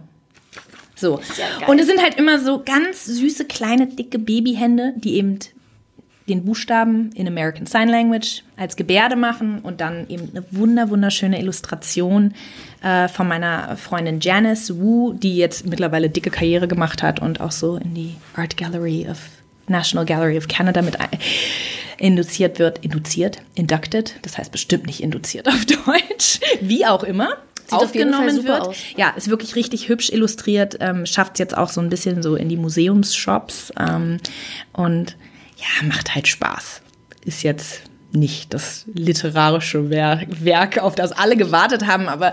So. 1.02 1.20
ja. 1.60 1.66
Und 1.66 1.78
es 1.78 1.86
sind 1.86 2.00
halt 2.02 2.14
immer 2.14 2.38
so 2.38 2.62
ganz 2.64 3.04
süße, 3.04 3.44
kleine, 3.44 3.86
dicke 3.88 4.18
Babyhände, 4.18 4.94
die 4.96 5.16
eben 5.16 5.38
den 6.28 6.44
Buchstaben 6.44 7.10
in 7.14 7.26
American 7.26 7.66
Sign 7.66 7.88
Language 7.88 8.42
als 8.56 8.76
Gebärde 8.76 9.16
machen 9.16 9.58
und 9.58 9.80
dann 9.80 10.08
eben 10.08 10.30
eine 10.30 10.44
wunder 10.52 10.88
wunderschöne 10.88 11.40
Illustration 11.40 12.34
äh, 12.82 13.08
von 13.08 13.26
meiner 13.28 13.76
Freundin 13.76 14.20
Janice 14.20 14.78
Wu, 14.78 15.12
die 15.12 15.36
jetzt 15.36 15.66
mittlerweile 15.66 16.08
dicke 16.08 16.30
Karriere 16.30 16.68
gemacht 16.68 17.02
hat 17.02 17.20
und 17.20 17.40
auch 17.40 17.50
so 17.50 17.76
in 17.76 17.94
die 17.94 18.14
Art 18.36 18.56
Gallery 18.56 19.06
of 19.10 19.18
National 19.66 20.06
Gallery 20.06 20.38
of 20.38 20.48
Canada 20.48 20.80
mit 20.82 20.96
induziert 21.98 22.58
wird, 22.58 22.78
induziert, 22.84 23.38
inducted, 23.54 24.16
das 24.22 24.38
heißt 24.38 24.50
bestimmt 24.50 24.86
nicht 24.86 25.02
induziert 25.02 25.48
auf 25.48 25.64
Deutsch, 25.86 26.40
wie 26.60 26.86
auch 26.86 27.04
immer. 27.04 27.36
Sieht 27.62 27.72
aufgenommen 27.72 28.44
wird. 28.44 28.60
aus. 28.60 28.76
Ja, 28.96 29.10
ist 29.10 29.28
wirklich 29.28 29.56
richtig 29.56 29.88
hübsch 29.88 30.10
illustriert, 30.10 30.76
ähm, 30.80 31.06
schafft 31.06 31.34
es 31.34 31.38
jetzt 31.38 31.56
auch 31.56 31.68
so 31.68 31.80
ein 31.80 31.88
bisschen 31.88 32.22
so 32.22 32.36
in 32.36 32.48
die 32.48 32.56
Museumsshops 32.56 33.72
ähm, 33.78 34.18
und 34.72 35.16
ja, 35.56 35.86
macht 35.86 36.14
halt 36.14 36.28
Spaß. 36.28 36.82
Ist 37.24 37.42
jetzt 37.42 37.82
nicht 38.12 38.52
das 38.52 38.84
literarische 38.92 39.90
Werk, 39.90 40.78
auf 40.78 40.94
das 40.94 41.12
alle 41.12 41.36
gewartet 41.36 41.86
haben, 41.86 42.08
aber 42.08 42.32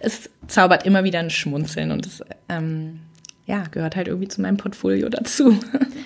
es 0.00 0.28
zaubert 0.48 0.84
immer 0.84 1.04
wieder 1.04 1.20
ein 1.20 1.30
Schmunzeln 1.30 1.92
und 1.92 2.06
es 2.06 2.22
ähm, 2.48 3.00
ja, 3.46 3.64
gehört 3.70 3.96
halt 3.96 4.08
irgendwie 4.08 4.28
zu 4.28 4.40
meinem 4.40 4.56
Portfolio 4.56 5.08
dazu. 5.08 5.58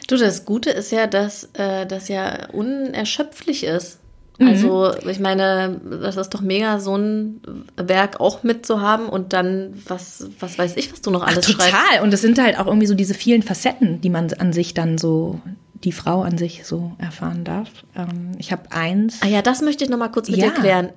Du, 0.07 0.19
das 0.19 0.45
Gute 0.45 0.69
ist 0.69 0.93
ja, 0.93 1.07
dass 1.07 1.49
äh, 1.55 1.87
das 1.87 2.09
ja 2.09 2.51
unerschöpflich 2.51 3.65
ist. 3.65 4.01
Mhm. 4.39 4.49
Also, 4.49 4.95
ich 5.09 5.21
meine, 5.21 5.81
das 6.03 6.17
ist 6.17 6.31
doch 6.31 6.41
mega, 6.41 6.81
so 6.81 6.97
ein 6.97 7.41
Werk 7.77 8.21
auch 8.21 8.43
mitzuhaben 8.43 9.09
und 9.09 9.33
dann, 9.33 9.75
was, 9.87 10.29
was 10.41 10.59
weiß 10.59 10.77
ich, 10.77 10.93
was 10.93 11.01
du 11.01 11.11
noch 11.11 11.23
alles 11.23 11.47
Ach, 11.47 11.53
total. 11.53 11.69
schreibst. 11.69 12.03
Und 12.03 12.13
es 12.13 12.21
sind 12.21 12.39
halt 12.39 12.59
auch 12.59 12.67
irgendwie 12.67 12.87
so 12.87 12.95
diese 12.95 13.15
vielen 13.15 13.43
Facetten, 13.43 14.01
die 14.01 14.11
man 14.11 14.33
an 14.35 14.53
sich 14.53 14.75
dann 14.75 14.99
so 14.99 15.41
die 15.85 15.93
Frau 15.93 16.23
an 16.23 16.39
sich 16.39 16.65
so 16.65 16.93
erfahren 16.99 17.45
darf. 17.45 17.69
Ähm, 17.95 18.33
ich 18.39 18.53
habe 18.53 18.73
eins. 18.73 19.21
Ah 19.23 19.29
ja, 19.29 19.43
das 19.43 19.61
möchte 19.61 19.85
ich 19.85 19.91
noch 19.91 19.99
mal 19.99 20.09
kurz 20.09 20.29
mit 20.29 20.39
ja. 20.39 20.47
dir 20.47 20.53
klären. 20.53 20.91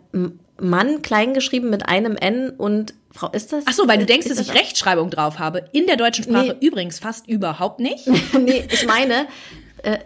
Mann 0.60 1.02
kleingeschrieben 1.02 1.70
mit 1.70 1.88
einem 1.88 2.16
N 2.16 2.50
und 2.50 2.94
Frau, 3.12 3.30
ist 3.32 3.54
das? 3.54 3.66
Ach 3.68 3.74
so, 3.74 3.88
weil 3.88 4.00
du 4.00 4.06
denkst, 4.06 4.28
dass 4.28 4.40
ich 4.40 4.54
Rechtschreibung 4.54 5.10
drauf 5.10 5.40
habe. 5.40 5.66
In 5.72 5.88
der 5.88 5.98
deutschen 5.98 6.24
Sprache 6.24 6.56
nee. 6.60 6.68
übrigens 6.68 7.00
fast 7.00 7.28
überhaupt 7.28 7.80
nicht. 7.80 8.08
nee, 8.34 8.68
ich 8.72 8.86
meine, 8.86 9.28
äh, 9.84 9.98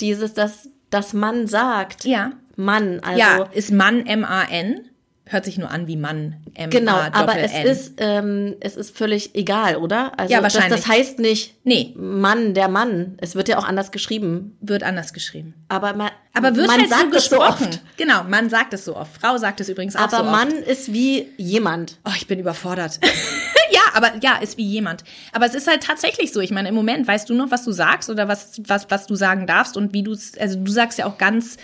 dieses, 0.00 0.34
dass 0.34 0.68
das 0.90 1.12
Mann 1.12 1.46
sagt. 1.46 2.04
Ja. 2.04 2.32
Mann, 2.56 3.00
also. 3.00 3.18
Ja, 3.18 3.48
ist 3.52 3.72
Mann 3.72 4.06
M-A-N 4.06 4.88
hört 5.26 5.44
sich 5.44 5.56
nur 5.56 5.70
an 5.70 5.86
wie 5.86 5.96
Mann. 5.96 6.36
M 6.54 6.70
genau, 6.70 6.96
aber 6.96 7.38
es 7.38 7.52
ist, 7.64 7.94
ähm, 7.98 8.56
es 8.60 8.76
ist 8.76 8.96
völlig 8.96 9.34
egal, 9.34 9.76
oder? 9.76 10.18
Also 10.18 10.32
ja, 10.32 10.42
wahrscheinlich. 10.42 10.70
Das, 10.70 10.82
das 10.82 10.90
heißt 10.90 11.18
nicht 11.18 11.54
nee. 11.64 11.94
Mann, 11.96 12.52
der 12.52 12.68
Mann. 12.68 13.16
Es 13.18 13.34
wird 13.34 13.48
ja 13.48 13.58
auch 13.58 13.64
anders 13.64 13.90
geschrieben. 13.90 14.56
Wird 14.60 14.82
anders 14.82 15.12
geschrieben. 15.12 15.54
Aber 15.68 15.94
man, 15.94 16.10
aber 16.34 16.54
wird 16.54 16.66
man 16.66 16.80
halt 16.80 16.90
sagt 16.90 17.12
so 17.12 17.16
es 17.16 17.24
so 17.26 17.40
oft. 17.40 17.80
Genau, 17.96 18.24
man 18.24 18.50
sagt 18.50 18.74
es 18.74 18.84
so 18.84 18.96
oft. 18.96 19.18
Frau 19.18 19.38
sagt 19.38 19.60
es 19.60 19.68
übrigens 19.68 19.96
auch 19.96 20.00
aber 20.02 20.10
so 20.10 20.16
oft. 20.16 20.28
Aber 20.28 20.30
Mann 20.30 20.52
ist 20.52 20.92
wie 20.92 21.30
jemand. 21.38 21.98
Oh, 22.04 22.12
ich 22.14 22.26
bin 22.26 22.38
überfordert. 22.38 23.00
ja, 23.70 23.80
aber 23.94 24.12
ja, 24.20 24.36
ist 24.36 24.58
wie 24.58 24.66
jemand. 24.66 25.04
Aber 25.32 25.46
es 25.46 25.54
ist 25.54 25.66
halt 25.66 25.82
tatsächlich 25.82 26.32
so. 26.32 26.40
Ich 26.40 26.50
meine, 26.50 26.68
im 26.68 26.74
Moment 26.74 27.08
weißt 27.08 27.30
du 27.30 27.34
noch, 27.34 27.50
was 27.50 27.64
du 27.64 27.72
sagst 27.72 28.10
oder 28.10 28.28
was, 28.28 28.60
was, 28.66 28.90
was 28.90 29.06
du 29.06 29.14
sagen 29.14 29.46
darfst 29.46 29.78
und 29.78 29.94
wie 29.94 30.02
du 30.02 30.12
es, 30.12 30.36
also 30.36 30.58
du 30.58 30.70
sagst 30.70 30.98
ja 30.98 31.06
auch 31.06 31.16
ganz 31.16 31.56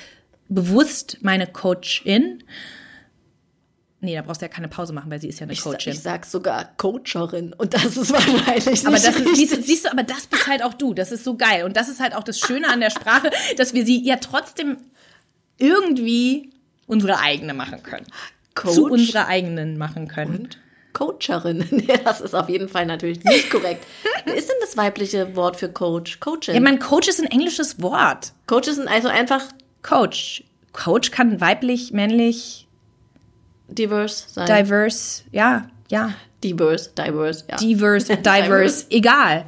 bewusst 0.51 1.19
meine 1.23 1.47
Coachin. 1.47 2.45
Nee, 4.03 4.15
da 4.15 4.23
brauchst 4.23 4.41
du 4.41 4.47
ja 4.47 4.49
keine 4.49 4.69
Pause 4.69 4.93
machen, 4.93 5.11
weil 5.11 5.21
sie 5.21 5.29
ist 5.29 5.41
ja 5.41 5.45
eine 5.45 5.53
ich 5.53 5.61
Coachin. 5.61 5.93
Sag, 5.93 5.95
ich 5.95 6.01
sag 6.01 6.27
sogar 6.27 6.77
Coacherin 6.77 7.53
und 7.53 7.75
das 7.75 7.97
ist 7.97 8.13
wahrscheinlich 8.13 8.87
Aber 8.87 8.97
das 8.97 9.17
ist, 9.17 9.37
siehst, 9.37 9.63
siehst 9.65 9.85
du, 9.85 9.93
aber 9.93 10.03
das 10.03 10.27
bist 10.27 10.47
halt 10.47 10.63
auch 10.63 10.75
du. 10.75 10.95
Das 10.95 11.13
ist 11.13 11.25
so 11.25 11.37
geil. 11.37 11.65
Und 11.65 11.77
das 11.77 11.89
ist 11.89 12.01
halt 12.01 12.15
auch 12.15 12.25
das 12.25 12.39
Schöne 12.39 12.69
an 12.69 12.81
der 12.81 12.91
Sprache, 12.91 13.31
dass 13.57 13.75
wir 13.75 13.85
sie 13.85 14.03
ja 14.03 14.17
trotzdem 14.17 14.79
irgendwie 15.59 16.51
unsere 16.87 17.19
eigene 17.19 17.55
machen 17.55 17.83
können. 17.83 18.07
Coach? 18.55 18.75
Zu 18.75 18.87
unserer 18.87 19.27
eigenen 19.27 19.79
machen 19.79 20.09
können. 20.09 20.41
Und? 20.41 20.59
Coacherin. 20.93 21.67
Nee, 21.71 22.01
das 22.05 22.21
ist 22.21 22.35
auf 22.35 22.49
jeden 22.49 22.69
Fall 22.69 22.87
natürlich 22.87 23.23
nicht 23.23 23.51
korrekt. 23.51 23.87
Ist 24.25 24.49
denn 24.49 24.57
das 24.61 24.77
weibliche 24.77 25.37
Wort 25.37 25.57
für 25.57 25.69
Coach? 25.69 26.21
Coachin. 26.21 26.55
Ja, 26.55 26.61
mein 26.61 26.79
Coach 26.79 27.07
ist 27.09 27.21
ein 27.21 27.31
englisches 27.31 27.81
Wort. 27.81 28.33
Coach 28.47 28.67
ist 28.67 28.81
also 28.81 29.09
einfach 29.09 29.45
Coach. 29.83 30.45
Coach 30.73 31.11
kann 31.11 31.41
weiblich, 31.41 31.93
männlich, 31.93 32.69
diverse 33.69 34.29
sein. 34.29 34.47
Diverse, 34.47 35.25
ja, 35.33 35.69
ja. 35.89 36.15
Diverse, 36.43 36.91
diverse, 36.97 37.45
ja. 37.49 37.57
Diverse, 37.61 38.17
diverse, 38.17 38.87
egal. 38.91 39.47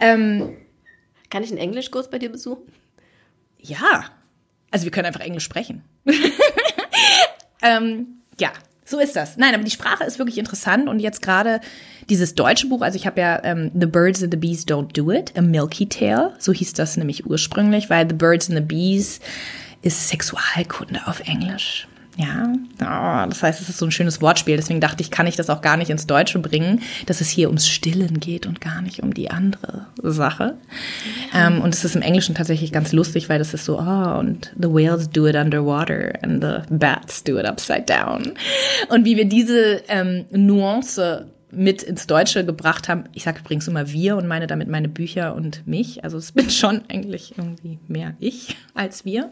Ähm, 0.00 0.56
Kann 1.30 1.42
ich 1.42 1.50
einen 1.50 1.58
Englischkurs 1.58 2.10
bei 2.10 2.18
dir 2.18 2.30
besuchen? 2.30 2.62
Ja. 3.58 4.04
Also 4.70 4.84
wir 4.84 4.90
können 4.90 5.06
einfach 5.06 5.20
Englisch 5.20 5.44
sprechen. 5.44 5.82
ähm, 7.62 8.06
ja, 8.40 8.52
so 8.84 8.98
ist 8.98 9.14
das. 9.16 9.36
Nein, 9.36 9.54
aber 9.54 9.64
die 9.64 9.70
Sprache 9.70 10.04
ist 10.04 10.18
wirklich 10.18 10.38
interessant 10.38 10.88
und 10.88 10.98
jetzt 10.98 11.22
gerade 11.22 11.60
dieses 12.08 12.34
deutsche 12.34 12.66
Buch, 12.66 12.82
also 12.82 12.96
ich 12.96 13.06
habe 13.06 13.20
ja 13.20 13.40
ähm, 13.44 13.70
The 13.78 13.86
Birds 13.86 14.22
and 14.22 14.32
the 14.32 14.38
Bees 14.38 14.66
Don't 14.66 14.92
Do 14.92 15.10
It, 15.10 15.36
A 15.36 15.42
Milky 15.42 15.88
Tale, 15.88 16.34
so 16.38 16.52
hieß 16.52 16.72
das 16.72 16.96
nämlich 16.96 17.26
ursprünglich, 17.26 17.90
weil 17.90 18.08
The 18.08 18.14
Birds 18.14 18.48
and 18.48 18.58
the 18.58 18.64
Bees 18.64 19.20
ist 19.82 20.08
Sexualkunde 20.08 21.00
auf 21.06 21.20
Englisch. 21.20 21.88
Ja, 22.18 22.52
oh, 22.82 23.28
das 23.28 23.42
heißt, 23.42 23.60
es 23.62 23.70
ist 23.70 23.78
so 23.78 23.86
ein 23.86 23.90
schönes 23.90 24.20
Wortspiel. 24.20 24.56
Deswegen 24.56 24.80
dachte 24.80 25.02
ich, 25.02 25.10
kann 25.10 25.26
ich 25.26 25.36
das 25.36 25.48
auch 25.48 25.62
gar 25.62 25.78
nicht 25.78 25.88
ins 25.88 26.06
Deutsche 26.06 26.38
bringen, 26.38 26.82
dass 27.06 27.22
es 27.22 27.30
hier 27.30 27.48
ums 27.48 27.66
Stillen 27.66 28.20
geht 28.20 28.44
und 28.44 28.60
gar 28.60 28.82
nicht 28.82 29.02
um 29.02 29.14
die 29.14 29.30
andere 29.30 29.86
Sache. 30.02 30.58
Ja. 31.32 31.46
Ähm, 31.46 31.62
und 31.62 31.74
es 31.74 31.84
ist 31.84 31.96
im 31.96 32.02
Englischen 32.02 32.34
tatsächlich 32.34 32.70
ganz 32.70 32.92
lustig, 32.92 33.30
weil 33.30 33.38
das 33.38 33.54
ist 33.54 33.64
so, 33.64 33.78
oh, 33.78 34.18
und 34.18 34.52
the 34.60 34.68
whales 34.68 35.08
do 35.08 35.26
it 35.26 35.36
underwater 35.36 36.12
and 36.22 36.44
the 36.44 36.58
bats 36.68 37.24
do 37.24 37.38
it 37.38 37.46
upside 37.46 37.84
down. 37.84 38.32
Und 38.90 39.06
wie 39.06 39.16
wir 39.16 39.24
diese 39.24 39.82
ähm, 39.88 40.26
Nuance 40.32 41.26
mit 41.54 41.82
ins 41.82 42.06
Deutsche 42.06 42.44
gebracht 42.44 42.88
haben. 42.88 43.04
Ich 43.12 43.24
sage 43.24 43.40
übrigens 43.40 43.68
immer 43.68 43.92
wir 43.92 44.16
und 44.16 44.26
meine 44.26 44.46
damit 44.46 44.68
meine 44.68 44.88
Bücher 44.88 45.34
und 45.34 45.66
mich. 45.66 46.02
Also 46.02 46.16
es 46.16 46.32
bin 46.32 46.50
schon 46.50 46.82
eigentlich 46.88 47.34
irgendwie 47.36 47.78
mehr 47.88 48.14
ich 48.18 48.56
als 48.74 49.04
wir. 49.04 49.30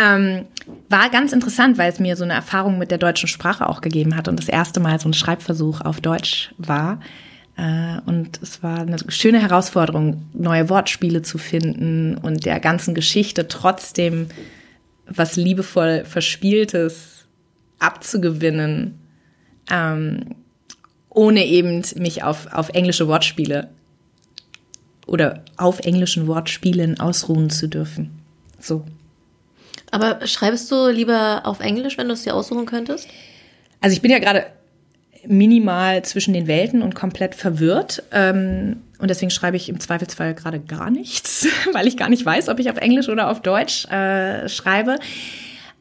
Ähm, 0.00 0.46
war 0.88 1.10
ganz 1.10 1.32
interessant, 1.32 1.78
weil 1.78 1.90
es 1.90 1.98
mir 1.98 2.16
so 2.16 2.24
eine 2.24 2.34
Erfahrung 2.34 2.78
mit 2.78 2.90
der 2.90 2.98
deutschen 2.98 3.28
Sprache 3.28 3.68
auch 3.68 3.80
gegeben 3.80 4.16
hat 4.16 4.28
und 4.28 4.38
das 4.38 4.48
erste 4.48 4.80
Mal 4.80 5.00
so 5.00 5.08
ein 5.08 5.14
Schreibversuch 5.14 5.80
auf 5.80 6.00
Deutsch 6.00 6.54
war. 6.58 7.00
Äh, 7.56 7.98
und 8.06 8.40
es 8.40 8.62
war 8.62 8.80
eine 8.80 8.96
schöne 9.08 9.42
Herausforderung, 9.42 10.24
neue 10.32 10.68
Wortspiele 10.68 11.22
zu 11.22 11.38
finden 11.38 12.16
und 12.16 12.46
der 12.46 12.60
ganzen 12.60 12.94
Geschichte 12.94 13.48
trotzdem 13.48 14.28
was 15.06 15.36
liebevoll 15.36 16.04
Verspieltes 16.04 17.26
abzugewinnen. 17.80 18.98
Ähm, 19.70 20.36
ohne 21.14 21.44
eben 21.44 21.82
mich 21.96 22.22
auf, 22.22 22.52
auf 22.52 22.70
englische 22.70 23.06
Wortspiele 23.06 23.68
oder 25.06 25.44
auf 25.56 25.80
englischen 25.80 26.26
Wortspielen 26.26 26.98
ausruhen 27.00 27.50
zu 27.50 27.68
dürfen. 27.68 28.10
So. 28.58 28.84
Aber 29.90 30.26
schreibst 30.26 30.70
du 30.70 30.88
lieber 30.88 31.42
auf 31.44 31.60
Englisch, 31.60 31.98
wenn 31.98 32.08
du 32.08 32.14
es 32.14 32.22
dir 32.22 32.34
aussuchen 32.34 32.64
könntest? 32.64 33.08
Also 33.80 33.94
ich 33.94 34.00
bin 34.00 34.10
ja 34.10 34.18
gerade 34.18 34.46
minimal 35.26 36.02
zwischen 36.02 36.32
den 36.32 36.46
Welten 36.46 36.82
und 36.82 36.94
komplett 36.94 37.34
verwirrt. 37.34 38.02
Ähm, 38.10 38.78
und 38.98 39.08
deswegen 39.08 39.30
schreibe 39.30 39.56
ich 39.56 39.68
im 39.68 39.80
Zweifelsfall 39.80 40.34
gerade 40.34 40.60
gar 40.60 40.90
nichts, 40.90 41.46
weil 41.72 41.86
ich 41.86 41.96
gar 41.96 42.08
nicht 42.08 42.24
weiß, 42.24 42.48
ob 42.48 42.58
ich 42.58 42.70
auf 42.70 42.78
Englisch 42.78 43.08
oder 43.08 43.28
auf 43.28 43.42
Deutsch 43.42 43.84
äh, 43.86 44.48
schreibe. 44.48 44.96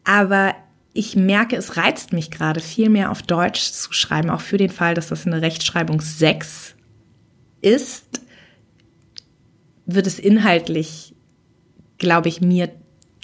Aber 0.03 0.55
ich 0.93 1.15
merke, 1.15 1.55
es 1.55 1.77
reizt 1.77 2.11
mich 2.13 2.31
gerade 2.31 2.59
viel 2.59 2.89
mehr 2.89 3.11
auf 3.11 3.21
Deutsch 3.21 3.71
zu 3.71 3.93
schreiben, 3.93 4.29
auch 4.29 4.41
für 4.41 4.57
den 4.57 4.69
Fall, 4.69 4.93
dass 4.93 5.07
das 5.07 5.25
eine 5.25 5.41
Rechtschreibung 5.41 6.01
6 6.01 6.75
ist, 7.61 8.21
wird 9.85 10.07
es 10.07 10.19
inhaltlich, 10.19 11.15
glaube 11.97 12.29
ich, 12.29 12.41
mir 12.41 12.69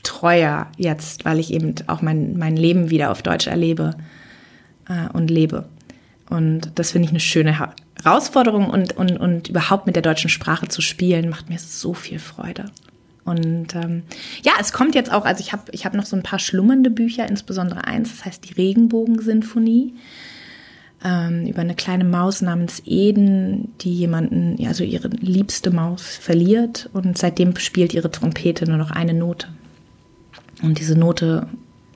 treuer 0.03 0.72
jetzt, 0.78 1.26
weil 1.26 1.39
ich 1.39 1.51
eben 1.51 1.76
auch 1.88 2.01
mein, 2.01 2.38
mein 2.38 2.55
Leben 2.55 2.89
wieder 2.89 3.11
auf 3.11 3.22
Deutsch 3.22 3.47
erlebe 3.47 3.95
äh, 4.88 5.09
und 5.11 5.30
lebe. 5.30 5.68
Und 6.30 6.72
das 6.76 6.91
finde 6.91 7.05
ich 7.05 7.11
eine 7.11 7.20
schöne 7.20 7.57
Herausforderung 8.03 8.70
und, 8.70 8.95
und, 8.95 9.18
und 9.18 9.49
überhaupt 9.49 9.86
mit 9.88 9.95
der 9.95 10.03
deutschen 10.03 10.30
Sprache 10.30 10.68
zu 10.68 10.82
spielen, 10.82 11.30
macht 11.30 11.49
mir 11.49 11.59
so 11.59 11.93
viel 11.93 12.20
Freude. 12.20 12.72
Und 13.28 13.75
ähm, 13.75 14.03
ja, 14.41 14.53
es 14.57 14.71
kommt 14.71 14.95
jetzt 14.95 15.11
auch, 15.11 15.25
also 15.25 15.41
ich 15.41 15.51
habe 15.51 15.63
ich 15.71 15.86
hab 15.86 15.93
noch 15.93 16.05
so 16.05 16.15
ein 16.15 16.23
paar 16.23 16.39
schlummernde 16.39 16.89
Bücher, 16.89 17.28
insbesondere 17.28 17.84
eins, 17.84 18.09
das 18.15 18.25
heißt 18.25 18.49
die 18.49 18.53
Regenbogensinfonie, 18.53 19.95
ähm, 21.03 21.45
über 21.45 21.59
eine 21.59 21.75
kleine 21.75 22.05
Maus 22.05 22.41
namens 22.41 22.82
Eden, 22.86 23.73
die 23.82 23.93
jemanden, 23.93 24.65
also 24.65 24.86
ihre 24.86 25.09
liebste 25.09 25.71
Maus 25.71 26.15
verliert 26.15 26.89
und 26.93 27.17
seitdem 27.17 27.53
spielt 27.57 27.93
ihre 27.93 28.09
Trompete 28.09 28.65
nur 28.65 28.78
noch 28.78 28.91
eine 28.91 29.13
Note. 29.13 29.49
Und 30.63 30.80
diese 30.80 30.97
Note, 30.97 31.47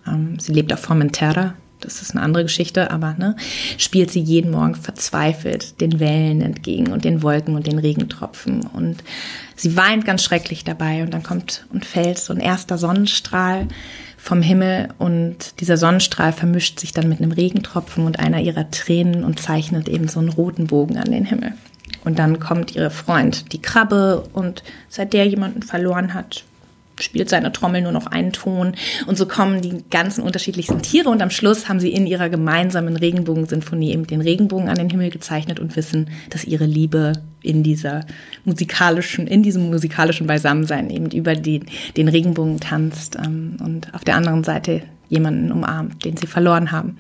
ähm, 0.05 0.37
sie 0.37 0.51
lebt 0.51 0.73
auf 0.73 0.81
Formentera, 0.81 1.53
das 1.81 2.01
ist 2.01 2.11
eine 2.11 2.21
andere 2.21 2.43
Geschichte, 2.43 2.91
aber 2.91 3.15
ne, 3.17 3.35
spielt 3.77 4.11
sie 4.11 4.19
jeden 4.19 4.51
Morgen 4.51 4.75
verzweifelt 4.75 5.81
den 5.81 5.99
Wellen 5.99 6.41
entgegen 6.41 6.91
und 6.91 7.05
den 7.05 7.21
Wolken 7.21 7.55
und 7.55 7.67
den 7.67 7.79
Regentropfen. 7.79 8.61
Und 8.61 9.03
sie 9.55 9.75
weint 9.75 10.05
ganz 10.05 10.23
schrecklich 10.23 10.63
dabei 10.63 11.03
und 11.03 11.13
dann 11.13 11.23
kommt 11.23 11.65
und 11.71 11.85
fällt 11.85 12.19
so 12.19 12.33
ein 12.33 12.39
erster 12.39 12.77
Sonnenstrahl 12.77 13.67
vom 14.17 14.41
Himmel 14.43 14.89
und 14.99 15.59
dieser 15.59 15.77
Sonnenstrahl 15.77 16.31
vermischt 16.31 16.79
sich 16.79 16.93
dann 16.93 17.09
mit 17.09 17.19
einem 17.19 17.31
Regentropfen 17.31 18.05
und 18.05 18.19
einer 18.19 18.39
ihrer 18.39 18.69
Tränen 18.69 19.23
und 19.23 19.39
zeichnet 19.39 19.89
eben 19.89 20.07
so 20.07 20.19
einen 20.19 20.29
roten 20.29 20.67
Bogen 20.67 20.97
an 20.97 21.11
den 21.11 21.25
Himmel. 21.25 21.53
Und 22.03 22.19
dann 22.19 22.39
kommt 22.39 22.75
ihr 22.75 22.89
Freund, 22.89 23.51
die 23.51 23.61
Krabbe, 23.61 24.23
und 24.33 24.63
seit 24.89 25.13
der 25.13 25.27
jemanden 25.27 25.63
verloren 25.63 26.13
hat, 26.13 26.43
spielt 27.01 27.29
seine 27.29 27.51
Trommel 27.51 27.81
nur 27.81 27.91
noch 27.91 28.07
einen 28.07 28.31
Ton. 28.31 28.73
Und 29.07 29.17
so 29.17 29.25
kommen 29.25 29.61
die 29.61 29.83
ganzen 29.89 30.23
unterschiedlichsten 30.23 30.81
Tiere. 30.81 31.09
Und 31.09 31.21
am 31.21 31.29
Schluss 31.29 31.69
haben 31.69 31.79
sie 31.79 31.91
in 31.91 32.07
ihrer 32.07 32.29
gemeinsamen 32.29 32.95
Regenbogensinfonie 32.95 33.91
eben 33.91 34.07
den 34.07 34.21
Regenbogen 34.21 34.69
an 34.69 34.77
den 34.77 34.89
Himmel 34.89 35.09
gezeichnet 35.09 35.59
und 35.59 35.75
wissen, 35.75 36.09
dass 36.29 36.45
ihre 36.45 36.65
Liebe 36.65 37.13
in 37.41 37.63
dieser 37.63 38.01
musikalischen, 38.45 39.27
in 39.27 39.43
diesem 39.43 39.69
musikalischen 39.69 40.27
Beisammensein 40.27 40.89
eben 40.89 41.09
über 41.09 41.35
die, 41.35 41.61
den 41.97 42.07
Regenbogen 42.07 42.59
tanzt 42.59 43.17
ähm, 43.17 43.57
und 43.63 43.93
auf 43.93 44.03
der 44.03 44.15
anderen 44.15 44.43
Seite 44.43 44.83
jemanden 45.09 45.51
umarmt, 45.51 46.05
den 46.05 46.17
sie 46.17 46.27
verloren 46.27 46.71
haben. 46.71 46.97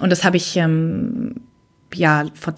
Und 0.00 0.10
das 0.10 0.24
habe 0.24 0.36
ich 0.36 0.56
ähm, 0.56 1.36
ja 1.94 2.24
vor, 2.34 2.54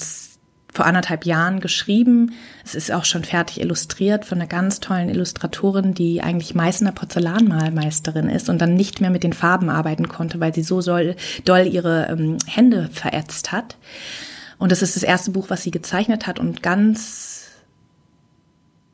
vor 0.73 0.87
anderthalb 0.87 1.27
Jahren 1.27 1.61
geschrieben. 1.61 2.33
Es 2.65 2.75
ist 2.75 2.91
auch 2.91 3.05
schon 3.05 3.25
fertig 3.25 3.61
illustriert 3.61 4.25
von 4.25 4.39
einer 4.39 4.49
ganz 4.49 4.81
tollen 4.81 5.11
Illustratorin, 5.11 5.93
die 5.93 6.23
eigentlich 6.23 6.55
Meißner 6.55 6.93
Porzellanmalmeisterin 6.93 8.29
ist 8.29 8.49
und 8.49 8.59
dann 8.61 8.75
nicht 8.75 9.01
mehr 9.01 9.11
mit 9.11 9.23
den 9.23 9.35
Farben 9.35 9.69
arbeiten 9.69 10.09
konnte, 10.09 10.41
weil 10.41 10.55
sie 10.55 10.63
so 10.63 10.81
doll, 10.81 11.15
doll 11.45 11.67
ihre 11.67 12.09
ähm, 12.09 12.39
Hände 12.47 12.89
verätzt 12.91 13.53
hat. 13.53 13.77
Und 14.59 14.73
das 14.73 14.81
ist 14.81 14.97
das 14.97 15.03
erste 15.03 15.31
Buch, 15.33 15.51
was 15.51 15.63
sie 15.63 15.71
gezeichnet 15.71 16.27
hat. 16.27 16.41
Und 16.41 16.63
ganz 16.63 17.51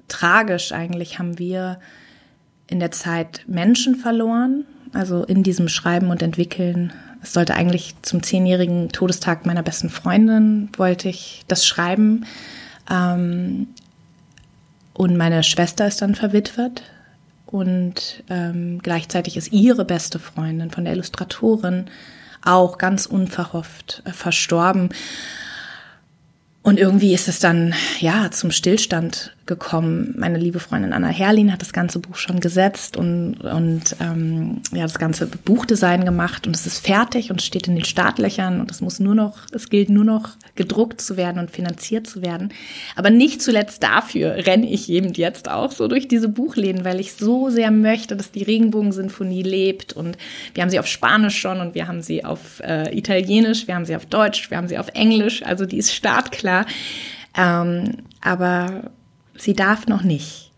tragisch 0.09 0.73
eigentlich 0.73 1.19
haben 1.21 1.39
wir 1.39 1.79
in 2.67 2.81
der 2.81 2.91
Zeit 2.91 3.45
Menschen 3.47 3.95
verloren. 3.95 4.65
Also 4.93 5.23
in 5.25 5.43
diesem 5.43 5.69
Schreiben 5.69 6.11
und 6.11 6.23
Entwickeln. 6.23 6.93
Es 7.23 7.33
sollte 7.33 7.55
eigentlich 7.55 7.95
zum 8.03 8.23
zehnjährigen 8.23 8.91
Todestag 8.91 9.47
meiner 9.47 9.63
besten 9.63 9.91
Freundin, 9.91 10.71
wollte 10.77 11.09
ich 11.09 11.45
das 11.49 11.67
schreiben. 11.67 12.27
Ähm, 12.91 13.69
und 14.95 15.17
meine 15.17 15.43
Schwester 15.43 15.87
ist 15.87 16.03
dann 16.03 16.15
verwitwet. 16.15 16.83
Und 17.47 18.23
ähm, 18.29 18.81
gleichzeitig 18.83 19.37
ist 19.37 19.53
ihre 19.53 19.85
beste 19.85 20.19
Freundin 20.19 20.71
von 20.71 20.85
der 20.85 20.93
Illustratorin 20.93 21.87
auch 22.45 22.79
ganz 22.79 23.07
unverhofft 23.07 24.03
äh, 24.05 24.13
verstorben. 24.13 24.91
Und 26.63 26.79
irgendwie 26.79 27.15
ist 27.15 27.29
es 27.29 27.39
dann, 27.39 27.75
ja, 28.01 28.31
zum 28.31 28.51
Stillstand 28.51 29.35
gekommen. 29.49 30.15
Meine 30.17 30.39
liebe 30.39 30.61
Freundin 30.61 30.93
Anna 30.93 31.09
Herlin 31.09 31.53
hat 31.53 31.61
das 31.61 31.73
ganze 31.73 31.99
Buch 31.99 32.15
schon 32.15 32.39
gesetzt 32.39 32.97
und, 32.97 33.35
und 33.41 33.97
ähm, 34.01 34.61
ja, 34.73 34.83
das 34.83 35.01
ganze 35.01 35.27
Buchdesign 35.27 36.05
gemacht 36.05 36.47
und 36.47 36.55
es 36.55 36.67
ist 36.67 36.87
fertig 36.87 37.33
und 37.33 37.43
steht 37.43 37.67
in 37.67 37.75
den 37.75 37.85
Startlöchern 37.85 38.61
und 38.61 38.71
es 38.71 38.81
muss 38.81 39.01
nur 39.01 39.17
noch, 39.17 39.39
es 39.51 39.71
gilt 39.71 39.91
nur 39.91 40.05
noch 40.05 40.31
gedruckt 40.55 41.01
zu 41.01 41.17
werden 41.17 41.41
und 41.41 41.51
finanziert 41.51 42.07
zu 42.07 42.23
werden. 42.23 42.53
Aber 42.95 43.11
nicht 43.11 43.43
zuletzt 43.43 43.83
dafür 43.83 44.47
renne 44.47 44.71
ich 44.71 44.89
eben 44.89 45.13
jetzt 45.15 45.51
auch 45.51 45.73
so 45.73 45.89
durch 45.89 46.07
diese 46.07 46.29
Buchläden, 46.29 46.85
weil 46.85 47.01
ich 47.01 47.15
so 47.15 47.51
sehr 47.51 47.73
möchte, 47.73 48.15
dass 48.15 48.31
die 48.31 48.45
Regenbogensinfonie 48.45 49.43
lebt 49.43 49.95
und 49.95 50.17
wir 50.55 50.63
haben 50.63 50.71
sie 50.71 50.79
auf 50.79 50.87
Spanisch 50.87 51.41
schon 51.41 51.61
und 51.61 51.75
wir 51.75 51.89
haben 51.89 52.03
sie 52.03 52.25
auf 52.25 52.61
äh, 52.61 52.97
Italienisch, 52.97 53.67
wir 53.67 53.75
haben 53.75 53.87
sie 53.87 53.97
auf 53.97 54.07
Deutsch, 54.07 54.51
wir 54.51 54.59
haben 54.59 54.69
sie 54.69 54.79
auf 54.79 54.89
Englisch, 54.95 55.43
also 55.43 55.67
die 55.67 55.79
ist 55.79 55.93
startklar 55.93 56.67
ähm, 57.39 57.99
aber 58.21 58.91
sie 59.39 59.55
darf 59.55 59.87
noch 59.87 60.03
nicht. 60.03 60.53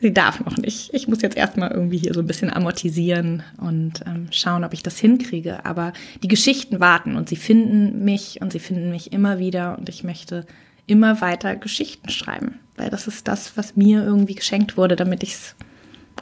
Sie 0.00 0.12
darf 0.12 0.40
noch 0.40 0.56
nicht. 0.56 0.92
Ich 0.92 1.06
muss 1.06 1.22
jetzt 1.22 1.36
erstmal 1.36 1.70
irgendwie 1.70 1.98
hier 1.98 2.12
so 2.12 2.20
ein 2.20 2.26
bisschen 2.26 2.52
amortisieren 2.52 3.44
und 3.58 4.00
ähm, 4.04 4.26
schauen, 4.32 4.64
ob 4.64 4.72
ich 4.72 4.82
das 4.82 4.98
hinkriege. 4.98 5.64
Aber 5.64 5.92
die 6.24 6.28
Geschichten 6.28 6.80
warten 6.80 7.14
und 7.14 7.28
sie 7.28 7.36
finden 7.36 8.04
mich 8.04 8.40
und 8.40 8.52
sie 8.52 8.58
finden 8.58 8.90
mich 8.90 9.12
immer 9.12 9.38
wieder 9.38 9.78
und 9.78 9.88
ich 9.88 10.02
möchte 10.02 10.44
immer 10.88 11.20
weiter 11.20 11.54
Geschichten 11.54 12.08
schreiben, 12.08 12.58
weil 12.76 12.90
das 12.90 13.06
ist 13.06 13.28
das, 13.28 13.56
was 13.56 13.76
mir 13.76 14.02
irgendwie 14.02 14.34
geschenkt 14.34 14.76
wurde, 14.76 14.96
damit 14.96 15.22
ich 15.22 15.34
es 15.34 15.54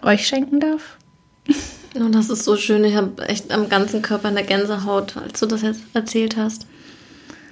euch 0.02 0.26
schenken 0.26 0.60
darf. 0.60 0.98
Und 1.94 2.14
das 2.14 2.30
ist 2.30 2.44
so 2.44 2.56
schön. 2.56 2.84
Ich 2.84 2.94
habe 2.94 3.26
echt 3.26 3.50
am 3.50 3.68
ganzen 3.68 4.00
Körper 4.00 4.28
eine 4.28 4.44
Gänsehaut, 4.44 5.16
als 5.16 5.40
du 5.40 5.46
das 5.46 5.62
jetzt 5.62 5.82
erzählt 5.92 6.36
hast. 6.36 6.66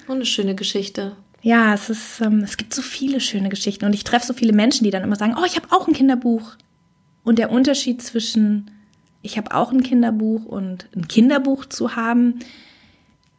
Und 0.07 0.17
eine 0.17 0.27
schöne 0.27 0.55
Geschichte. 0.55 1.17
Ja, 1.41 1.75
es 1.75 1.89
ist, 1.89 2.21
ähm, 2.21 2.41
es 2.41 2.57
gibt 2.57 2.75
so 2.75 2.83
viele 2.83 3.21
schöne 3.21 3.49
Geschichten 3.49 3.85
und 3.85 3.95
ich 3.95 4.05
treffe 4.05 4.27
so 4.27 4.35
viele 4.35 4.53
Menschen, 4.53 4.85
die 4.85 4.91
dann 4.91 5.05
immer 5.05 5.17
sagen, 5.17 5.37
oh, 5.39 5.45
ich 5.47 5.57
habe 5.57 5.69
auch 5.71 5.87
ein 5.87 5.95
Kinderbuch. 5.95 6.57
Und 7.25 7.39
der 7.39 7.51
Unterschied 7.51 8.03
zwischen 8.03 8.71
ich 9.23 9.37
habe 9.37 9.55
auch 9.55 9.73
ein 9.73 9.83
Kinderbuch 9.83 10.45
und 10.45 10.89
ein 10.97 11.09
Kinderbuch 11.09 11.67
zu 11.67 11.97
haben, 11.97 12.39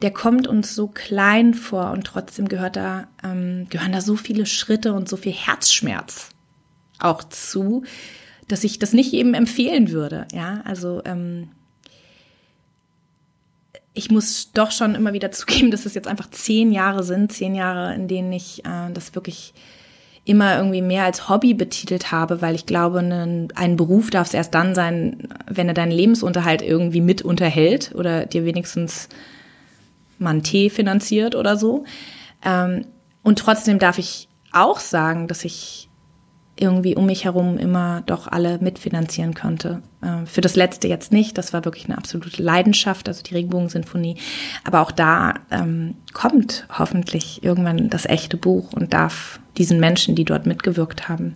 der 0.02 0.12
kommt 0.12 0.46
uns 0.46 0.74
so 0.74 0.88
klein 0.88 1.52
vor 1.54 1.90
und 1.90 2.04
trotzdem 2.04 2.48
gehört 2.48 2.76
da, 2.76 3.08
ähm, 3.22 3.66
gehören 3.68 3.92
da 3.92 4.00
so 4.00 4.16
viele 4.16 4.46
Schritte 4.46 4.94
und 4.94 5.08
so 5.08 5.16
viel 5.16 5.32
Herzschmerz 5.32 6.30
auch 6.98 7.24
zu, 7.24 7.84
dass 8.48 8.64
ich 8.64 8.78
das 8.78 8.92
nicht 8.92 9.12
jedem 9.12 9.34
empfehlen 9.34 9.90
würde. 9.90 10.26
Ja, 10.32 10.62
also 10.64 11.02
ähm, 11.04 11.48
ich 13.94 14.10
muss 14.10 14.52
doch 14.52 14.70
schon 14.70 14.94
immer 14.94 15.12
wieder 15.12 15.30
zugeben, 15.32 15.70
dass 15.70 15.86
es 15.86 15.94
jetzt 15.94 16.08
einfach 16.08 16.30
zehn 16.30 16.72
Jahre 16.72 17.02
sind, 17.02 17.32
zehn 17.32 17.54
Jahre, 17.54 17.94
in 17.94 18.08
denen 18.08 18.32
ich 18.32 18.64
äh, 18.64 18.92
das 18.92 19.14
wirklich 19.14 19.54
immer 20.24 20.56
irgendwie 20.56 20.82
mehr 20.82 21.04
als 21.04 21.28
Hobby 21.28 21.54
betitelt 21.54 22.12
habe, 22.12 22.42
weil 22.42 22.54
ich 22.54 22.66
glaube, 22.66 23.02
ne, 23.02 23.48
ein 23.54 23.76
Beruf 23.76 24.10
darf 24.10 24.28
es 24.28 24.34
erst 24.34 24.54
dann 24.54 24.74
sein, 24.74 25.28
wenn 25.46 25.68
er 25.68 25.74
deinen 25.74 25.92
Lebensunterhalt 25.92 26.62
irgendwie 26.62 27.00
mit 27.00 27.22
unterhält 27.22 27.92
oder 27.94 28.26
dir 28.26 28.44
wenigstens 28.44 29.08
mal 30.18 30.30
einen 30.30 30.42
Tee 30.42 30.70
finanziert 30.70 31.34
oder 31.34 31.56
so. 31.56 31.84
Ähm, 32.44 32.86
und 33.22 33.38
trotzdem 33.38 33.78
darf 33.78 33.98
ich 33.98 34.28
auch 34.52 34.78
sagen, 34.78 35.26
dass 35.26 35.44
ich 35.44 35.89
irgendwie 36.60 36.96
um 36.96 37.06
mich 37.06 37.24
herum 37.24 37.58
immer 37.58 38.02
doch 38.06 38.26
alle 38.26 38.58
mitfinanzieren 38.58 39.34
konnte. 39.34 39.82
Äh, 40.02 40.26
für 40.26 40.40
das 40.40 40.56
letzte 40.56 40.88
jetzt 40.88 41.12
nicht, 41.12 41.38
das 41.38 41.52
war 41.52 41.64
wirklich 41.64 41.86
eine 41.86 41.98
absolute 41.98 42.42
Leidenschaft, 42.42 43.08
also 43.08 43.22
die 43.22 43.34
Regenbogensinfonie. 43.34 44.16
Aber 44.64 44.80
auch 44.80 44.90
da 44.90 45.34
ähm, 45.50 45.94
kommt 46.12 46.66
hoffentlich 46.76 47.42
irgendwann 47.42 47.90
das 47.90 48.06
echte 48.06 48.36
Buch 48.36 48.72
und 48.72 48.92
darf 48.92 49.40
diesen 49.56 49.80
Menschen, 49.80 50.14
die 50.14 50.24
dort 50.24 50.46
mitgewirkt 50.46 51.08
haben, 51.08 51.34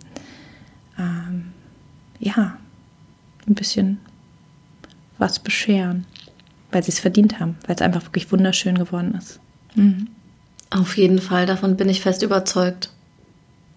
ähm, 0.97 1.47
ja, 2.19 2.57
ein 3.47 3.55
bisschen 3.55 3.99
was 5.17 5.39
bescheren, 5.39 6.05
weil 6.71 6.83
sie 6.83 6.91
es 6.91 6.99
verdient 6.99 7.39
haben, 7.39 7.57
weil 7.67 7.75
es 7.75 7.81
einfach 7.81 8.03
wirklich 8.03 8.31
wunderschön 8.31 8.77
geworden 8.77 9.15
ist. 9.15 9.39
Mhm. 9.75 10.07
Auf 10.69 10.97
jeden 10.97 11.19
Fall, 11.19 11.45
davon 11.45 11.77
bin 11.77 11.89
ich 11.89 12.01
fest 12.01 12.23
überzeugt. 12.23 12.89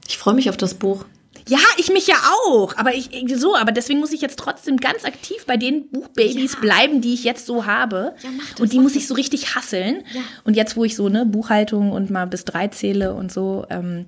Ich 0.09 0.19
freue 0.19 0.35
mich 0.35 0.49
auf 0.49 0.57
das 0.57 0.75
Buch. 0.75 1.05
Ja, 1.49 1.59
ich 1.77 1.91
mich 1.91 2.07
ja 2.07 2.17
auch. 2.47 2.77
Aber 2.77 2.95
ich 2.95 3.11
so, 3.37 3.57
aber 3.57 3.73
deswegen 3.73 4.01
muss 4.01 4.13
ich 4.13 4.21
jetzt 4.21 4.39
trotzdem 4.39 4.77
ganz 4.77 5.05
aktiv 5.05 5.45
bei 5.47 5.57
den 5.57 5.89
Buchbabys 5.89 6.53
ja. 6.55 6.61
bleiben, 6.61 7.01
die 7.01 7.15
ich 7.15 7.25
jetzt 7.25 7.47
so 7.47 7.67
habe. 7.67 8.15
Ja, 8.23 8.31
mach 8.37 8.51
das, 8.51 8.61
und 8.61 8.73
die 8.73 8.79
muss 8.79 8.95
ich 8.95 9.07
so 9.07 9.15
richtig 9.15 9.55
hasseln. 9.55 10.05
Ja. 10.13 10.21
Und 10.45 10.55
jetzt, 10.55 10.77
wo 10.77 10.85
ich 10.85 10.95
so 10.95 11.09
ne 11.09 11.27
Buchhaltung 11.27 11.91
und 11.91 12.11
mal 12.11 12.27
bis 12.27 12.45
drei 12.45 12.69
zähle 12.69 13.15
und 13.15 13.33
so. 13.33 13.65
Ähm, 13.71 14.07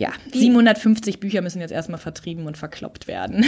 ja, 0.00 0.12
750 0.32 1.20
Bücher 1.20 1.42
müssen 1.42 1.60
jetzt 1.60 1.72
erstmal 1.72 2.00
vertrieben 2.00 2.46
und 2.46 2.56
verkloppt 2.56 3.06
werden, 3.06 3.44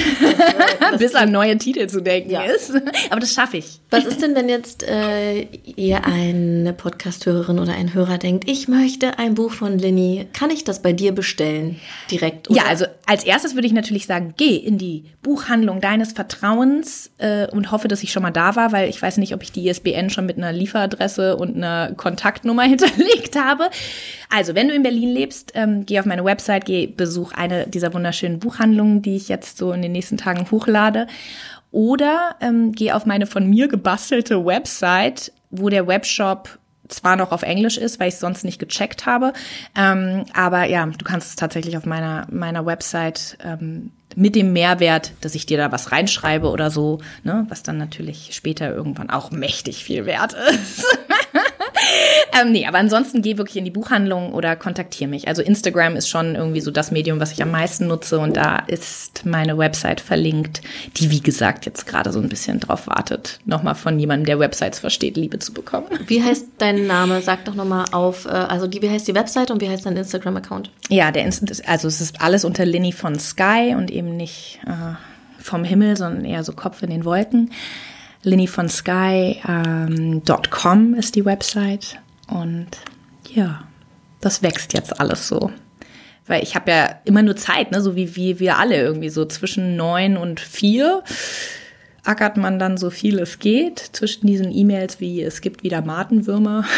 also, 0.81 0.99
bis 0.99 1.15
an 1.15 1.33
neue 1.33 1.57
Titel 1.57 1.87
zu 1.87 2.03
denken 2.03 2.31
ja. 2.31 2.43
ist. 2.43 2.75
Aber 3.09 3.21
das 3.21 3.33
schaffe 3.33 3.57
ich. 3.57 3.81
Was 3.89 4.05
ist 4.05 4.21
denn, 4.21 4.35
wenn 4.35 4.51
jetzt 4.51 4.87
äh, 4.87 5.45
ihr 5.65 6.05
eine 6.05 6.75
Podcast-Hörerin 6.75 7.59
oder 7.59 7.73
ein 7.73 7.95
Hörer 7.95 8.19
denkt, 8.19 8.51
ich 8.51 8.69
möchte 8.69 9.19
ein 9.19 9.33
Buch 9.33 9.51
von 9.51 9.79
Linny, 9.79 10.27
kann 10.35 10.51
ich 10.51 10.63
das 10.63 10.83
bei 10.83 10.93
dir 10.93 11.13
bestellen 11.13 11.81
direkt? 12.11 12.51
Oder? 12.51 12.59
Ja, 12.59 12.67
also 12.67 12.85
als 13.07 13.25
erstes 13.25 13.55
würde 13.55 13.67
ich 13.67 13.73
natürlich 13.73 14.05
sagen, 14.05 14.35
geh 14.37 14.55
in 14.55 14.77
die 14.77 15.05
Buchhandlung 15.23 15.81
deines 15.81 16.13
Vertrauens 16.13 17.13
äh, 17.17 17.47
und 17.47 17.71
hoffe, 17.71 17.89
dass 17.89 18.03
ich 18.03 18.13
schon 18.13 18.23
mal 18.23 18.31
da 18.31 18.57
war, 18.57 18.73
weil 18.73 18.91
ich 18.91 19.01
weiß 19.01 19.17
nicht, 19.17 19.33
ob 19.35 19.43
ich 19.43 19.53
die 19.53 19.69
ISBN 19.69 20.11
schon 20.11 20.27
mit 20.27 20.37
einer 20.37 20.53
Lieferadresse 20.53 21.37
und 21.37 21.57
einer 21.57 21.95
Kontaktnummer 21.97 22.63
hinterlegt 22.69 23.37
habe. 23.37 23.71
Also, 24.29 24.55
wenn 24.55 24.69
du 24.69 24.75
in 24.75 24.83
Berlin 24.83 25.11
lebst, 25.11 25.53
ähm, 25.55 25.87
geh 25.87 25.99
auf 25.99 26.07
meine 26.07 26.25
Website, 26.25 26.42
geh 26.65 26.87
besuch 26.87 27.33
eine 27.33 27.67
dieser 27.67 27.95
wunderschönen 27.95 28.39
Buchhandlungen, 28.39 29.03
die 29.03 29.17
ich 29.17 29.29
jetzt 29.29 29.59
so 29.59 29.73
in 29.73 29.83
den 29.83 29.93
nächsten 29.93 30.17
Tagen 30.17 30.51
hochlade. 30.51 31.07
Oder 31.71 32.37
ähm, 32.41 32.73
geh 32.73 32.93
auf 32.93 33.07
meine 33.07 33.27
von 33.27 33.49
mir 33.49 33.69
gebastelte 33.69 34.45
Website, 34.45 35.33
wo 35.51 35.69
der 35.69 35.87
Webshop 35.87 36.59
zwar 36.89 37.17
noch 37.17 37.33
auf 37.33 37.43
Englisch 37.43 37.79
ist, 37.79 37.99
weil 37.99 38.09
ich 38.09 38.15
es 38.15 38.21
sonst 38.21 38.45
nicht 38.45 38.59
gecheckt 38.59 39.07
habe, 39.07 39.33
ähm, 39.77 40.25
aber 40.35 40.65
ja, 40.65 40.85
du 40.87 41.05
kannst 41.05 41.31
es 41.31 41.37
tatsächlich 41.37 41.77
auf 41.77 41.87
meiner 41.87 42.27
meiner 42.31 42.67
Website 42.67 43.39
ähm, 43.43 43.93
mit 44.15 44.35
dem 44.35 44.53
Mehrwert, 44.53 45.13
dass 45.23 45.35
ich 45.35 45.47
dir 45.47 45.57
da 45.57 45.73
was 45.73 45.91
reinschreibe 45.91 46.51
oder 46.51 46.71
so, 46.71 47.01
ne, 47.25 47.47
was 47.49 47.63
dann 47.63 47.79
natürlich 47.79 48.31
später 48.35 48.75
irgendwann 48.75 49.11
auch 49.11 49.31
mächtig 49.31 49.85
viel 49.85 50.05
wert 50.05 50.35
ist. 50.35 50.85
ähm, 52.33 52.53
nee, 52.53 52.67
aber 52.67 52.79
ansonsten 52.79 53.23
geh 53.23 53.39
wirklich 53.39 53.57
in 53.57 53.65
die 53.65 53.71
Buchhandlung 53.71 54.33
oder 54.33 54.57
kontaktiere 54.57 55.09
mich. 55.09 55.29
Also 55.29 55.43
Instagram 55.43 55.97
ist 55.97 56.09
schon 56.09 56.35
irgendwie 56.35 56.61
so 56.61 56.71
das 56.71 56.91
Medium, 56.91 57.21
was 57.21 57.33
ich 57.33 57.43
am 57.43 57.51
meisten 57.51 57.87
nutze 57.87 58.19
und 58.19 58.37
da 58.37 58.57
ist 58.67 59.27
meine 59.27 59.59
Website 59.59 60.01
verlinkt, 60.01 60.63
die 60.97 61.11
wie 61.11 61.21
gesagt 61.21 61.67
jetzt 61.67 61.87
gerade 61.87 62.13
so 62.13 62.21
ein 62.21 62.29
bisschen 62.29 62.61
drauf 62.61 62.87
wartet, 62.87 63.41
nochmal 63.45 63.75
von 63.75 63.99
jemandem, 63.99 64.27
der 64.27 64.39
Websites 64.39 64.79
versteht, 64.79 65.17
Liebe 65.17 65.39
zu 65.39 65.53
bekommen. 65.53 65.87
Wie 66.07 66.23
heißt 66.23 66.47
dein 66.59 66.87
Name? 66.87 67.23
Sag 67.23 67.45
doch 67.45 67.55
nochmal 67.55 67.87
auf, 67.93 68.27
äh, 68.27 68.29
also 68.29 68.67
die, 68.67 68.83
wie 68.83 68.91
heißt 68.91 69.09
die 69.09 69.15
Website 69.15 69.51
und 69.51 69.61
wie 69.61 69.69
heißt 69.69 69.87
dein 69.87 69.97
Instagram-Account? 69.97 70.71
Ja, 70.89 71.11
der 71.11 71.25
Inst 71.25 71.43
also 71.69 71.89
es 71.89 72.01
ist 72.01 72.21
alles 72.21 72.45
unter 72.45 72.65
Linny 72.65 72.93
von 72.93 73.19
Sky 73.19 73.75
und 73.77 73.91
eben 73.91 74.17
nicht 74.17 74.61
äh, 74.67 74.95
vom 75.43 75.65
Himmel, 75.65 75.97
sondern 75.97 76.25
eher 76.25 76.45
so 76.45 76.53
Kopf 76.53 76.83
in 76.83 76.91
den 76.91 77.05
Wolken 77.05 77.51
linnyvonsky.com 78.23 80.23
ähm, 80.65 80.95
ist 80.95 81.15
die 81.15 81.25
Website. 81.25 81.99
Und 82.33 82.69
ja, 83.31 83.65
das 84.21 84.43
wächst 84.43 84.73
jetzt 84.73 84.99
alles 85.01 85.29
so. 85.29 85.51
weil 86.27 86.43
ich 86.43 86.55
habe 86.55 86.71
ja 86.71 87.01
immer 87.05 87.23
nur 87.23 87.37
Zeit, 87.37 87.73
ne? 87.73 87.83
so 87.83 87.97
wie, 87.97 88.17
wie 88.17 88.39
wir 88.39 88.59
alle 88.59 88.77
irgendwie 88.77 89.11
so 89.11 89.25
zwischen 89.25 89.77
neun 89.77 90.17
und 90.17 90.41
vier 90.41 91.03
ackert 92.05 92.37
man 92.37 92.59
dann 92.59 92.77
so 92.77 92.91
viel 92.91 93.21
es 93.21 93.39
geht 93.39 93.79
zwischen 93.79 94.27
diesen 94.27 94.53
E-Mails 94.53 94.99
wie 94.99 95.23
es 95.23 95.41
gibt 95.41 95.63
wieder 95.63 95.83
Matenwürmer. 95.83 96.65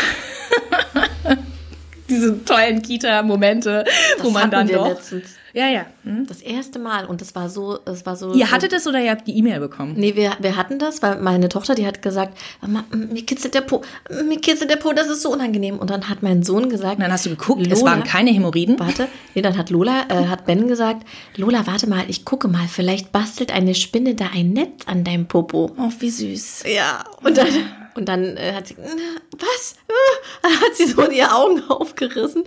Diese 2.10 2.44
tollen 2.44 2.82
Kita-Momente, 2.82 3.84
wo 4.20 4.30
man 4.30 4.50
dann 4.50 4.68
doch. 4.68 4.88
Letztens. 4.88 5.36
Ja, 5.54 5.68
ja. 5.68 5.86
Hm? 6.02 6.26
Das 6.26 6.42
erste 6.42 6.80
Mal 6.80 7.06
und 7.06 7.20
das 7.20 7.36
war 7.36 7.48
so, 7.48 7.78
es 7.84 8.04
war 8.04 8.16
so. 8.16 8.34
Ihr 8.34 8.50
hattet 8.50 8.72
es 8.72 8.88
oder 8.88 9.00
ihr 9.00 9.12
habt 9.12 9.28
die 9.28 9.38
E-Mail 9.38 9.60
bekommen? 9.60 9.94
Nee, 9.96 10.16
wir, 10.16 10.32
wir 10.40 10.56
hatten 10.56 10.80
das, 10.80 11.00
weil 11.00 11.20
meine 11.20 11.48
Tochter, 11.48 11.76
die 11.76 11.86
hat 11.86 12.02
gesagt, 12.02 12.36
Mama, 12.60 12.84
mir 12.90 13.24
kitzelt 13.24 13.54
der 13.54 13.60
Po, 13.60 13.82
mir 14.24 14.40
kitzelt 14.40 14.68
der 14.68 14.76
Po, 14.76 14.92
das 14.92 15.06
ist 15.06 15.22
so 15.22 15.32
unangenehm. 15.32 15.78
Und 15.78 15.90
dann 15.90 16.08
hat 16.08 16.24
mein 16.24 16.42
Sohn 16.42 16.68
gesagt. 16.68 16.96
Und 16.96 17.02
dann 17.02 17.12
hast 17.12 17.26
du 17.26 17.30
geguckt, 17.30 17.60
Lola, 17.60 17.72
es 17.72 17.84
waren 17.84 18.02
keine 18.02 18.30
Hämorrhoiden. 18.30 18.80
Warte, 18.80 19.06
nee, 19.36 19.42
dann 19.42 19.56
hat 19.56 19.70
Lola, 19.70 20.06
äh, 20.08 20.26
hat 20.26 20.44
Ben 20.44 20.66
gesagt, 20.66 21.06
Lola, 21.36 21.68
warte 21.68 21.88
mal, 21.88 22.04
ich 22.08 22.24
gucke 22.24 22.48
mal, 22.48 22.66
vielleicht 22.66 23.12
bastelt 23.12 23.52
eine 23.52 23.76
Spinne 23.76 24.16
da 24.16 24.30
ein 24.34 24.52
Netz 24.52 24.86
an 24.86 25.04
deinem 25.04 25.26
Popo. 25.26 25.70
Oh, 25.78 25.90
wie 26.00 26.10
süß. 26.10 26.64
Ja, 26.66 27.04
und 27.22 27.38
dann. 27.38 27.48
Und 27.96 28.08
dann 28.08 28.36
äh, 28.36 28.52
hat 28.54 28.66
sie, 28.66 28.76
was? 28.76 29.76
Dann 30.42 30.52
hat 30.60 30.74
sie 30.74 30.86
so 30.86 31.06
die 31.06 31.22
Augen 31.22 31.62
aufgerissen. 31.68 32.42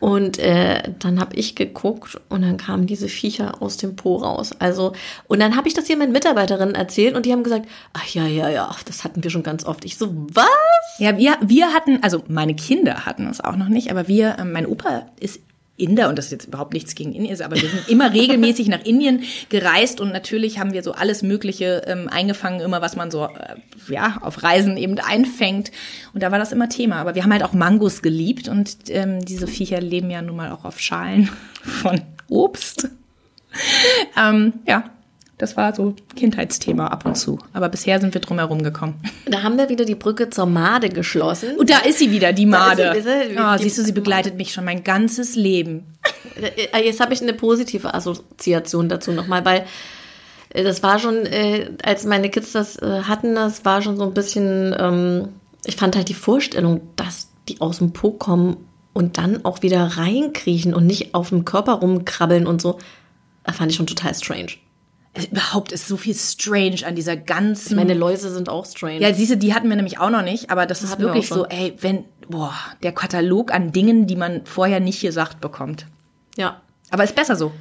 Und 0.00 0.38
äh, 0.38 0.82
dann 0.98 1.20
habe 1.20 1.36
ich 1.36 1.54
geguckt 1.54 2.20
und 2.28 2.42
dann 2.42 2.56
kamen 2.56 2.86
diese 2.86 3.08
Viecher 3.08 3.62
aus 3.62 3.76
dem 3.76 3.96
Po 3.96 4.16
raus. 4.16 4.52
Also, 4.58 4.92
und 5.28 5.40
dann 5.40 5.56
habe 5.56 5.68
ich 5.68 5.74
das 5.74 5.86
hier 5.86 5.96
meinen 5.96 6.12
Mitarbeiterinnen 6.12 6.74
erzählt 6.74 7.16
und 7.16 7.26
die 7.26 7.32
haben 7.32 7.42
gesagt, 7.42 7.66
ach 7.92 8.06
ja, 8.08 8.26
ja, 8.26 8.48
ja, 8.48 8.74
das 8.84 9.04
hatten 9.04 9.22
wir 9.22 9.30
schon 9.30 9.42
ganz 9.42 9.64
oft. 9.64 9.84
Ich 9.84 9.96
so, 9.96 10.12
was? 10.32 10.48
Ja, 10.98 11.16
wir, 11.16 11.36
wir 11.40 11.72
hatten, 11.72 12.02
also 12.02 12.22
meine 12.28 12.54
Kinder 12.54 13.06
hatten 13.06 13.26
es 13.26 13.40
auch 13.40 13.56
noch 13.56 13.68
nicht, 13.68 13.90
aber 13.90 14.08
wir, 14.08 14.38
äh, 14.38 14.44
mein 14.44 14.66
Opa 14.66 15.06
ist 15.20 15.40
Inder, 15.76 16.08
und 16.08 16.16
das 16.16 16.26
ist 16.26 16.32
jetzt 16.32 16.46
überhaupt 16.46 16.72
nichts 16.72 16.94
gegen 16.94 17.12
Indien, 17.12 17.40
aber 17.42 17.56
wir 17.56 17.68
sind 17.68 17.88
immer 17.88 18.12
regelmäßig 18.12 18.68
nach 18.68 18.84
Indien 18.84 19.24
gereist 19.48 20.00
und 20.00 20.12
natürlich 20.12 20.60
haben 20.60 20.72
wir 20.72 20.84
so 20.84 20.92
alles 20.92 21.22
Mögliche 21.22 21.82
ähm, 21.86 22.08
eingefangen, 22.08 22.60
immer 22.60 22.80
was 22.80 22.94
man 22.94 23.10
so 23.10 23.24
äh, 23.24 23.56
ja 23.92 24.18
auf 24.20 24.44
Reisen 24.44 24.76
eben 24.76 24.96
einfängt. 25.00 25.72
Und 26.12 26.22
da 26.22 26.30
war 26.30 26.38
das 26.38 26.52
immer 26.52 26.68
Thema. 26.68 26.96
Aber 26.96 27.16
wir 27.16 27.24
haben 27.24 27.32
halt 27.32 27.42
auch 27.42 27.54
Mangos 27.54 28.02
geliebt 28.02 28.48
und 28.48 28.76
ähm, 28.88 29.24
diese 29.24 29.48
Viecher 29.48 29.80
leben 29.80 30.10
ja 30.10 30.22
nun 30.22 30.36
mal 30.36 30.52
auch 30.52 30.64
auf 30.64 30.78
Schalen 30.78 31.28
von 31.62 32.00
Obst. 32.28 32.88
ähm, 34.16 34.52
ja, 34.66 34.90
das 35.38 35.56
war 35.56 35.74
so 35.74 35.94
Kindheitsthema 36.14 36.86
ab 36.86 37.04
und 37.04 37.16
zu. 37.16 37.38
Aber 37.52 37.68
bisher 37.68 38.00
sind 38.00 38.14
wir 38.14 38.20
drum 38.20 38.38
herum 38.38 38.62
gekommen. 38.62 39.00
Da 39.26 39.42
haben 39.42 39.58
wir 39.58 39.68
wieder 39.68 39.84
die 39.84 39.96
Brücke 39.96 40.30
zur 40.30 40.46
Made 40.46 40.88
geschlossen. 40.90 41.56
Und 41.56 41.70
da 41.70 41.78
ist 41.78 41.98
sie 41.98 42.10
wieder, 42.10 42.32
die 42.32 42.46
Made. 42.46 42.94
Sie, 43.02 43.36
oh, 43.36 43.58
siehst 43.58 43.78
du, 43.78 43.82
sie 43.82 43.92
begleitet 43.92 44.36
mich 44.36 44.52
schon 44.52 44.64
mein 44.64 44.84
ganzes 44.84 45.34
Leben. 45.34 45.86
Äh, 46.72 46.84
jetzt 46.84 47.00
habe 47.00 47.14
ich 47.14 47.22
eine 47.22 47.32
positive 47.32 47.94
Assoziation 47.94 48.88
dazu 48.88 49.12
nochmal, 49.12 49.44
weil 49.44 49.64
äh, 50.50 50.62
das 50.62 50.82
war 50.82 50.98
schon, 50.98 51.26
äh, 51.26 51.70
als 51.82 52.04
meine 52.04 52.30
Kids 52.30 52.52
das 52.52 52.78
hatten, 52.80 53.34
das 53.34 53.64
war 53.64 53.82
schon 53.82 53.96
so 53.96 54.04
ein 54.04 54.14
bisschen, 54.14 54.74
ähm, 54.78 55.28
ich 55.64 55.76
fand 55.76 55.96
halt 55.96 56.08
die 56.08 56.14
Vorstellung, 56.14 56.80
dass 56.96 57.28
die 57.48 57.60
aus 57.60 57.78
dem 57.78 57.92
Po 57.92 58.12
kommen 58.12 58.56
und 58.92 59.18
dann 59.18 59.44
auch 59.44 59.62
wieder 59.62 59.84
reinkriechen 59.84 60.74
und 60.74 60.86
nicht 60.86 61.14
auf 61.14 61.30
dem 61.30 61.44
Körper 61.44 61.74
rumkrabbeln 61.74 62.46
und 62.46 62.62
so, 62.62 62.78
fand 63.52 63.70
ich 63.70 63.76
schon 63.76 63.86
total 63.86 64.14
strange 64.14 64.52
überhaupt 65.30 65.72
ist 65.72 65.86
so 65.86 65.96
viel 65.96 66.14
strange 66.14 66.84
an 66.84 66.96
dieser 66.96 67.16
ganzen. 67.16 67.76
Meine 67.76 67.94
Läuse 67.94 68.32
sind 68.32 68.48
auch 68.48 68.66
strange. 68.66 69.00
Ja, 69.00 69.14
siehst 69.14 69.32
du, 69.32 69.36
die 69.36 69.54
hatten 69.54 69.68
wir 69.68 69.76
nämlich 69.76 69.98
auch 69.98 70.10
noch 70.10 70.22
nicht, 70.22 70.50
aber 70.50 70.66
das, 70.66 70.80
das 70.80 70.90
ist 70.90 70.98
wirklich 70.98 71.28
so, 71.28 71.46
ey, 71.46 71.74
wenn, 71.80 72.04
boah, 72.28 72.54
der 72.82 72.92
Katalog 72.92 73.52
an 73.52 73.72
Dingen, 73.72 74.06
die 74.06 74.16
man 74.16 74.44
vorher 74.44 74.80
nicht 74.80 75.00
gesagt 75.00 75.40
bekommt. 75.40 75.86
Ja. 76.36 76.60
Aber 76.90 77.04
ist 77.04 77.14
besser 77.14 77.36
so. 77.36 77.52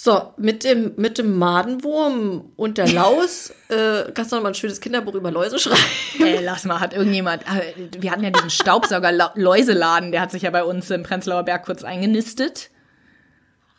So, 0.00 0.32
mit 0.36 0.62
dem, 0.62 0.92
mit 0.96 1.18
dem 1.18 1.36
Madenwurm 1.38 2.52
und 2.54 2.78
der 2.78 2.86
Laus 2.92 3.52
äh, 3.68 4.12
kannst 4.14 4.30
du 4.30 4.36
noch 4.36 4.44
mal 4.44 4.50
ein 4.50 4.54
schönes 4.54 4.80
Kinderbuch 4.80 5.14
über 5.14 5.32
Läuse 5.32 5.58
schreiben. 5.58 5.82
Ey, 6.20 6.38
lass 6.44 6.64
mal, 6.64 6.78
hat 6.78 6.94
irgendjemand, 6.94 7.42
äh, 7.42 7.88
wir 7.98 8.12
hatten 8.12 8.22
ja 8.22 8.30
diesen 8.30 8.50
Staubsauger-Läuseladen, 8.50 10.12
der 10.12 10.20
hat 10.20 10.30
sich 10.30 10.42
ja 10.42 10.50
bei 10.50 10.62
uns 10.62 10.88
im 10.90 11.02
Prenzlauer 11.02 11.42
Berg 11.42 11.64
kurz 11.64 11.82
eingenistet 11.82 12.70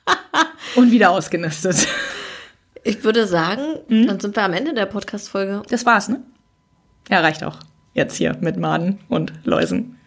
und 0.75 0.91
wieder 0.91 1.11
ausgenistet. 1.11 1.87
Ich 2.83 3.03
würde 3.03 3.27
sagen, 3.27 3.79
mhm. 3.87 4.07
dann 4.07 4.19
sind 4.19 4.35
wir 4.35 4.43
am 4.43 4.53
Ende 4.53 4.73
der 4.73 4.85
Podcast-Folge. 4.85 5.63
Das 5.69 5.85
war's, 5.85 6.07
ne? 6.07 6.21
Ja, 7.09 7.19
reicht 7.19 7.43
auch. 7.43 7.57
Jetzt 7.93 8.15
hier 8.15 8.37
mit 8.39 8.57
Maden 8.57 8.99
und 9.09 9.33
Läusen. 9.43 9.97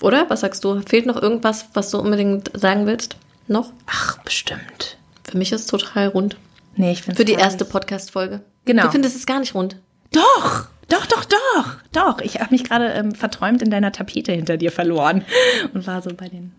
Oder? 0.00 0.28
Was 0.28 0.40
sagst 0.40 0.64
du? 0.64 0.80
Fehlt 0.82 1.06
noch 1.06 1.20
irgendwas, 1.20 1.68
was 1.74 1.90
du 1.90 1.98
unbedingt 1.98 2.50
sagen 2.58 2.86
willst? 2.86 3.16
Noch? 3.46 3.72
Ach, 3.86 4.18
bestimmt. 4.18 4.98
Für 5.24 5.38
mich 5.38 5.52
ist 5.52 5.62
es 5.62 5.66
total 5.66 6.08
rund. 6.08 6.36
Nee, 6.76 6.92
ich 6.92 7.02
finde 7.02 7.16
Für 7.16 7.24
die 7.24 7.32
erste 7.32 7.64
Podcast-Folge. 7.64 8.42
Genau. 8.64 8.82
Du 8.82 8.90
findest 8.90 9.16
es 9.16 9.26
gar 9.26 9.40
nicht 9.40 9.54
rund. 9.54 9.76
Doch! 10.12 10.68
Doch, 10.88 11.06
doch, 11.06 11.24
doch, 11.24 11.76
doch. 11.90 12.20
Ich 12.20 12.38
habe 12.40 12.52
mich 12.52 12.62
gerade 12.62 12.86
ähm, 12.90 13.12
verträumt 13.12 13.60
in 13.60 13.70
deiner 13.70 13.90
Tapete 13.90 14.32
hinter 14.32 14.56
dir 14.56 14.70
verloren 14.70 15.24
und 15.74 15.86
war 15.86 16.00
so 16.00 16.10
bei 16.14 16.28
den 16.28 16.52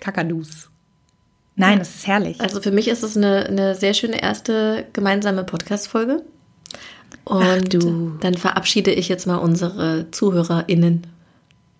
Kakadus. 0.00 0.70
Nein, 1.58 1.80
das 1.80 1.96
ist 1.96 2.06
herrlich. 2.06 2.40
Also 2.40 2.60
für 2.62 2.70
mich 2.70 2.86
ist 2.86 3.02
es 3.02 3.16
eine, 3.16 3.44
eine 3.46 3.74
sehr 3.74 3.92
schöne 3.92 4.22
erste 4.22 4.86
gemeinsame 4.92 5.42
Podcast-Folge. 5.42 6.22
Und 7.24 7.42
Ach, 7.42 7.68
du. 7.68 8.12
dann 8.20 8.34
verabschiede 8.34 8.92
ich 8.92 9.08
jetzt 9.08 9.26
mal 9.26 9.36
unsere 9.36 10.08
ZuhörerInnen. 10.12 11.06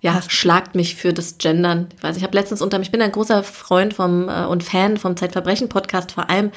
Ja, 0.00 0.20
schlagt 0.26 0.74
mich 0.74 0.96
für 0.96 1.12
das 1.12 1.38
Gendern. 1.38 1.88
Ich 1.96 2.02
weiß, 2.02 2.16
ich 2.16 2.22
habe 2.24 2.36
letztens 2.36 2.60
unter 2.60 2.80
ich 2.80 2.90
bin 2.90 3.02
ein 3.02 3.12
großer 3.12 3.44
Freund 3.44 3.94
vom 3.94 4.28
äh, 4.28 4.44
und 4.46 4.64
Fan 4.64 4.96
vom 4.96 5.16
Zeitverbrechen 5.16 5.68
Podcast, 5.68 6.12
vor 6.12 6.28
allem 6.28 6.50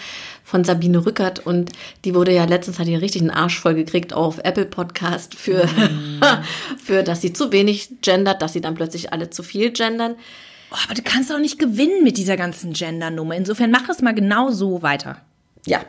von 0.43 0.63
Sabine 0.63 1.05
Rückert 1.05 1.45
und 1.45 1.71
die 2.05 2.13
wurde 2.13 2.33
ja 2.33 2.45
letztens 2.45 2.77
hat 2.77 2.87
die 2.87 2.95
richtig 2.95 3.21
einen 3.21 3.31
Arsch 3.31 3.59
voll 3.59 3.73
gekriegt 3.73 4.13
auf 4.13 4.39
Apple 4.43 4.65
Podcast 4.65 5.33
für 5.33 5.65
mm. 5.65 6.21
für 6.83 7.03
dass 7.03 7.21
sie 7.21 7.33
zu 7.33 7.51
wenig 7.51 8.01
gendert, 8.01 8.41
dass 8.43 8.53
sie 8.53 8.61
dann 8.61 8.75
plötzlich 8.75 9.11
alle 9.11 9.29
zu 9.29 9.41
viel 9.41 9.71
gendern. 9.71 10.15
Oh, 10.71 10.77
aber 10.85 10.93
du 10.93 11.01
kannst 11.01 11.31
auch 11.31 11.39
nicht 11.39 11.59
gewinnen 11.59 12.03
mit 12.03 12.17
dieser 12.17 12.37
ganzen 12.37 12.73
Gender-Nummer. 12.73 13.35
Insofern 13.35 13.71
mach 13.71 13.89
es 13.89 14.01
mal 14.01 14.13
genau 14.13 14.51
so 14.51 14.81
weiter. 14.81 15.17
Ja. 15.65 15.81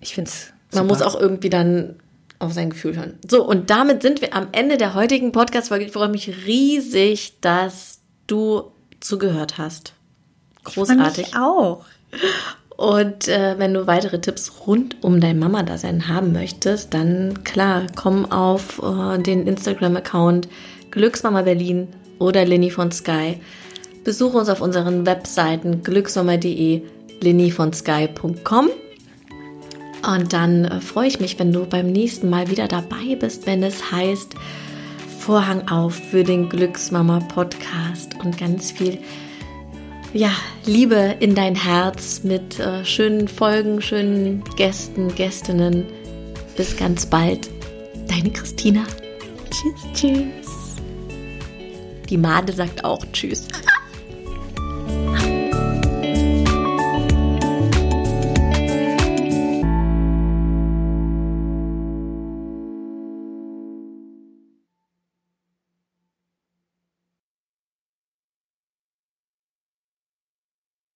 Ich 0.00 0.14
finde 0.14 0.30
es. 0.30 0.52
Man 0.72 0.88
muss 0.88 1.02
auch 1.02 1.18
irgendwie 1.18 1.50
dann 1.50 1.96
auf 2.40 2.52
sein 2.52 2.70
Gefühl 2.70 2.96
hören. 2.96 3.18
So, 3.28 3.46
und 3.46 3.70
damit 3.70 4.02
sind 4.02 4.20
wir 4.20 4.34
am 4.34 4.48
Ende 4.50 4.76
der 4.76 4.94
heutigen 4.94 5.30
Podcast-Folge. 5.30 5.84
Ich 5.84 5.92
freue 5.92 6.08
mich 6.08 6.46
riesig, 6.46 7.34
dass 7.40 8.00
du 8.26 8.72
zugehört 8.98 9.56
hast. 9.56 9.94
Großartig. 10.64 11.28
Ich 11.28 11.36
auch. 11.36 11.84
Und 12.76 13.28
äh, 13.28 13.56
wenn 13.58 13.72
du 13.72 13.86
weitere 13.86 14.20
Tipps 14.20 14.66
rund 14.66 14.96
um 15.02 15.20
dein 15.20 15.38
Mama-Dasein 15.38 16.08
haben 16.08 16.32
möchtest, 16.32 16.92
dann 16.92 17.44
klar, 17.44 17.86
komm 17.94 18.30
auf 18.30 18.82
äh, 18.82 19.18
den 19.18 19.46
Instagram-Account 19.46 20.48
Glücksmama 20.90 21.42
Berlin 21.42 21.88
oder 22.18 22.44
Lini 22.44 22.70
von 22.70 22.92
Sky. 22.92 23.40
Besuche 24.04 24.38
uns 24.38 24.48
auf 24.48 24.60
unseren 24.60 25.06
Webseiten 25.06 25.82
glücksommer.de, 25.82 26.82
linnyvonsky.com. 27.20 28.70
Und 30.06 30.32
dann 30.32 30.64
äh, 30.66 30.80
freue 30.80 31.08
ich 31.08 31.20
mich, 31.20 31.38
wenn 31.38 31.52
du 31.52 31.64
beim 31.64 31.90
nächsten 31.90 32.28
Mal 32.28 32.50
wieder 32.50 32.68
dabei 32.68 33.16
bist, 33.18 33.46
wenn 33.46 33.62
es 33.62 33.90
heißt 33.90 34.34
Vorhang 35.18 35.68
auf 35.68 35.94
für 35.94 36.22
den 36.22 36.50
Glücksmama 36.50 37.20
Podcast 37.20 38.10
und 38.22 38.36
ganz 38.36 38.70
viel 38.70 38.98
ja, 40.12 40.30
Liebe 40.64 41.16
in 41.18 41.34
dein 41.34 41.56
Herz 41.56 42.22
mit 42.22 42.60
äh, 42.60 42.84
schönen 42.84 43.26
Folgen, 43.26 43.82
schönen 43.82 44.44
Gästen, 44.56 45.14
Gästinnen. 45.14 45.86
Bis 46.56 46.76
ganz 46.76 47.06
bald. 47.06 47.50
Deine 48.08 48.30
Christina. 48.30 48.84
Tschüss, 49.50 49.92
tschüss. 49.92 50.43
Die 52.08 52.18
Made 52.18 52.52
sagt 52.52 52.84
auch 52.84 53.04
Tschüss. 53.12 53.48